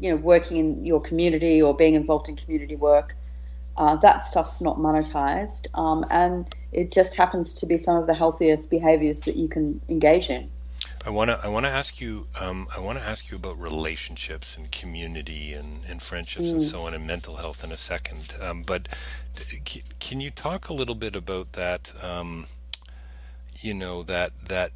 you 0.01 0.11
know, 0.11 0.17
working 0.17 0.57
in 0.57 0.85
your 0.85 1.01
community 1.01 1.63
or 1.63 1.75
being 1.75 1.95
involved 1.95 2.29
in 2.29 2.37
community 2.37 2.77
work, 2.77 3.17
uh, 3.81 3.97
that 3.97 4.19
stuff's 4.19 4.61
not 4.61 4.77
monetized. 4.77 5.67
Um, 5.75 6.05
and 6.11 6.55
it 6.71 6.93
just 6.93 7.15
happens 7.17 7.55
to 7.55 7.67
be 7.67 7.79
some 7.79 7.97
of 7.97 8.07
the 8.07 8.15
healthiest 8.15 8.69
behaviors 8.69 9.21
that 9.21 9.37
you 9.37 9.49
can 9.49 9.81
engage 9.89 10.29
in. 10.29 10.51
I 11.07 11.09
want 11.09 11.31
to 11.31 11.41
I 11.43 11.49
want 11.49 11.65
to 11.65 11.71
ask 11.71 11.99
you 11.99 12.27
um, 12.39 12.69
I 12.77 12.79
want 12.79 12.99
to 12.99 13.05
ask 13.05 13.31
you 13.31 13.37
about 13.39 13.59
relationships 13.59 14.59
and 14.59 14.71
community 14.71 15.55
and, 15.55 15.81
and 15.89 16.03
friendships 16.03 16.49
mm. 16.49 16.53
and 16.53 16.63
so 16.63 16.83
on 16.83 16.93
and 16.93 17.07
mental 17.07 17.37
health 17.37 17.65
in 17.65 17.73
a 17.73 17.77
second. 17.79 18.37
Um, 18.39 18.63
but 18.63 18.87
can 19.99 20.21
you 20.21 20.31
talk 20.31 20.69
a 20.69 20.75
little 20.75 20.95
bit 20.95 21.17
about 21.17 21.55
that? 21.55 21.95
Um, 22.05 22.47
you 23.59 23.73
know 23.73 24.03
that 24.03 24.33
that 24.49 24.73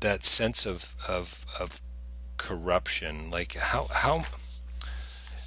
that 0.00 0.24
sense 0.24 0.66
of 0.66 0.96
of 1.06 1.46
of 1.60 1.80
corruption. 2.38 3.30
Like 3.30 3.54
how 3.54 3.86
how 3.92 4.24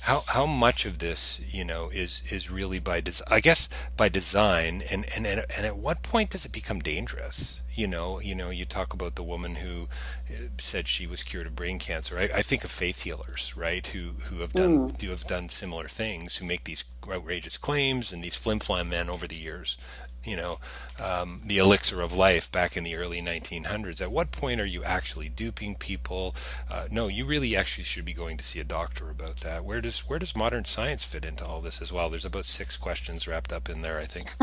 how 0.01 0.23
how 0.27 0.45
much 0.45 0.85
of 0.85 0.99
this 0.99 1.41
you 1.51 1.65
know 1.65 1.89
is 1.89 2.23
is 2.29 2.49
really 2.49 2.79
by 2.79 3.01
des- 3.01 3.23
I 3.27 3.39
guess 3.39 3.69
by 3.97 4.09
design? 4.09 4.83
And, 4.89 5.05
and 5.15 5.27
and 5.27 5.45
and 5.55 5.65
at 5.65 5.77
what 5.77 6.03
point 6.03 6.29
does 6.31 6.45
it 6.45 6.51
become 6.51 6.79
dangerous? 6.79 7.61
You 7.73 7.87
know 7.87 8.19
you 8.19 8.35
know 8.35 8.49
you 8.49 8.65
talk 8.65 8.93
about 8.93 9.15
the 9.15 9.23
woman 9.23 9.55
who 9.55 9.87
uh, 10.29 10.47
said 10.59 10.87
she 10.87 11.07
was 11.07 11.23
cured 11.23 11.47
of 11.47 11.55
brain 11.55 11.79
cancer. 11.79 12.17
I, 12.17 12.23
I 12.23 12.41
think 12.41 12.63
of 12.63 12.71
faith 12.71 13.03
healers 13.03 13.53
right 13.55 13.85
who 13.87 14.11
who 14.25 14.41
have 14.41 14.53
done 14.53 14.89
mm. 14.89 15.01
who 15.01 15.09
have 15.09 15.27
done 15.27 15.49
similar 15.49 15.87
things 15.87 16.37
who 16.37 16.45
make 16.45 16.63
these 16.63 16.85
outrageous 17.07 17.57
claims 17.57 18.11
and 18.11 18.23
these 18.23 18.35
flim 18.35 18.59
flam 18.59 18.89
men 18.89 19.09
over 19.09 19.27
the 19.27 19.35
years 19.35 19.77
you 20.23 20.35
know, 20.35 20.59
um, 21.01 21.41
the 21.45 21.57
elixir 21.57 22.01
of 22.01 22.13
life 22.13 22.51
back 22.51 22.75
in 22.75 22.83
the 22.83 22.95
early 22.95 23.21
1900s. 23.21 24.01
At 24.01 24.11
what 24.11 24.31
point 24.31 24.59
are 24.59 24.65
you 24.65 24.83
actually 24.83 25.29
duping 25.29 25.75
people? 25.75 26.35
Uh, 26.69 26.85
no, 26.91 27.07
you 27.07 27.25
really 27.25 27.55
actually 27.55 27.85
should 27.85 28.05
be 28.05 28.13
going 28.13 28.37
to 28.37 28.43
see 28.43 28.59
a 28.59 28.63
doctor 28.63 29.09
about 29.09 29.37
that. 29.37 29.63
Where 29.63 29.81
does 29.81 29.99
where 29.99 30.19
does 30.19 30.35
modern 30.35 30.65
science 30.65 31.03
fit 31.03 31.25
into 31.25 31.45
all 31.45 31.61
this 31.61 31.81
as 31.81 31.93
well? 31.93 32.09
There's 32.09 32.25
about 32.25 32.45
six 32.45 32.77
questions 32.77 33.27
wrapped 33.27 33.53
up 33.53 33.69
in 33.69 33.81
there, 33.81 33.99
I 33.99 34.05
think. 34.05 34.33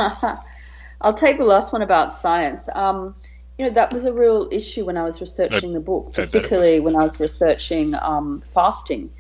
I'll 1.01 1.15
take 1.15 1.39
the 1.39 1.45
last 1.45 1.73
one 1.73 1.83
about 1.83 2.13
science. 2.13 2.69
Um, 2.75 3.15
you 3.59 3.67
know, 3.67 3.71
that 3.73 3.93
was 3.93 4.05
a 4.05 4.13
real 4.13 4.49
issue 4.51 4.85
when 4.85 4.97
I 4.97 5.05
was 5.05 5.21
researching 5.21 5.71
I, 5.71 5.75
the 5.75 5.81
book, 5.81 6.13
particularly 6.13 6.81
when 6.81 6.97
I 6.97 7.05
was 7.05 7.19
researching 7.19 7.95
um, 7.95 8.41
fasting. 8.43 9.11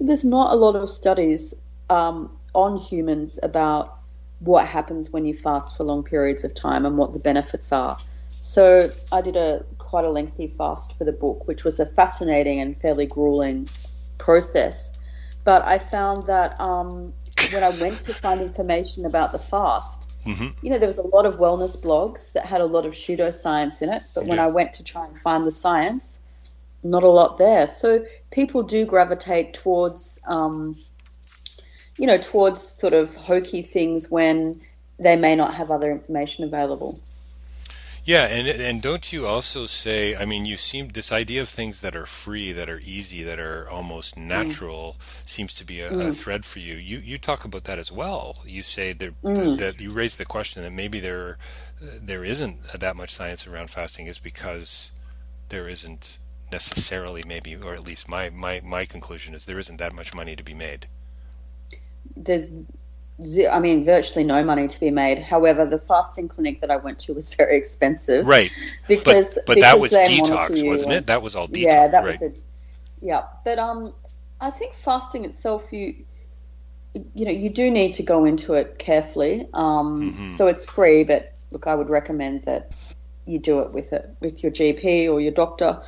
There's 0.00 0.24
not 0.24 0.52
a 0.52 0.56
lot 0.56 0.76
of 0.76 0.88
studies 0.88 1.54
um, 1.88 2.36
on 2.54 2.76
humans 2.76 3.38
about 3.42 3.98
what 4.40 4.66
happens 4.66 5.10
when 5.10 5.24
you 5.24 5.34
fast 5.34 5.76
for 5.76 5.84
long 5.84 6.02
periods 6.02 6.44
of 6.44 6.54
time 6.54 6.84
and 6.84 6.96
what 6.98 7.12
the 7.12 7.18
benefits 7.18 7.72
are. 7.72 7.98
So 8.30 8.90
I 9.10 9.20
did 9.22 9.36
a 9.36 9.64
quite 9.78 10.04
a 10.04 10.10
lengthy 10.10 10.46
fast 10.46 10.96
for 10.96 11.04
the 11.04 11.12
book, 11.12 11.48
which 11.48 11.64
was 11.64 11.80
a 11.80 11.86
fascinating 11.86 12.60
and 12.60 12.78
fairly 12.78 13.06
grueling 13.06 13.68
process. 14.18 14.92
But 15.44 15.66
I 15.66 15.78
found 15.78 16.26
that 16.26 16.60
um, 16.60 17.12
when 17.52 17.62
I 17.62 17.70
went 17.80 18.02
to 18.02 18.14
find 18.14 18.40
information 18.40 19.06
about 19.06 19.32
the 19.32 19.38
fast, 19.38 20.12
mm-hmm. 20.24 20.48
you 20.60 20.70
know, 20.70 20.78
there 20.78 20.88
was 20.88 20.98
a 20.98 21.06
lot 21.06 21.24
of 21.24 21.38
wellness 21.38 21.80
blogs 21.80 22.32
that 22.32 22.44
had 22.44 22.60
a 22.60 22.66
lot 22.66 22.84
of 22.84 22.92
pseudoscience 22.92 23.80
in 23.80 23.88
it. 23.88 24.02
But 24.14 24.26
when 24.26 24.38
I 24.38 24.48
went 24.48 24.72
to 24.74 24.82
try 24.82 25.06
and 25.06 25.16
find 25.16 25.46
the 25.46 25.52
science, 25.52 26.20
not 26.82 27.02
a 27.02 27.08
lot 27.08 27.38
there. 27.38 27.66
So 27.66 28.04
people 28.30 28.62
do 28.62 28.84
gravitate 28.84 29.54
towards 29.54 30.20
um, 30.26 30.76
you 31.98 32.06
know, 32.06 32.18
towards 32.18 32.62
sort 32.62 32.92
of 32.92 33.14
hokey 33.14 33.62
things 33.62 34.10
when 34.10 34.60
they 34.98 35.16
may 35.16 35.34
not 35.34 35.54
have 35.54 35.70
other 35.70 35.90
information 35.90 36.44
available. 36.44 36.98
Yeah, 38.04 38.26
and 38.26 38.46
and 38.46 38.80
don't 38.80 39.12
you 39.12 39.26
also 39.26 39.66
say? 39.66 40.14
I 40.14 40.26
mean, 40.26 40.46
you 40.46 40.56
seem 40.56 40.90
this 40.90 41.10
idea 41.10 41.40
of 41.42 41.48
things 41.48 41.80
that 41.80 41.96
are 41.96 42.06
free, 42.06 42.52
that 42.52 42.70
are 42.70 42.78
easy, 42.78 43.24
that 43.24 43.40
are 43.40 43.68
almost 43.68 44.14
mm. 44.14 44.26
natural, 44.26 44.94
mm. 44.96 45.28
seems 45.28 45.52
to 45.54 45.64
be 45.64 45.80
a, 45.80 45.90
mm. 45.90 46.06
a, 46.06 46.12
thread 46.12 46.44
for 46.44 46.60
you. 46.60 46.76
You 46.76 46.98
you 46.98 47.18
talk 47.18 47.44
about 47.44 47.64
that 47.64 47.80
as 47.80 47.90
well. 47.90 48.36
You 48.46 48.62
say 48.62 48.92
that 48.92 49.20
mm. 49.22 49.58
that 49.58 49.80
you 49.80 49.90
raise 49.90 50.16
the 50.16 50.24
question 50.24 50.62
that 50.62 50.72
maybe 50.72 51.00
there 51.00 51.36
there 51.80 52.24
isn't 52.24 52.58
that 52.78 52.94
much 52.94 53.10
science 53.12 53.44
around 53.44 53.70
fasting 53.70 54.06
is 54.06 54.20
because 54.20 54.92
there 55.48 55.68
isn't 55.68 56.18
necessarily 56.52 57.24
maybe, 57.26 57.56
or 57.56 57.74
at 57.74 57.84
least 57.84 58.08
my 58.08 58.30
my 58.30 58.60
my 58.62 58.84
conclusion 58.84 59.34
is 59.34 59.46
there 59.46 59.58
isn't 59.58 59.78
that 59.78 59.92
much 59.92 60.14
money 60.14 60.36
to 60.36 60.44
be 60.44 60.54
made 60.54 60.86
there's 62.16 62.46
I 63.50 63.58
mean, 63.60 63.82
virtually 63.82 64.24
no 64.24 64.44
money 64.44 64.66
to 64.66 64.80
be 64.80 64.90
made. 64.90 65.18
However, 65.18 65.64
the 65.64 65.78
fasting 65.78 66.28
clinic 66.28 66.60
that 66.60 66.70
I 66.70 66.76
went 66.76 66.98
to 67.00 67.14
was 67.14 67.32
very 67.34 67.56
expensive. 67.56 68.26
Right. 68.26 68.50
Because 68.86 69.34
but, 69.34 69.46
but 69.46 69.54
because 69.54 69.70
that 69.70 69.80
was 69.80 69.92
detox, 69.92 70.66
wasn't 70.66 70.92
it? 70.92 71.06
That 71.06 71.22
was 71.22 71.34
all 71.34 71.48
detox. 71.48 71.62
Yeah, 71.62 71.88
that 71.88 72.04
right. 72.04 72.20
was 72.20 72.30
it. 72.30 72.40
Yeah, 73.00 73.24
but 73.44 73.58
um, 73.58 73.94
I 74.40 74.50
think 74.50 74.74
fasting 74.74 75.24
itself, 75.24 75.72
you 75.72 76.04
you 77.14 77.26
know, 77.26 77.30
you 77.30 77.50
do 77.50 77.70
need 77.70 77.92
to 77.94 78.02
go 78.02 78.24
into 78.24 78.54
it 78.54 78.78
carefully. 78.78 79.46
Um, 79.52 80.12
mm-hmm. 80.12 80.28
so 80.30 80.46
it's 80.46 80.64
free, 80.64 81.04
but 81.04 81.34
look, 81.50 81.66
I 81.66 81.74
would 81.74 81.90
recommend 81.90 82.42
that 82.44 82.70
you 83.26 83.38
do 83.38 83.60
it 83.60 83.72
with 83.72 83.92
it 83.92 84.14
with 84.20 84.42
your 84.42 84.52
GP 84.52 85.10
or 85.10 85.20
your 85.20 85.32
doctor. 85.32 85.82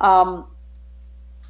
Um, 0.00 0.46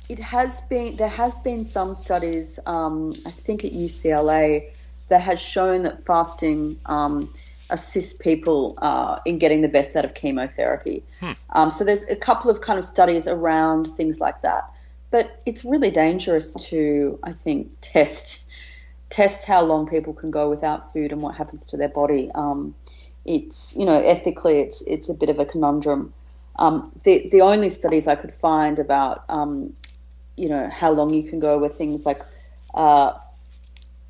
it 0.08 0.18
has 0.18 0.60
been 0.62 0.96
there 0.96 1.08
has 1.08 1.34
been 1.36 1.64
some 1.64 1.94
studies, 1.94 2.58
um, 2.66 3.12
I 3.26 3.30
think 3.30 3.64
at 3.64 3.72
UCLA, 3.72 4.70
that 5.08 5.20
has 5.20 5.40
shown 5.40 5.82
that 5.82 6.02
fasting 6.02 6.78
um, 6.86 7.30
assists 7.70 8.12
people 8.12 8.74
uh, 8.78 9.18
in 9.24 9.38
getting 9.38 9.62
the 9.62 9.68
best 9.68 9.96
out 9.96 10.04
of 10.04 10.14
chemotherapy. 10.14 11.02
Hmm. 11.20 11.32
Um, 11.50 11.70
so 11.70 11.84
there's 11.84 12.04
a 12.04 12.16
couple 12.16 12.50
of 12.50 12.60
kind 12.60 12.78
of 12.78 12.84
studies 12.84 13.26
around 13.26 13.90
things 13.90 14.20
like 14.20 14.42
that, 14.42 14.70
but 15.10 15.40
it's 15.46 15.64
really 15.64 15.90
dangerous 15.90 16.54
to, 16.66 17.18
I 17.22 17.32
think, 17.32 17.72
test 17.80 18.42
test 19.10 19.44
how 19.44 19.62
long 19.62 19.86
people 19.86 20.12
can 20.12 20.30
go 20.30 20.50
without 20.50 20.92
food 20.92 21.12
and 21.12 21.22
what 21.22 21.36
happens 21.36 21.68
to 21.68 21.76
their 21.76 21.88
body. 21.88 22.30
Um, 22.34 22.74
it's 23.24 23.74
you 23.76 23.86
know 23.86 24.00
ethically, 24.00 24.58
it's 24.58 24.82
it's 24.86 25.08
a 25.08 25.14
bit 25.14 25.30
of 25.30 25.38
a 25.38 25.46
conundrum. 25.46 26.12
Um, 26.58 26.92
the 27.04 27.28
the 27.30 27.40
only 27.40 27.70
studies 27.70 28.06
I 28.06 28.16
could 28.16 28.32
find 28.32 28.78
about 28.78 29.24
um, 29.28 29.72
you 30.36 30.48
know 30.48 30.68
how 30.68 30.90
long 30.90 31.12
you 31.12 31.22
can 31.28 31.38
go 31.38 31.58
with 31.58 31.76
things 31.76 32.04
like 32.04 32.20
uh, 32.74 33.12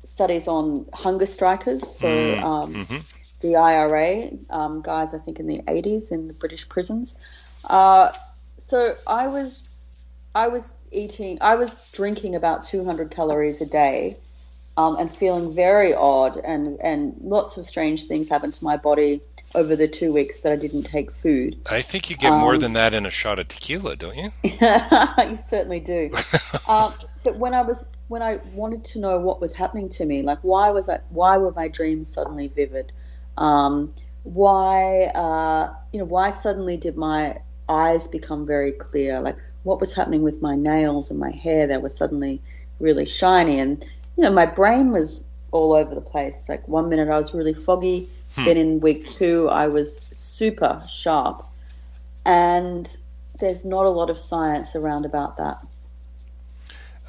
studies 0.03 0.47
on 0.47 0.85
hunger 0.93 1.25
strikers. 1.25 1.87
So 1.87 2.07
mm, 2.07 2.43
um, 2.43 2.73
mm-hmm. 2.73 2.97
the 3.41 3.55
IRA 3.55 4.31
um, 4.49 4.81
guys, 4.81 5.13
I 5.13 5.19
think 5.19 5.39
in 5.39 5.47
the 5.47 5.59
80s 5.63 6.11
in 6.11 6.27
the 6.27 6.33
British 6.33 6.67
prisons. 6.67 7.15
Uh, 7.63 8.11
so 8.57 8.95
I 9.07 9.27
was 9.27 9.75
I 10.35 10.49
was 10.49 10.73
eating, 10.91 11.37
I 11.39 11.55
was 11.55 11.89
drinking 11.93 12.35
about 12.35 12.63
200 12.63 13.09
calories 13.09 13.61
a 13.61 13.65
day. 13.65 14.17
Um, 14.77 14.97
and 14.97 15.09
feeling 15.09 15.53
very 15.53 15.93
odd, 15.93 16.35
and, 16.35 16.77
and 16.81 17.15
lots 17.21 17.55
of 17.55 17.63
strange 17.63 18.05
things 18.05 18.27
happened 18.27 18.53
to 18.55 18.63
my 18.65 18.75
body 18.75 19.21
over 19.55 19.75
the 19.75 19.87
two 19.87 20.11
weeks 20.11 20.41
that 20.41 20.51
I 20.51 20.55
didn't 20.57 20.83
take 20.83 21.11
food. 21.11 21.57
I 21.71 21.81
think 21.81 22.09
you 22.09 22.17
get 22.17 22.33
um, 22.33 22.39
more 22.39 22.57
than 22.57 22.73
that 22.73 22.93
in 22.93 23.05
a 23.05 23.09
shot 23.09 23.39
of 23.39 23.47
tequila, 23.47 23.95
don't 23.95 24.17
you? 24.17 24.31
you 24.43 25.35
certainly 25.35 25.79
do. 25.79 26.11
um, 26.67 26.93
but 27.23 27.37
when 27.37 27.53
I 27.53 27.61
was 27.61 27.87
when 28.07 28.21
I 28.21 28.39
wanted 28.53 28.83
to 28.85 28.99
know 28.99 29.17
what 29.17 29.41
was 29.41 29.53
happening 29.53 29.89
to 29.89 30.05
me, 30.05 30.21
like 30.21 30.39
why 30.41 30.69
was 30.69 30.89
I 30.89 30.99
why 31.09 31.37
were 31.37 31.51
my 31.53 31.67
dreams 31.67 32.11
suddenly 32.11 32.47
vivid? 32.47 32.91
Um, 33.37 33.93
why 34.23 35.05
uh, 35.05 35.73
you 35.91 35.99
know 35.99 36.05
why 36.05 36.31
suddenly 36.31 36.77
did 36.77 36.97
my 36.97 37.39
eyes 37.69 38.07
become 38.07 38.45
very 38.45 38.71
clear? 38.71 39.21
Like 39.21 39.37
what 39.63 39.79
was 39.79 39.93
happening 39.93 40.21
with 40.21 40.41
my 40.41 40.55
nails 40.55 41.09
and 41.09 41.19
my 41.19 41.31
hair? 41.31 41.65
They 41.65 41.77
were 41.77 41.89
suddenly 41.89 42.41
really 42.79 43.05
shiny, 43.05 43.59
and 43.59 43.85
you 44.17 44.23
know 44.23 44.31
my 44.31 44.45
brain 44.45 44.91
was 44.91 45.23
all 45.51 45.73
over 45.73 45.95
the 45.95 46.01
place. 46.01 46.49
Like 46.49 46.67
one 46.67 46.89
minute 46.89 47.09
I 47.09 47.17
was 47.17 47.33
really 47.33 47.53
foggy 47.53 48.09
Hmm. 48.35 48.45
Then 48.45 48.57
in 48.57 48.79
week 48.81 49.07
two, 49.07 49.47
I 49.49 49.67
was 49.67 50.01
super 50.11 50.83
sharp. 50.89 51.45
And 52.25 52.95
there's 53.39 53.63
not 53.63 53.85
a 53.85 53.89
lot 53.89 54.09
of 54.09 54.17
science 54.17 54.75
around 54.75 55.05
about 55.05 55.37
that. 55.37 55.57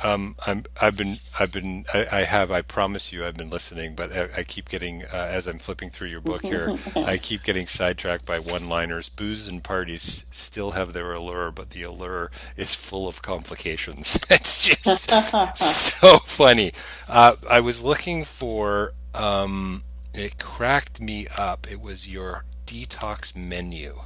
Um, 0.02 0.36
I'm, 0.46 0.64
I've 0.80 0.96
been, 0.96 1.18
I've 1.38 1.52
been, 1.52 1.86
I, 1.92 2.06
I, 2.12 2.20
have, 2.22 2.50
I 2.50 2.62
promise 2.62 3.12
you, 3.12 3.24
I've 3.24 3.36
been 3.36 3.50
listening, 3.50 3.94
but 3.94 4.14
I, 4.14 4.28
I 4.38 4.42
keep 4.42 4.68
getting, 4.68 5.04
uh, 5.04 5.28
as 5.30 5.46
I'm 5.46 5.58
flipping 5.58 5.90
through 5.90 6.08
your 6.08 6.20
book 6.20 6.42
here, 6.42 6.76
I 6.96 7.16
keep 7.16 7.42
getting 7.42 7.66
sidetracked 7.66 8.26
by 8.26 8.38
one-liners. 8.38 9.08
Booze 9.08 9.48
and 9.48 9.62
parties 9.64 10.26
still 10.30 10.72
have 10.72 10.92
their 10.92 11.12
allure, 11.12 11.50
but 11.50 11.70
the 11.70 11.82
allure 11.82 12.30
is 12.56 12.74
full 12.74 13.08
of 13.08 13.22
complications. 13.22 14.18
it's 14.30 14.62
just 14.62 15.10
so 16.00 16.18
funny. 16.18 16.72
Uh, 17.08 17.36
I 17.48 17.60
was 17.60 17.82
looking 17.82 18.24
for 18.24 18.92
um, 19.14 19.82
it 20.14 20.38
cracked 20.38 21.00
me 21.00 21.26
up. 21.36 21.70
It 21.70 21.80
was 21.80 22.08
your 22.08 22.44
detox 22.66 23.36
menu. 23.36 24.00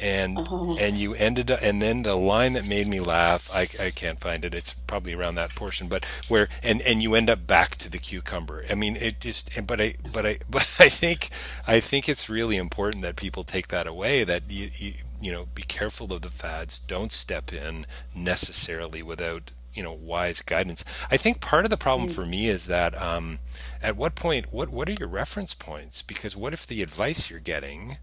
And 0.00 0.38
uh-huh. 0.38 0.76
and 0.78 0.96
you 0.96 1.14
ended 1.14 1.50
up 1.50 1.60
and 1.62 1.82
then 1.82 2.02
the 2.02 2.14
line 2.14 2.52
that 2.54 2.66
made 2.66 2.86
me 2.86 3.00
laugh 3.00 3.50
I, 3.52 3.62
I 3.80 3.90
can't 3.90 4.20
find 4.20 4.44
it 4.44 4.54
it's 4.54 4.74
probably 4.74 5.14
around 5.14 5.34
that 5.36 5.54
portion 5.54 5.88
but 5.88 6.04
where 6.28 6.48
and 6.62 6.80
and 6.82 7.02
you 7.02 7.14
end 7.14 7.30
up 7.30 7.46
back 7.46 7.76
to 7.76 7.90
the 7.90 7.98
cucumber 7.98 8.64
i 8.70 8.74
mean 8.74 8.96
it 8.96 9.20
just 9.20 9.50
but 9.66 9.80
i 9.80 9.94
but 10.12 10.26
i 10.26 10.38
but 10.50 10.76
i 10.78 10.88
think 10.88 11.30
i 11.66 11.80
think 11.80 12.08
it's 12.08 12.28
really 12.28 12.56
important 12.56 13.02
that 13.02 13.16
people 13.16 13.44
take 13.44 13.68
that 13.68 13.86
away 13.86 14.24
that 14.24 14.42
you, 14.48 14.70
you 14.76 14.94
you 15.20 15.32
know 15.32 15.46
be 15.54 15.62
careful 15.62 16.12
of 16.12 16.22
the 16.22 16.30
fads 16.30 16.78
don't 16.78 17.12
step 17.12 17.52
in 17.52 17.86
necessarily 18.14 19.02
without 19.02 19.52
you 19.74 19.82
know 19.82 19.92
wise 19.92 20.42
guidance 20.42 20.84
i 21.10 21.16
think 21.16 21.40
part 21.40 21.64
of 21.64 21.70
the 21.70 21.76
problem 21.76 22.08
mm. 22.08 22.12
for 22.12 22.26
me 22.26 22.48
is 22.48 22.66
that 22.66 23.00
um, 23.00 23.38
at 23.82 23.96
what 23.96 24.14
point 24.14 24.52
what 24.52 24.68
what 24.68 24.88
are 24.88 24.96
your 24.98 25.08
reference 25.08 25.54
points 25.54 26.02
because 26.02 26.36
what 26.36 26.52
if 26.52 26.66
the 26.66 26.82
advice 26.82 27.30
you're 27.30 27.38
getting 27.38 27.98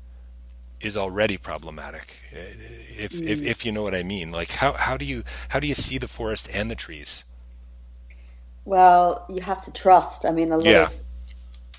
is 0.85 0.95
already 0.95 1.37
problematic 1.37 2.21
if, 2.97 3.11
mm. 3.11 3.27
if 3.27 3.41
if 3.41 3.65
you 3.65 3.71
know 3.71 3.83
what 3.83 3.95
i 3.95 4.03
mean. 4.03 4.31
Like 4.31 4.51
how 4.51 4.73
how 4.73 4.97
do 4.97 5.05
you 5.05 5.23
how 5.49 5.59
do 5.59 5.67
you 5.67 5.75
see 5.75 5.97
the 5.97 6.07
forest 6.07 6.49
and 6.53 6.69
the 6.69 6.75
trees? 6.75 7.25
Well 8.63 9.25
you 9.29 9.41
have 9.41 9.63
to 9.65 9.71
trust. 9.71 10.25
I 10.25 10.31
mean 10.31 10.51
a 10.51 10.57
lot 10.57 10.65
yeah. 10.65 10.83
of 10.83 10.93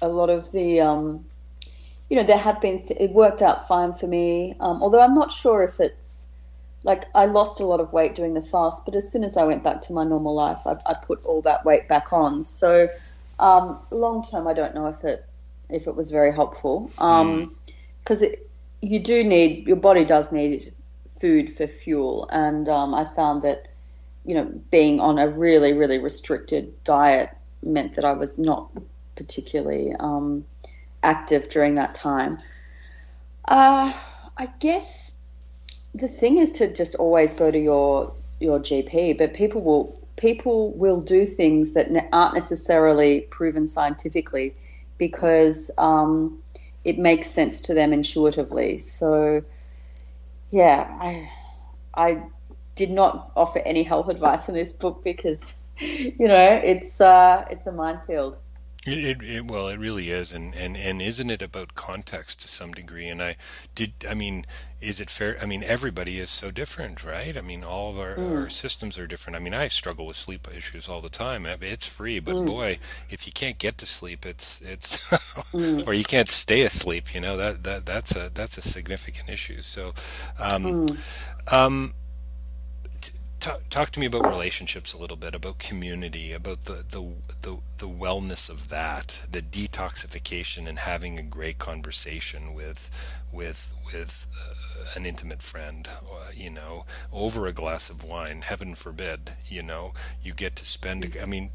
a 0.02 0.08
lot 0.08 0.30
of 0.30 0.52
the 0.52 0.80
um 0.80 1.24
you 2.08 2.16
know 2.16 2.22
there 2.22 2.38
have 2.38 2.60
been 2.60 2.82
it 2.90 3.10
worked 3.10 3.42
out 3.42 3.66
fine 3.66 3.92
for 3.92 4.06
me 4.06 4.54
um, 4.60 4.82
although 4.82 5.00
i'm 5.00 5.14
not 5.14 5.32
sure 5.32 5.62
if 5.64 5.80
it's 5.80 6.26
like 6.84 7.04
i 7.14 7.26
lost 7.26 7.60
a 7.60 7.64
lot 7.64 7.80
of 7.80 7.92
weight 7.92 8.14
doing 8.14 8.34
the 8.34 8.42
fast 8.42 8.84
but 8.84 8.94
as 8.94 9.10
soon 9.10 9.24
as 9.24 9.36
i 9.36 9.42
went 9.42 9.62
back 9.62 9.80
to 9.80 9.92
my 9.92 10.04
normal 10.04 10.34
life 10.34 10.60
i, 10.66 10.76
I 10.86 10.94
put 10.94 11.24
all 11.24 11.42
that 11.42 11.64
weight 11.64 11.88
back 11.88 12.12
on. 12.12 12.42
So 12.42 12.88
um, 13.38 13.78
long 13.90 14.24
term 14.24 14.46
i 14.46 14.52
don't 14.52 14.74
know 14.74 14.86
if 14.86 15.04
it 15.04 15.24
if 15.68 15.86
it 15.86 15.96
was 15.96 16.10
very 16.10 16.32
helpful 16.32 16.90
because 16.94 17.20
um, 17.20 17.56
mm 18.06 18.36
you 18.82 18.98
do 18.98 19.24
need 19.24 19.66
your 19.66 19.76
body 19.76 20.04
does 20.04 20.32
need 20.32 20.72
food 21.08 21.52
for 21.52 21.66
fuel, 21.66 22.28
and 22.30 22.68
um, 22.68 22.94
I 22.94 23.04
found 23.14 23.42
that 23.42 23.68
you 24.24 24.34
know 24.34 24.44
being 24.70 25.00
on 25.00 25.18
a 25.18 25.28
really 25.28 25.72
really 25.72 25.98
restricted 25.98 26.72
diet 26.84 27.30
meant 27.62 27.94
that 27.94 28.04
I 28.04 28.12
was 28.12 28.38
not 28.38 28.70
particularly 29.14 29.94
um, 29.98 30.44
active 31.02 31.48
during 31.48 31.74
that 31.76 31.94
time. 31.94 32.38
Uh, 33.46 33.92
I 34.36 34.46
guess 34.58 35.14
the 35.94 36.08
thing 36.08 36.38
is 36.38 36.52
to 36.52 36.72
just 36.72 36.94
always 36.96 37.32
go 37.34 37.50
to 37.50 37.58
your 37.58 38.12
your 38.40 38.58
GP, 38.60 39.16
but 39.16 39.34
people 39.34 39.62
will 39.62 39.98
people 40.16 40.72
will 40.72 41.00
do 41.00 41.24
things 41.24 41.72
that 41.72 41.88
aren't 42.12 42.34
necessarily 42.34 43.22
proven 43.30 43.66
scientifically 43.68 44.54
because 44.98 45.70
um, 45.78 46.38
it 46.86 46.98
makes 46.98 47.28
sense 47.28 47.60
to 47.62 47.74
them 47.74 47.92
intuitively. 47.92 48.78
So, 48.78 49.42
yeah, 50.50 50.86
I, 51.00 51.28
I 51.94 52.22
did 52.76 52.90
not 52.90 53.32
offer 53.36 53.58
any 53.60 53.82
health 53.82 54.08
advice 54.08 54.48
in 54.48 54.54
this 54.54 54.72
book 54.72 55.02
because, 55.02 55.56
you 55.80 56.28
know, 56.28 56.60
it's 56.62 57.00
uh, 57.00 57.44
it's 57.50 57.66
a 57.66 57.72
minefield. 57.72 58.38
It, 58.86 59.04
it, 59.04 59.22
it, 59.22 59.50
well, 59.50 59.66
it 59.66 59.80
really 59.80 60.10
is, 60.10 60.32
and, 60.32 60.54
and, 60.54 60.76
and 60.76 61.02
isn't 61.02 61.28
it 61.28 61.42
about 61.42 61.74
context 61.74 62.40
to 62.42 62.48
some 62.48 62.72
degree? 62.72 63.08
And 63.08 63.20
I 63.20 63.36
did, 63.74 63.92
I 64.08 64.14
mean, 64.14 64.46
is 64.80 65.00
it 65.00 65.10
fair? 65.10 65.36
I 65.42 65.46
mean, 65.46 65.64
everybody 65.64 66.20
is 66.20 66.30
so 66.30 66.52
different, 66.52 67.04
right? 67.04 67.36
I 67.36 67.40
mean, 67.40 67.64
all 67.64 67.90
of 67.90 67.98
our, 67.98 68.14
mm. 68.14 68.42
our 68.42 68.48
systems 68.48 68.96
are 68.96 69.08
different. 69.08 69.36
I 69.36 69.40
mean, 69.40 69.54
I 69.54 69.66
struggle 69.66 70.06
with 70.06 70.16
sleep 70.16 70.46
issues 70.56 70.88
all 70.88 71.00
the 71.00 71.08
time. 71.08 71.46
It's 71.46 71.86
free, 71.86 72.20
but 72.20 72.34
mm. 72.34 72.46
boy, 72.46 72.78
if 73.10 73.26
you 73.26 73.32
can't 73.32 73.58
get 73.58 73.76
to 73.78 73.86
sleep, 73.86 74.24
it's 74.24 74.60
it's, 74.60 75.04
mm. 75.08 75.84
or 75.86 75.92
you 75.92 76.04
can't 76.04 76.28
stay 76.28 76.62
asleep. 76.62 77.12
You 77.12 77.20
know 77.20 77.36
that 77.36 77.64
that 77.64 77.86
that's 77.86 78.14
a 78.14 78.30
that's 78.32 78.56
a 78.56 78.62
significant 78.62 79.28
issue. 79.28 79.62
So, 79.62 79.94
um, 80.38 80.86
mm. 80.86 81.52
um 81.52 81.94
talk, 83.46 83.70
talk 83.70 83.90
to 83.90 84.00
me 84.00 84.06
about 84.06 84.26
relationships 84.26 84.92
a 84.92 84.98
little 84.98 85.16
bit, 85.16 85.34
about 85.34 85.58
community, 85.58 86.32
about 86.32 86.62
the, 86.62 86.84
the, 86.90 87.12
the, 87.42 87.58
the 87.78 87.88
wellness 87.88 88.50
of 88.50 88.68
that, 88.68 89.26
the 89.30 89.40
detoxification 89.40 90.66
and 90.66 90.80
having 90.80 91.16
a 91.16 91.22
great 91.22 91.58
conversation 91.58 92.54
with, 92.54 92.90
with, 93.32 93.72
with 93.92 94.26
uh, 94.36 94.88
an 94.96 95.06
intimate 95.06 95.42
friend, 95.42 95.88
uh, 96.10 96.30
you 96.34 96.50
know, 96.50 96.86
over 97.12 97.46
a 97.46 97.52
glass 97.52 97.88
of 97.88 98.02
wine, 98.02 98.42
heaven 98.42 98.74
forbid, 98.74 99.34
you 99.46 99.62
know, 99.62 99.92
you 100.20 100.32
get 100.34 100.56
to 100.56 100.66
spend, 100.66 101.16
I 101.20 101.26
mean, 101.26 101.50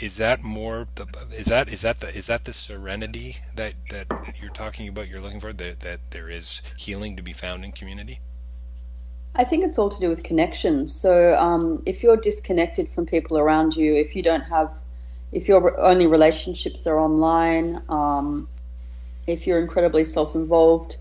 is 0.00 0.18
that 0.18 0.42
more 0.42 0.88
is 1.32 1.46
that 1.46 1.68
is 1.68 1.82
that 1.82 2.00
the 2.00 2.14
is 2.14 2.26
that 2.26 2.44
the 2.44 2.52
serenity 2.52 3.38
that 3.54 3.74
that 3.90 4.06
you're 4.40 4.50
talking 4.50 4.88
about 4.88 5.08
you're 5.08 5.20
looking 5.20 5.40
for 5.40 5.52
that 5.54 5.80
that 5.80 6.00
there 6.10 6.28
is 6.28 6.60
healing 6.76 7.16
to 7.16 7.22
be 7.22 7.32
found 7.32 7.64
in 7.64 7.72
community 7.72 8.20
I 9.38 9.44
think 9.44 9.64
it's 9.64 9.78
all 9.78 9.90
to 9.90 10.00
do 10.00 10.08
with 10.08 10.22
connection. 10.22 10.86
So 10.86 11.38
um, 11.38 11.82
if 11.84 12.02
you're 12.02 12.16
disconnected 12.16 12.88
from 12.88 13.04
people 13.04 13.36
around 13.38 13.76
you, 13.76 13.94
if 13.94 14.16
you 14.16 14.22
don't 14.22 14.40
have, 14.42 14.72
if 15.30 15.46
your 15.46 15.78
only 15.78 16.06
relationships 16.06 16.86
are 16.86 16.98
online, 16.98 17.82
um, 17.90 18.48
if 19.26 19.46
you're 19.46 19.60
incredibly 19.60 20.04
self-involved, 20.04 20.96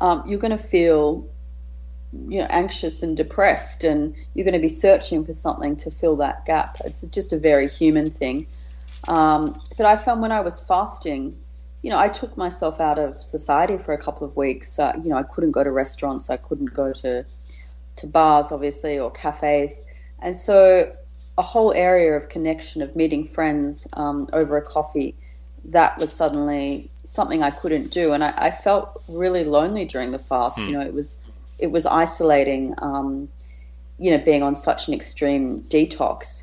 um, 0.00 0.22
you're 0.26 0.38
going 0.38 0.56
to 0.56 0.58
feel, 0.58 1.26
you 2.12 2.38
know, 2.40 2.46
anxious 2.48 3.02
and 3.02 3.16
depressed, 3.16 3.82
and 3.82 4.14
you're 4.34 4.44
going 4.44 4.54
to 4.54 4.60
be 4.60 4.68
searching 4.68 5.24
for 5.24 5.32
something 5.32 5.74
to 5.76 5.90
fill 5.90 6.16
that 6.16 6.44
gap. 6.44 6.78
It's 6.84 7.00
just 7.02 7.32
a 7.32 7.38
very 7.38 7.68
human 7.68 8.10
thing. 8.10 8.46
Um, 9.08 9.60
but 9.76 9.86
I 9.86 9.96
found 9.96 10.22
when 10.22 10.32
I 10.32 10.40
was 10.40 10.60
fasting, 10.60 11.36
you 11.82 11.90
know, 11.90 11.98
I 11.98 12.08
took 12.08 12.36
myself 12.36 12.80
out 12.80 12.98
of 12.98 13.20
society 13.20 13.78
for 13.78 13.92
a 13.92 13.98
couple 13.98 14.26
of 14.26 14.36
weeks. 14.36 14.78
Uh, 14.78 14.92
you 15.02 15.10
know, 15.10 15.16
I 15.16 15.24
couldn't 15.24 15.50
go 15.50 15.64
to 15.64 15.70
restaurants, 15.70 16.30
I 16.30 16.36
couldn't 16.36 16.72
go 16.72 16.92
to 16.92 17.26
to 17.96 18.06
bars, 18.06 18.52
obviously, 18.52 18.98
or 18.98 19.10
cafes. 19.10 19.80
And 20.20 20.36
so 20.36 20.94
a 21.36 21.42
whole 21.42 21.72
area 21.72 22.16
of 22.16 22.28
connection, 22.28 22.82
of 22.82 22.94
meeting 22.96 23.26
friends 23.26 23.86
um, 23.92 24.26
over 24.32 24.56
a 24.56 24.62
coffee, 24.62 25.16
that 25.66 25.98
was 25.98 26.12
suddenly 26.12 26.90
something 27.04 27.42
I 27.42 27.50
couldn't 27.50 27.90
do. 27.90 28.12
And 28.12 28.22
I, 28.22 28.34
I 28.36 28.50
felt 28.50 29.02
really 29.08 29.44
lonely 29.44 29.84
during 29.84 30.10
the 30.10 30.18
fast. 30.18 30.58
Mm. 30.58 30.66
You 30.66 30.72
know, 30.72 30.80
it 30.80 30.94
was 30.94 31.18
it 31.58 31.70
was 31.70 31.86
isolating. 31.86 32.74
Um, 32.78 33.28
you 33.98 34.10
know, 34.10 34.18
being 34.18 34.42
on 34.42 34.54
such 34.54 34.88
an 34.88 34.94
extreme 34.94 35.62
detox. 35.62 36.42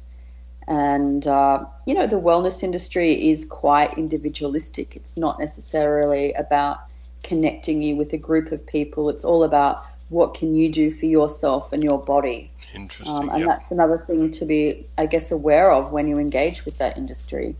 And, 0.67 1.25
uh, 1.27 1.65
you 1.85 1.93
know, 1.93 2.07
the 2.07 2.19
wellness 2.19 2.63
industry 2.63 3.29
is 3.29 3.43
quite 3.43 3.97
individualistic. 3.97 4.95
It's 4.95 5.17
not 5.17 5.37
necessarily 5.39 6.31
about 6.33 6.79
connecting 7.23 7.81
you 7.81 7.97
with 7.97 8.13
a 8.13 8.17
group 8.17 8.53
of 8.53 8.65
people. 8.65 9.09
It's 9.09 9.25
all 9.25 9.43
about 9.43 9.85
what 10.11 10.33
can 10.33 10.53
you 10.53 10.69
do 10.69 10.91
for 10.91 11.05
yourself 11.05 11.71
and 11.73 11.83
your 11.83 11.99
body. 11.99 12.51
Interesting. 12.73 13.15
Um, 13.15 13.29
and 13.29 13.39
yep. 13.39 13.47
that's 13.47 13.71
another 13.71 13.97
thing 13.97 14.31
to 14.31 14.45
be, 14.45 14.85
I 14.97 15.05
guess, 15.05 15.31
aware 15.31 15.71
of 15.71 15.91
when 15.91 16.07
you 16.07 16.19
engage 16.19 16.65
with 16.65 16.77
that 16.77 16.97
industry. 16.97 17.55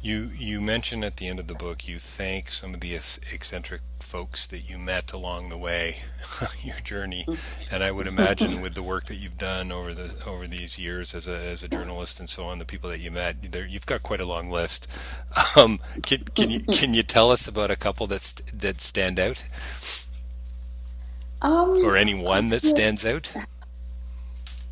You 0.00 0.30
you 0.36 0.60
mentioned 0.60 1.02
at 1.02 1.16
the 1.16 1.28
end 1.28 1.40
of 1.40 1.46
the 1.46 1.54
book 1.54 1.88
you 1.88 1.98
thank 1.98 2.50
some 2.50 2.74
of 2.74 2.80
the 2.80 2.94
eccentric 2.94 3.80
folks 4.00 4.46
that 4.48 4.68
you 4.68 4.76
met 4.78 5.14
along 5.14 5.48
the 5.48 5.56
way, 5.56 5.96
your 6.62 6.76
journey, 6.80 7.26
and 7.70 7.82
I 7.82 7.90
would 7.90 8.06
imagine 8.06 8.60
with 8.60 8.74
the 8.74 8.82
work 8.82 9.06
that 9.06 9.14
you've 9.14 9.38
done 9.38 9.72
over 9.72 9.94
the 9.94 10.14
over 10.26 10.46
these 10.46 10.78
years 10.78 11.14
as 11.14 11.26
a 11.26 11.34
as 11.34 11.62
a 11.62 11.68
journalist 11.68 12.20
and 12.20 12.28
so 12.28 12.44
on, 12.44 12.58
the 12.58 12.66
people 12.66 12.90
that 12.90 13.00
you 13.00 13.10
met, 13.10 13.50
there, 13.50 13.64
you've 13.64 13.86
got 13.86 14.02
quite 14.02 14.20
a 14.20 14.26
long 14.26 14.50
list. 14.50 14.86
Um, 15.56 15.78
can 16.04 16.24
can 16.34 16.50
you 16.50 16.60
can 16.60 16.94
you 16.94 17.02
tell 17.02 17.30
us 17.30 17.46
about 17.48 17.70
a 17.70 17.76
couple 17.76 18.06
that 18.08 18.42
that 18.52 18.80
stand 18.80 19.20
out? 19.20 19.44
Um, 21.44 21.84
or 21.84 21.94
any 21.98 22.14
one 22.14 22.48
that 22.48 22.64
stands 22.64 23.04
out? 23.04 23.30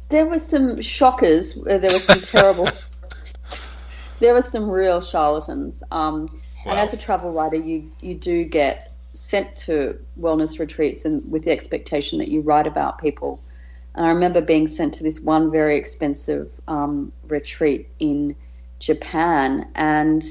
There 0.09 0.25
were 0.25 0.39
some 0.39 0.81
shockers. 0.81 1.53
There 1.53 1.79
were 1.79 1.99
some 1.99 2.21
terrible. 2.41 2.69
there 4.21 4.33
were 4.33 4.41
some 4.41 4.71
real 4.71 5.03
charlatans. 5.03 5.83
Um, 5.91 6.31
wow. 6.65 6.73
And 6.73 6.81
as 6.81 6.95
a 6.95 6.97
travel 6.97 7.31
writer, 7.31 7.57
you 7.57 7.93
you 8.01 8.15
do 8.15 8.45
get 8.45 8.91
sent 9.13 9.55
to 9.55 9.99
wellness 10.19 10.59
retreats 10.59 11.05
and 11.05 11.31
with 11.31 11.45
the 11.45 11.51
expectation 11.51 12.21
that 12.21 12.29
you 12.29 12.41
write 12.41 12.67
about 12.67 12.99
people. 12.99 13.39
And 13.95 14.07
I 14.07 14.09
remember 14.09 14.41
being 14.41 14.67
sent 14.67 14.95
to 14.95 15.03
this 15.03 15.21
one 15.21 15.51
very 15.51 15.77
expensive 15.77 16.59
um, 16.67 17.13
retreat 17.29 17.91
in 17.99 18.35
Japan, 18.79 19.69
and 19.75 20.25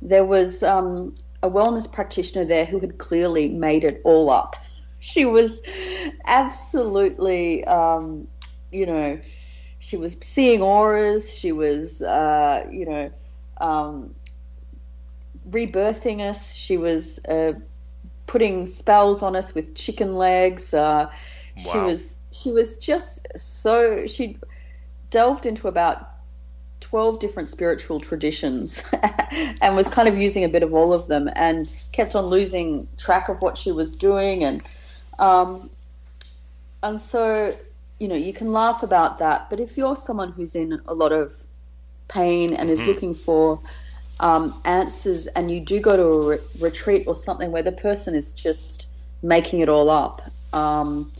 there 0.00 0.24
was 0.24 0.62
um, 0.62 1.16
a 1.42 1.50
wellness 1.50 1.90
practitioner 1.90 2.44
there 2.44 2.64
who 2.64 2.78
had 2.78 2.96
clearly 2.96 3.48
made 3.48 3.82
it 3.82 4.00
all 4.04 4.30
up 4.30 4.54
she 5.04 5.26
was 5.26 5.60
absolutely, 6.24 7.62
um, 7.66 8.26
you 8.72 8.86
know, 8.86 9.20
she 9.78 9.98
was 9.98 10.16
seeing 10.22 10.62
auras. 10.62 11.30
She 11.30 11.52
was, 11.52 12.00
uh, 12.00 12.66
you 12.72 12.86
know, 12.86 13.10
um, 13.60 14.14
rebirthing 15.50 16.20
us. 16.20 16.54
She 16.54 16.78
was 16.78 17.20
uh, 17.26 17.52
putting 18.26 18.66
spells 18.66 19.20
on 19.20 19.36
us 19.36 19.54
with 19.54 19.74
chicken 19.74 20.14
legs. 20.14 20.72
Uh, 20.72 21.10
wow. 21.10 21.12
She 21.72 21.78
was 21.78 22.16
she 22.32 22.50
was 22.50 22.78
just 22.78 23.26
so 23.36 24.06
she 24.06 24.38
delved 25.10 25.44
into 25.44 25.68
about 25.68 26.12
12 26.80 27.18
different 27.18 27.50
spiritual 27.50 28.00
traditions 28.00 28.82
and 29.60 29.76
was 29.76 29.86
kind 29.86 30.08
of 30.08 30.16
using 30.16 30.44
a 30.44 30.48
bit 30.48 30.62
of 30.62 30.72
all 30.72 30.94
of 30.94 31.08
them 31.08 31.28
and 31.36 31.72
kept 31.92 32.14
on 32.14 32.24
losing 32.24 32.88
track 32.96 33.28
of 33.28 33.42
what 33.42 33.58
she 33.58 33.70
was 33.70 33.94
doing 33.94 34.42
and 34.42 34.62
um, 35.18 35.70
and 36.82 37.00
so 37.00 37.56
you 37.98 38.08
know 38.08 38.14
you 38.14 38.32
can 38.32 38.52
laugh 38.52 38.82
about 38.82 39.18
that 39.18 39.48
but 39.50 39.60
if 39.60 39.76
you're 39.76 39.96
someone 39.96 40.32
who's 40.32 40.54
in 40.56 40.80
a 40.86 40.94
lot 40.94 41.12
of 41.12 41.32
pain 42.08 42.54
and 42.54 42.68
is 42.70 42.80
mm. 42.80 42.86
looking 42.86 43.14
for 43.14 43.60
um, 44.20 44.60
answers 44.64 45.26
and 45.28 45.50
you 45.50 45.60
do 45.60 45.80
go 45.80 45.96
to 45.96 46.04
a 46.04 46.26
re- 46.28 46.38
retreat 46.60 47.06
or 47.06 47.14
something 47.14 47.50
where 47.50 47.62
the 47.62 47.72
person 47.72 48.14
is 48.14 48.32
just 48.32 48.88
making 49.22 49.60
it 49.60 49.68
all 49.68 49.90
up 49.90 50.22
um, 50.52 51.10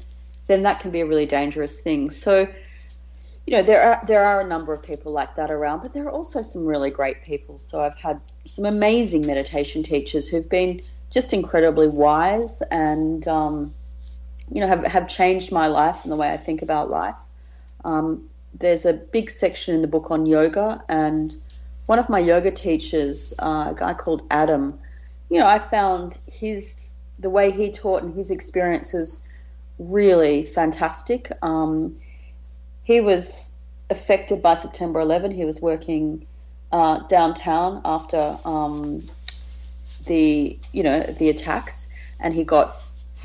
then 0.46 0.62
that 0.62 0.80
can 0.80 0.90
be 0.90 1.00
a 1.00 1.06
really 1.06 1.26
dangerous 1.26 1.80
thing 1.80 2.10
so 2.10 2.46
you 3.46 3.54
know 3.54 3.62
there 3.62 3.82
are 3.82 4.02
there 4.06 4.24
are 4.24 4.40
a 4.40 4.46
number 4.46 4.72
of 4.72 4.82
people 4.82 5.12
like 5.12 5.34
that 5.36 5.50
around, 5.50 5.80
but 5.80 5.92
there 5.92 6.04
are 6.06 6.10
also 6.10 6.40
some 6.42 6.64
really 6.64 6.90
great 6.90 7.22
people. 7.22 7.58
So 7.58 7.82
I've 7.82 7.96
had 7.96 8.20
some 8.46 8.64
amazing 8.64 9.26
meditation 9.26 9.82
teachers 9.82 10.26
who've 10.26 10.48
been 10.48 10.80
just 11.10 11.32
incredibly 11.32 11.88
wise 11.88 12.62
and 12.70 13.26
um, 13.28 13.74
you 14.50 14.60
know 14.60 14.66
have 14.66 14.84
have 14.86 15.08
changed 15.08 15.52
my 15.52 15.66
life 15.66 16.02
and 16.04 16.12
the 16.12 16.16
way 16.16 16.32
I 16.32 16.36
think 16.36 16.62
about 16.62 16.90
life. 16.90 17.18
Um, 17.84 18.28
there's 18.58 18.86
a 18.86 18.92
big 18.92 19.30
section 19.30 19.74
in 19.74 19.82
the 19.82 19.88
book 19.88 20.10
on 20.10 20.26
yoga, 20.26 20.82
and 20.88 21.36
one 21.86 21.98
of 21.98 22.08
my 22.08 22.18
yoga 22.18 22.50
teachers, 22.50 23.34
uh, 23.38 23.68
a 23.70 23.74
guy 23.76 23.94
called 23.94 24.22
Adam, 24.30 24.78
you 25.28 25.38
know, 25.38 25.46
I 25.46 25.58
found 25.58 26.18
his 26.26 26.94
the 27.18 27.30
way 27.30 27.50
he 27.50 27.70
taught 27.70 28.02
and 28.02 28.14
his 28.14 28.30
experiences 28.30 29.22
really 29.78 30.44
fantastic. 30.44 31.30
Um, 31.42 31.96
he 32.84 33.00
was 33.00 33.52
affected 33.90 34.42
by 34.42 34.54
September 34.54 35.00
11. 35.00 35.30
He 35.30 35.44
was 35.44 35.60
working 35.60 36.26
uh, 36.72 36.98
downtown 37.08 37.80
after 37.84 38.38
um, 38.44 39.02
the 40.06 40.58
you 40.72 40.82
know 40.82 41.02
the 41.02 41.28
attacks, 41.28 41.88
and 42.20 42.34
he 42.34 42.44
got 42.44 42.74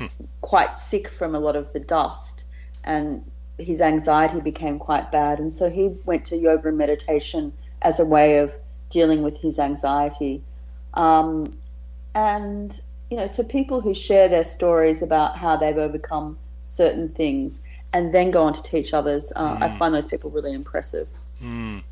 hmm. 0.08 0.24
quite 0.40 0.74
sick 0.74 1.08
from 1.08 1.34
a 1.34 1.38
lot 1.38 1.56
of 1.56 1.72
the 1.72 1.80
dust, 1.80 2.44
and 2.84 3.24
his 3.58 3.80
anxiety 3.80 4.40
became 4.40 4.78
quite 4.78 5.12
bad, 5.12 5.38
and 5.38 5.52
so 5.52 5.68
he 5.70 5.88
went 6.04 6.24
to 6.26 6.36
yoga 6.36 6.68
and 6.68 6.78
meditation 6.78 7.52
as 7.82 8.00
a 8.00 8.04
way 8.04 8.38
of 8.38 8.54
dealing 8.88 9.22
with 9.22 9.38
his 9.38 9.58
anxiety. 9.58 10.42
Um, 10.94 11.58
and 12.14 12.80
you 13.10 13.16
know, 13.16 13.26
so 13.26 13.42
people 13.42 13.80
who 13.80 13.94
share 13.94 14.28
their 14.28 14.44
stories 14.44 15.02
about 15.02 15.36
how 15.36 15.56
they've 15.56 15.76
overcome 15.76 16.38
certain 16.64 17.08
things 17.08 17.60
and 17.92 18.14
then 18.14 18.30
go 18.30 18.44
on 18.44 18.52
to 18.52 18.62
teach 18.62 18.94
others. 18.94 19.32
Uh, 19.34 19.56
mm. 19.56 19.62
I 19.62 19.78
find 19.78 19.94
those 19.94 20.06
people 20.06 20.30
really 20.30 20.52
impressive. 20.52 21.08
Mm. 21.42 21.82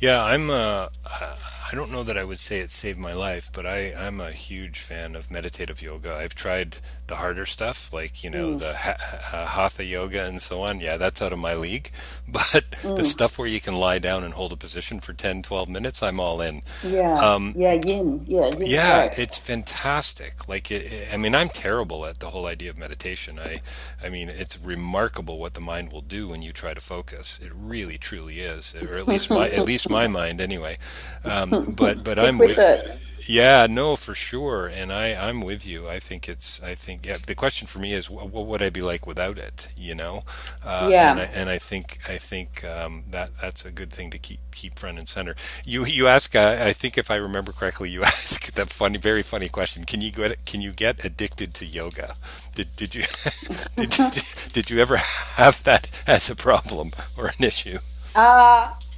Yeah, 0.00 0.24
I'm. 0.24 0.50
Uh, 0.50 0.88
I 1.04 1.74
don't 1.74 1.90
know 1.90 2.02
that 2.02 2.18
I 2.18 2.24
would 2.24 2.38
say 2.38 2.60
it 2.60 2.70
saved 2.70 2.98
my 2.98 3.14
life, 3.14 3.50
but 3.52 3.64
I, 3.64 3.94
I'm 3.94 4.20
a 4.20 4.30
huge 4.30 4.80
fan 4.80 5.16
of 5.16 5.30
meditative 5.30 5.80
yoga. 5.80 6.14
I've 6.14 6.34
tried 6.34 6.76
the 7.06 7.16
harder 7.16 7.46
stuff, 7.46 7.92
like 7.92 8.22
you 8.24 8.30
know 8.30 8.52
mm. 8.52 8.58
the 8.58 8.74
ha- 8.74 9.46
hatha 9.46 9.84
yoga 9.84 10.24
and 10.24 10.40
so 10.40 10.62
on. 10.62 10.80
Yeah, 10.80 10.96
that's 10.96 11.20
out 11.20 11.32
of 11.32 11.38
my 11.38 11.54
league. 11.54 11.90
But 12.32 12.70
mm. 12.80 12.96
the 12.96 13.04
stuff 13.04 13.38
where 13.38 13.46
you 13.46 13.60
can 13.60 13.74
lie 13.74 13.98
down 13.98 14.24
and 14.24 14.32
hold 14.32 14.54
a 14.54 14.56
position 14.56 15.00
for 15.00 15.12
10, 15.12 15.42
12 15.42 15.68
minutes, 15.68 16.02
I'm 16.02 16.18
all 16.18 16.40
in. 16.40 16.62
Yeah, 16.82 17.18
um, 17.18 17.52
yeah, 17.54 17.74
yin, 17.74 18.24
yeah, 18.26 18.46
yin 18.46 18.66
yeah. 18.66 19.12
It's 19.18 19.36
fantastic. 19.36 20.48
Like, 20.48 20.70
it, 20.70 20.90
it, 20.90 21.08
I 21.12 21.18
mean, 21.18 21.34
I'm 21.34 21.50
terrible 21.50 22.06
at 22.06 22.20
the 22.20 22.30
whole 22.30 22.46
idea 22.46 22.70
of 22.70 22.78
meditation. 22.78 23.38
I, 23.38 23.58
I 24.02 24.08
mean, 24.08 24.30
it's 24.30 24.58
remarkable 24.58 25.38
what 25.38 25.52
the 25.52 25.60
mind 25.60 25.92
will 25.92 26.00
do 26.00 26.28
when 26.28 26.40
you 26.40 26.52
try 26.52 26.72
to 26.72 26.80
focus. 26.80 27.38
It 27.42 27.52
really, 27.54 27.98
truly 27.98 28.40
is, 28.40 28.74
or 28.74 28.96
at 28.96 29.06
least 29.06 29.28
my, 29.28 29.50
at 29.50 29.66
least 29.66 29.90
my 29.90 30.06
mind, 30.20 30.40
anyway. 30.40 30.78
Um, 31.24 31.74
but 31.76 32.02
but 32.02 32.18
I'm 32.18 32.38
with, 32.38 32.56
with 32.56 33.00
yeah, 33.26 33.66
no, 33.68 33.96
for 33.96 34.14
sure, 34.14 34.66
and 34.66 34.92
I 34.92 35.14
I'm 35.14 35.40
with 35.40 35.66
you. 35.66 35.88
I 35.88 35.98
think 35.98 36.28
it's 36.28 36.62
I 36.62 36.74
think 36.74 37.06
yeah. 37.06 37.18
The 37.24 37.34
question 37.34 37.66
for 37.66 37.78
me 37.78 37.92
is 37.92 38.10
what, 38.10 38.30
what 38.30 38.46
would 38.46 38.62
I 38.62 38.70
be 38.70 38.82
like 38.82 39.06
without 39.06 39.38
it? 39.38 39.68
You 39.76 39.94
know, 39.94 40.22
uh, 40.64 40.88
yeah. 40.90 41.12
And 41.12 41.20
I, 41.20 41.24
and 41.24 41.50
I 41.50 41.58
think 41.58 42.00
I 42.08 42.18
think 42.18 42.64
um, 42.64 43.04
that 43.10 43.30
that's 43.40 43.64
a 43.64 43.70
good 43.70 43.90
thing 43.90 44.10
to 44.10 44.18
keep 44.18 44.40
keep 44.52 44.78
front 44.78 44.98
and 44.98 45.08
center. 45.08 45.34
You 45.64 45.84
you 45.84 46.06
ask 46.08 46.34
uh, 46.34 46.56
I 46.60 46.72
think 46.72 46.98
if 46.98 47.10
I 47.10 47.16
remember 47.16 47.52
correctly, 47.52 47.90
you 47.90 48.02
ask 48.04 48.52
that 48.52 48.70
funny 48.70 48.98
very 48.98 49.22
funny 49.22 49.48
question. 49.48 49.84
Can 49.84 50.00
you 50.00 50.10
get 50.10 50.44
can 50.44 50.60
you 50.60 50.72
get 50.72 51.04
addicted 51.04 51.54
to 51.54 51.66
yoga? 51.66 52.16
Did 52.54 52.74
did 52.76 52.94
you 52.94 53.02
did, 53.76 53.90
did, 53.90 54.24
did 54.52 54.70
you 54.70 54.78
ever 54.80 54.96
have 54.96 55.62
that 55.64 55.88
as 56.06 56.30
a 56.30 56.36
problem 56.36 56.92
or 57.16 57.26
an 57.26 57.44
issue? 57.44 57.78
Uh 58.14 58.72
yes 58.72 58.72
and 58.72 58.76
no. 58.76 58.91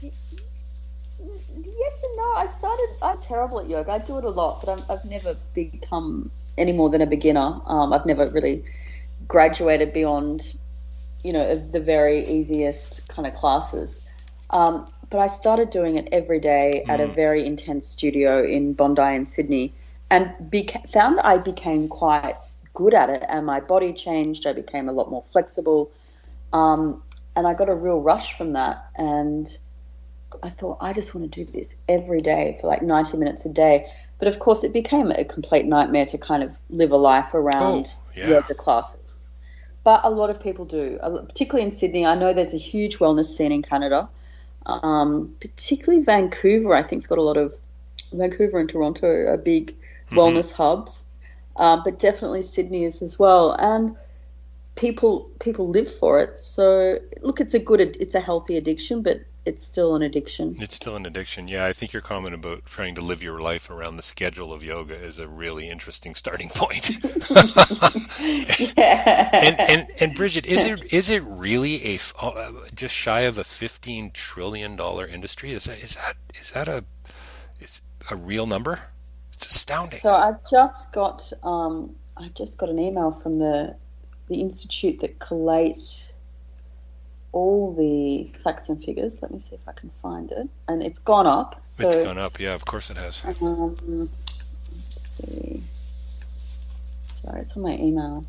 I 2.37 2.47
started. 2.47 2.89
I'm 3.03 3.19
terrible 3.21 3.61
at 3.61 3.69
yoga. 3.69 3.93
I 3.93 3.99
do 3.99 4.19
it 4.19 4.25
a 4.25 4.31
lot, 4.31 4.65
but 4.65 4.81
i 4.89 4.93
have 4.93 5.05
never 5.05 5.37
become 5.55 6.31
any 6.59 6.73
more 6.73 6.91
than 6.91 7.01
a 7.01 7.07
beginner. 7.07 7.61
Um, 7.67 7.93
I've 7.93 8.07
never 8.07 8.29
really 8.29 8.65
graduated 9.27 9.93
beyond, 9.93 10.55
you 11.23 11.33
know, 11.33 11.57
the 11.57 11.81
very 11.81 12.27
easiest 12.29 13.07
kind 13.09 13.27
of 13.27 13.35
classes. 13.35 14.07
Um, 14.51 14.87
but 15.11 15.19
I 15.19 15.27
started 15.27 15.71
doing 15.71 15.97
it 15.97 16.09
every 16.13 16.41
day 16.41 16.85
at 16.89 17.01
a 17.01 17.07
mm. 17.07 17.15
very 17.15 17.47
intense 17.47 17.87
studio 17.87 18.45
in 18.45 18.73
Bondi 18.73 19.15
in 19.15 19.25
Sydney, 19.25 19.73
and 20.11 20.33
beca- 20.51 20.89
found 20.91 21.21
I 21.21 21.39
became 21.39 21.89
quite 21.89 22.37
good 22.75 22.95
at 22.95 23.11
it, 23.11 23.23
and 23.29 23.47
my 23.47 23.61
body 23.61 23.93
changed. 23.93 24.47
I 24.47 24.53
became 24.53 24.89
a 24.89 24.93
lot 24.93 25.11
more 25.11 25.23
flexible, 25.23 25.91
um, 26.53 27.03
and 27.37 27.47
I 27.47 27.55
got 27.55 27.69
a 27.69 27.75
real 27.75 28.01
rush 28.01 28.37
from 28.37 28.53
that. 28.55 28.87
And 28.97 29.57
I 30.43 30.51
thought, 30.51 30.79
I 30.81 30.93
just 30.93 31.15
want 31.15 31.31
to 31.31 31.45
do 31.45 31.51
this 31.51 31.75
every 31.89 32.21
day 32.21 32.59
for 32.61 32.67
like 32.67 32.83
90 32.83 33.17
minutes 33.17 33.45
a 33.45 33.49
day. 33.49 33.91
But 34.19 34.29
of 34.29 34.39
course, 34.39 34.65
it 34.65 34.73
became 34.73 35.11
a 35.11 35.25
complete 35.25 35.67
nightmare 35.67 36.07
to 36.07 36.19
kind 36.19 36.43
of 36.43 36.55
live 36.71 36.93
a 36.93 36.97
life 36.97 37.35
around 37.35 37.95
oh, 37.97 38.11
yeah. 38.17 38.29
yoga 38.29 38.55
classes. 38.55 39.01
But 39.83 40.01
a 40.05 40.11
lot 40.11 40.31
of 40.31 40.41
people 40.41 40.65
do, 40.65 40.99
particularly 41.29 41.67
in 41.67 41.71
Sydney. 41.71 42.07
I 42.07 42.15
know 42.15 42.33
there's 42.33 42.55
a 42.55 42.59
huge 42.59 42.99
wellness 42.99 43.27
scene 43.27 43.53
in 43.53 43.63
Canada, 43.63 44.09
um, 44.65 45.35
particularly 45.41 46.03
Vancouver. 46.03 46.75
I 46.75 46.83
think 46.83 47.01
it's 47.01 47.07
got 47.07 47.19
a 47.19 47.23
lot 47.23 47.37
of 47.37 47.55
Vancouver 48.13 48.59
and 48.59 48.69
Toronto 48.69 49.09
are 49.09 49.37
big 49.37 49.73
mm-hmm. 49.73 50.19
wellness 50.19 50.53
hubs, 50.53 51.05
um, 51.57 51.83
but 51.85 51.99
definitely 51.99 52.43
Sydney 52.43 52.85
is 52.85 53.03
as 53.03 53.19
well. 53.19 53.53
And 53.53 53.97
people 54.75 55.31
people 55.39 55.69
live 55.69 55.93
for 55.93 56.21
it. 56.21 56.39
So 56.39 56.99
look, 57.23 57.41
it's 57.41 57.55
a 57.55 57.59
good, 57.59 57.81
it's 57.81 58.15
a 58.15 58.21
healthy 58.21 58.57
addiction, 58.57 59.03
but 59.03 59.21
it's 59.47 59.63
still 59.65 59.95
an 59.95 60.03
addiction. 60.03 60.57
It's 60.59 60.75
still 60.75 60.97
an 60.97 61.05
addiction. 61.05 61.49
Yeah, 61.49 61.67
I 61.67 61.73
think 61.73 61.93
your 61.93 62.01
comment 62.01 62.35
about 62.35 62.65
trying 62.65 62.95
to 62.95 63.03
live 63.03 63.23
your 63.23 63.41
life 63.41 63.69
around 63.69 63.97
the 63.97 64.03
schedule 64.03 64.53
of 64.53 64.63
yoga 64.63 64.95
is 64.95 65.19
a 65.19 65.29
really 65.29 65.69
interesting 65.69 66.15
starting 66.15 66.49
point. 66.55 66.91
yeah. 68.77 69.29
and, 69.33 69.61
and 69.61 69.89
and 70.01 70.15
Brigid, 70.15 70.47
is 70.47 70.67
it 70.67 70.93
is 70.93 71.11
it 71.11 71.23
really 71.27 71.95
a 71.95 71.99
uh, 72.21 72.53
just 72.75 72.95
shy 72.95 73.21
of 73.21 73.37
a 73.37 73.45
fifteen 73.45 74.11
trillion 74.13 74.77
dollar 74.77 75.07
industry? 75.07 75.53
Is 75.53 75.65
that 75.65 75.79
is 75.79 75.97
that 75.97 76.17
is 76.35 76.53
that 76.53 76.69
a 76.69 76.85
is 77.61 77.83
a 78.11 78.17
real 78.17 78.47
number? 78.47 78.81
It's 79.35 79.47
astounding. 79.47 79.99
So 79.99 80.15
I've 80.15 80.39
just 80.51 80.91
got 80.93 81.31
um, 81.43 81.95
I 82.17 82.29
just 82.29 82.57
got 82.57 82.71
an 82.71 82.79
email 82.79 83.11
from 83.11 83.35
the 83.35 83.77
the 84.29 84.41
institute 84.41 85.01
that 85.01 85.19
collate 85.19 86.14
all 87.35 87.75
the 87.75 88.31
facts 88.39 88.69
and 88.69 88.83
figures. 88.83 89.21
Let 89.21 89.33
me 89.33 89.39
see 89.41 89.57
if 89.57 89.69
I 89.69 89.73
can 89.73 89.91
find 89.91 90.31
it. 90.31 90.49
And 90.69 90.83
it's 90.83 91.01
gone 91.01 91.27
up. 91.27 91.59
So, 91.63 91.89
it's 91.89 91.97
gone 91.97 92.17
up, 92.17 92.39
yeah, 92.39 92.55
of 92.55 92.65
course 92.65 92.91
it 92.91 92.97
has. 92.97 93.25
Um, 93.43 94.09
let's 94.73 95.17
see. 95.17 95.63
Sorry, 97.03 97.41
it's 97.41 97.57
on 97.57 97.63
my 97.63 97.75
email. 97.75 98.25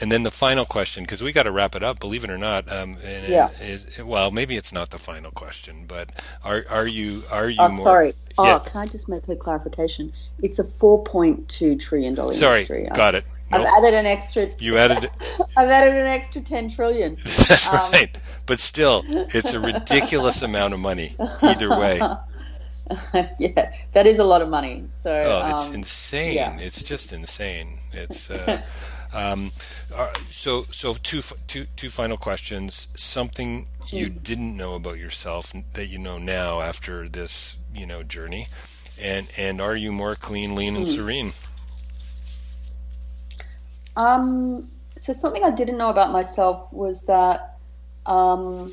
And 0.00 0.10
then 0.12 0.22
the 0.22 0.30
final 0.30 0.64
question, 0.64 1.04
because 1.04 1.22
we 1.22 1.32
got 1.32 1.44
to 1.44 1.52
wrap 1.52 1.74
it 1.74 1.82
up. 1.82 2.00
Believe 2.00 2.24
it 2.24 2.30
or 2.30 2.36
not, 2.36 2.70
um, 2.70 2.96
yeah. 3.02 3.50
is 3.60 3.86
well, 4.02 4.30
maybe 4.30 4.56
it's 4.56 4.72
not 4.72 4.90
the 4.90 4.98
final 4.98 5.30
question, 5.30 5.84
but 5.86 6.10
are 6.42 6.66
are 6.68 6.86
you 6.86 7.22
are 7.30 7.48
you 7.48 7.56
oh, 7.60 7.68
more? 7.70 7.86
Sorry. 7.86 8.14
Oh, 8.36 8.44
yeah. 8.44 8.58
can 8.58 8.80
I 8.82 8.86
just 8.86 9.08
make 9.08 9.28
a 9.28 9.36
clarification? 9.36 10.12
It's 10.42 10.58
a 10.58 10.64
four 10.64 11.02
point 11.04 11.48
two 11.48 11.76
trillion 11.76 12.14
dollar 12.14 12.32
industry. 12.34 12.66
Sorry, 12.66 12.88
got 12.94 13.14
it. 13.14 13.24
Nope. 13.50 13.60
I've 13.60 13.66
added 13.78 13.94
an 13.94 14.06
extra. 14.06 14.48
You 14.58 14.78
added. 14.78 15.10
I've 15.56 15.68
added 15.68 15.94
an 15.94 16.06
extra 16.06 16.40
ten 16.40 16.68
trillion. 16.68 17.16
That's 17.24 17.68
um, 17.68 17.74
right, 17.92 18.16
but 18.46 18.58
still, 18.58 19.04
it's 19.06 19.52
a 19.52 19.60
ridiculous 19.60 20.42
amount 20.42 20.74
of 20.74 20.80
money. 20.80 21.14
Either 21.42 21.70
way. 21.70 21.98
yeah, 23.38 23.72
that 23.92 24.06
is 24.06 24.18
a 24.18 24.24
lot 24.24 24.42
of 24.42 24.48
money. 24.48 24.84
So. 24.88 25.12
Oh, 25.12 25.54
it's 25.54 25.68
um, 25.68 25.76
insane! 25.76 26.34
Yeah. 26.34 26.58
It's 26.58 26.82
just 26.82 27.12
insane. 27.12 27.78
It's. 27.92 28.30
Uh, 28.30 28.62
um, 29.12 29.52
so, 30.30 30.62
so 30.70 30.94
two, 30.94 31.22
two, 31.46 31.66
two 31.76 31.88
final 31.88 32.16
questions. 32.16 32.88
Something 32.96 33.68
you 33.88 34.08
hmm. 34.08 34.18
didn't 34.18 34.56
know 34.56 34.74
about 34.74 34.98
yourself 34.98 35.52
that 35.74 35.86
you 35.86 35.98
know 35.98 36.18
now 36.18 36.60
after 36.60 37.08
this, 37.08 37.56
you 37.74 37.86
know, 37.86 38.02
journey, 38.02 38.48
and 39.00 39.30
and 39.36 39.60
are 39.60 39.76
you 39.76 39.92
more 39.92 40.14
clean, 40.14 40.54
lean, 40.54 40.76
and 40.76 40.86
hmm. 40.86 40.90
serene? 40.90 41.32
Um, 43.96 44.68
so 44.96 45.12
something 45.12 45.44
I 45.44 45.50
didn't 45.50 45.78
know 45.78 45.90
about 45.90 46.12
myself 46.12 46.72
was 46.72 47.04
that 47.04 47.54
Um, 48.06 48.72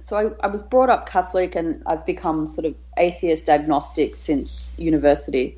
so 0.00 0.16
I, 0.16 0.46
I, 0.46 0.48
was 0.48 0.62
brought 0.62 0.90
up 0.90 1.08
Catholic, 1.08 1.54
and 1.54 1.82
I've 1.86 2.04
become 2.04 2.46
sort 2.46 2.66
of 2.66 2.74
atheist 2.98 3.48
agnostic 3.48 4.16
since 4.16 4.74
university. 4.76 5.56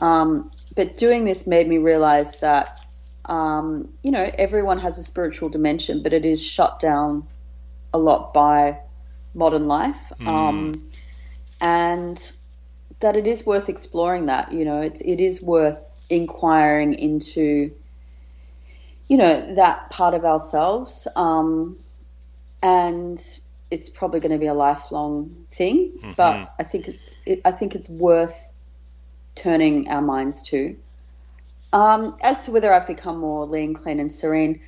Um, 0.00 0.50
but 0.76 0.98
doing 0.98 1.24
this 1.24 1.46
made 1.46 1.68
me 1.68 1.78
realize 1.78 2.40
that 2.40 2.84
um, 3.24 3.88
you 4.02 4.10
know 4.10 4.30
everyone 4.36 4.78
has 4.78 4.98
a 4.98 5.04
spiritual 5.04 5.48
dimension, 5.48 6.02
but 6.02 6.12
it 6.12 6.24
is 6.24 6.44
shut 6.44 6.78
down 6.80 7.26
a 7.94 7.98
lot 7.98 8.34
by 8.34 8.78
modern 9.34 9.68
life, 9.68 10.12
mm. 10.20 10.80
and 11.60 12.32
that 13.00 13.16
it 13.16 13.26
is 13.26 13.46
worth 13.46 13.68
exploring. 13.68 14.26
That 14.26 14.52
you 14.52 14.64
know, 14.64 14.82
it's 14.82 15.00
it 15.00 15.20
is 15.20 15.40
worth 15.40 15.88
inquiring 16.10 16.94
into 16.94 17.72
you 19.08 19.16
know 19.16 19.54
that 19.54 19.90
part 19.90 20.14
of 20.14 20.24
ourselves 20.24 21.08
um, 21.16 21.76
and 22.62 23.40
it's 23.70 23.88
probably 23.88 24.20
going 24.20 24.32
to 24.32 24.38
be 24.38 24.46
a 24.46 24.54
lifelong 24.54 25.34
thing 25.50 25.90
mm-hmm. 25.90 26.12
but 26.16 26.54
i 26.58 26.62
think 26.62 26.86
it's 26.86 27.20
it, 27.26 27.40
i 27.44 27.50
think 27.50 27.74
it's 27.74 27.88
worth 27.88 28.52
turning 29.34 29.88
our 29.88 30.02
minds 30.02 30.42
to 30.42 30.76
um, 31.72 32.16
as 32.22 32.44
to 32.44 32.50
whether 32.50 32.72
i've 32.72 32.86
become 32.86 33.18
more 33.18 33.46
lean 33.46 33.74
clean 33.74 34.00
and 34.00 34.12
serene 34.12 34.60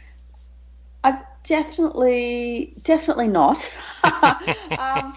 i've 1.05 1.21
definitely 1.45 2.75
definitely 2.83 3.29
not 3.29 3.59
um, 4.05 5.17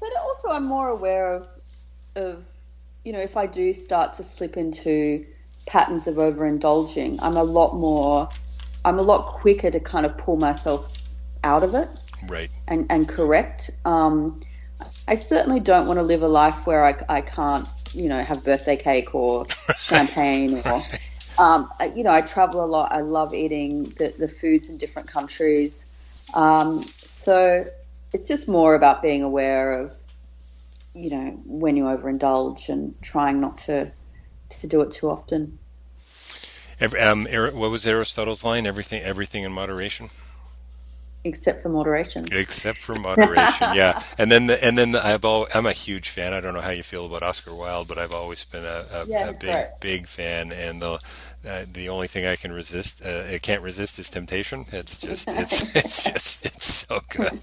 but 0.00 0.10
also 0.22 0.50
i'm 0.50 0.66
more 0.66 0.88
aware 0.88 1.32
of 1.32 1.48
of 2.16 2.48
you 3.04 3.12
know 3.12 3.20
if 3.20 3.36
i 3.36 3.46
do 3.46 3.72
start 3.72 4.12
to 4.14 4.22
slip 4.22 4.56
into 4.56 5.24
patterns 5.66 6.06
of 6.06 6.16
overindulging 6.16 7.18
i'm 7.22 7.36
a 7.36 7.42
lot 7.42 7.74
more 7.74 8.28
I'm 8.84 8.98
a 8.98 9.02
lot 9.02 9.26
quicker 9.26 9.70
to 9.70 9.80
kind 9.80 10.06
of 10.06 10.16
pull 10.18 10.36
myself 10.36 10.96
out 11.42 11.62
of 11.62 11.74
it, 11.74 11.88
right, 12.28 12.50
and 12.68 12.86
and 12.90 13.08
correct. 13.08 13.70
Um, 13.84 14.36
I 15.06 15.14
certainly 15.16 15.60
don't 15.60 15.86
want 15.86 15.98
to 15.98 16.02
live 16.02 16.22
a 16.22 16.28
life 16.28 16.66
where 16.66 16.84
I, 16.84 16.96
I 17.08 17.20
can't, 17.20 17.66
you 17.92 18.08
know, 18.08 18.22
have 18.22 18.44
birthday 18.44 18.76
cake 18.76 19.14
or 19.14 19.46
champagne 19.76 20.62
or, 20.64 20.82
um, 21.38 21.70
you 21.94 22.02
know, 22.02 22.10
I 22.10 22.22
travel 22.22 22.64
a 22.64 22.66
lot. 22.66 22.92
I 22.92 23.00
love 23.00 23.34
eating 23.34 23.84
the, 23.98 24.14
the 24.18 24.28
foods 24.28 24.68
in 24.68 24.78
different 24.78 25.08
countries. 25.08 25.86
Um, 26.32 26.82
so 26.82 27.66
it's 28.12 28.28
just 28.28 28.48
more 28.48 28.74
about 28.74 29.02
being 29.02 29.22
aware 29.22 29.72
of, 29.72 29.92
you 30.94 31.10
know, 31.10 31.40
when 31.44 31.76
you 31.76 31.84
overindulge 31.84 32.68
and 32.68 32.94
trying 33.02 33.40
not 33.40 33.58
to 33.58 33.90
to 34.50 34.66
do 34.66 34.80
it 34.82 34.90
too 34.90 35.08
often. 35.08 35.58
Every, 36.80 37.00
um, 37.00 37.26
what 37.26 37.70
was 37.70 37.86
Aristotle's 37.86 38.44
line? 38.44 38.66
Everything, 38.66 39.02
everything 39.02 39.44
in 39.44 39.52
moderation. 39.52 40.10
Except 41.26 41.62
for 41.62 41.70
moderation. 41.70 42.26
Except 42.32 42.76
for 42.76 42.94
moderation, 42.96 43.74
yeah. 43.74 44.02
And 44.18 44.30
then, 44.30 44.46
the, 44.46 44.62
and 44.62 44.76
then 44.76 44.92
the, 44.92 45.04
I've 45.04 45.24
all, 45.24 45.48
I'm 45.54 45.64
a 45.64 45.72
huge 45.72 46.10
fan. 46.10 46.34
I 46.34 46.40
don't 46.40 46.52
know 46.52 46.60
how 46.60 46.70
you 46.70 46.82
feel 46.82 47.06
about 47.06 47.22
Oscar 47.22 47.54
Wilde, 47.54 47.88
but 47.88 47.96
I've 47.96 48.12
always 48.12 48.44
been 48.44 48.64
a, 48.64 48.84
a, 48.92 49.06
yeah, 49.06 49.30
a 49.30 49.32
big, 49.32 49.66
big 49.80 50.06
fan. 50.06 50.52
And 50.52 50.82
the 50.82 51.00
uh, 51.46 51.64
the 51.70 51.88
only 51.88 52.06
thing 52.06 52.24
I 52.24 52.36
can 52.36 52.52
resist, 52.52 53.02
uh, 53.04 53.24
I 53.30 53.38
can't 53.38 53.62
resist, 53.62 53.98
is 53.98 54.08
temptation. 54.08 54.64
It's 54.72 54.98
just, 54.98 55.28
it's, 55.28 55.76
it's 55.76 56.02
just, 56.02 56.46
it's 56.46 56.66
so 56.66 57.00
good. 57.10 57.40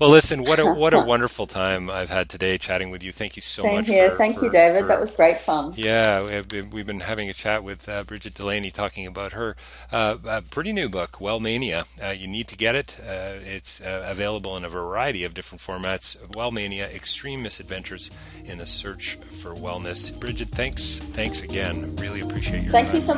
Well, 0.00 0.10
listen, 0.10 0.44
what 0.44 0.58
a 0.58 0.66
what 0.66 0.94
a 0.94 1.00
wonderful 1.00 1.46
time 1.46 1.90
I've 1.90 2.10
had 2.10 2.28
today 2.28 2.56
chatting 2.58 2.90
with 2.90 3.02
you. 3.02 3.12
Thank 3.12 3.36
you 3.36 3.42
so 3.42 3.62
Same 3.62 3.74
much. 3.76 3.86
Here. 3.86 4.10
For, 4.10 4.16
Thank 4.16 4.38
for, 4.38 4.46
you, 4.46 4.50
David. 4.50 4.82
For, 4.82 4.86
that 4.88 5.00
was 5.00 5.12
great 5.12 5.38
fun. 5.38 5.74
Yeah, 5.76 6.24
we 6.24 6.32
have 6.32 6.48
been, 6.48 6.70
we've 6.70 6.86
been 6.86 7.00
having 7.00 7.28
a 7.28 7.34
chat 7.34 7.62
with 7.62 7.88
uh, 7.88 8.04
Brigid 8.04 8.34
Delaney 8.34 8.70
talking 8.70 9.06
about 9.06 9.32
her 9.32 9.56
uh, 9.92 10.40
pretty 10.50 10.72
new 10.72 10.88
book, 10.88 11.12
Wellmania. 11.12 11.84
Uh, 12.02 12.10
you 12.10 12.26
need 12.26 12.48
to 12.48 12.56
get 12.56 12.74
it. 12.74 12.98
it's 13.02 13.82
available 13.84 14.56
in 14.56 14.64
a 14.64 14.68
variety 14.68 15.24
of 15.24 15.34
different 15.34 15.60
formats. 15.60 16.16
Wellmania: 16.28 16.92
Extreme 16.94 17.42
Misadventures 17.42 18.10
in 18.44 18.58
the 18.58 18.66
Search 18.66 19.18
for 19.30 19.54
Wellness. 19.54 20.18
Brigid, 20.18 20.48
thanks, 20.48 20.98
thanks 20.98 21.42
again. 21.42 21.94
Really 21.96 22.20
appreciate 22.20 22.62
your. 22.62 22.72
Thank 22.72 22.88
time. 22.88 22.96
you 22.96 23.02
so 23.02 23.17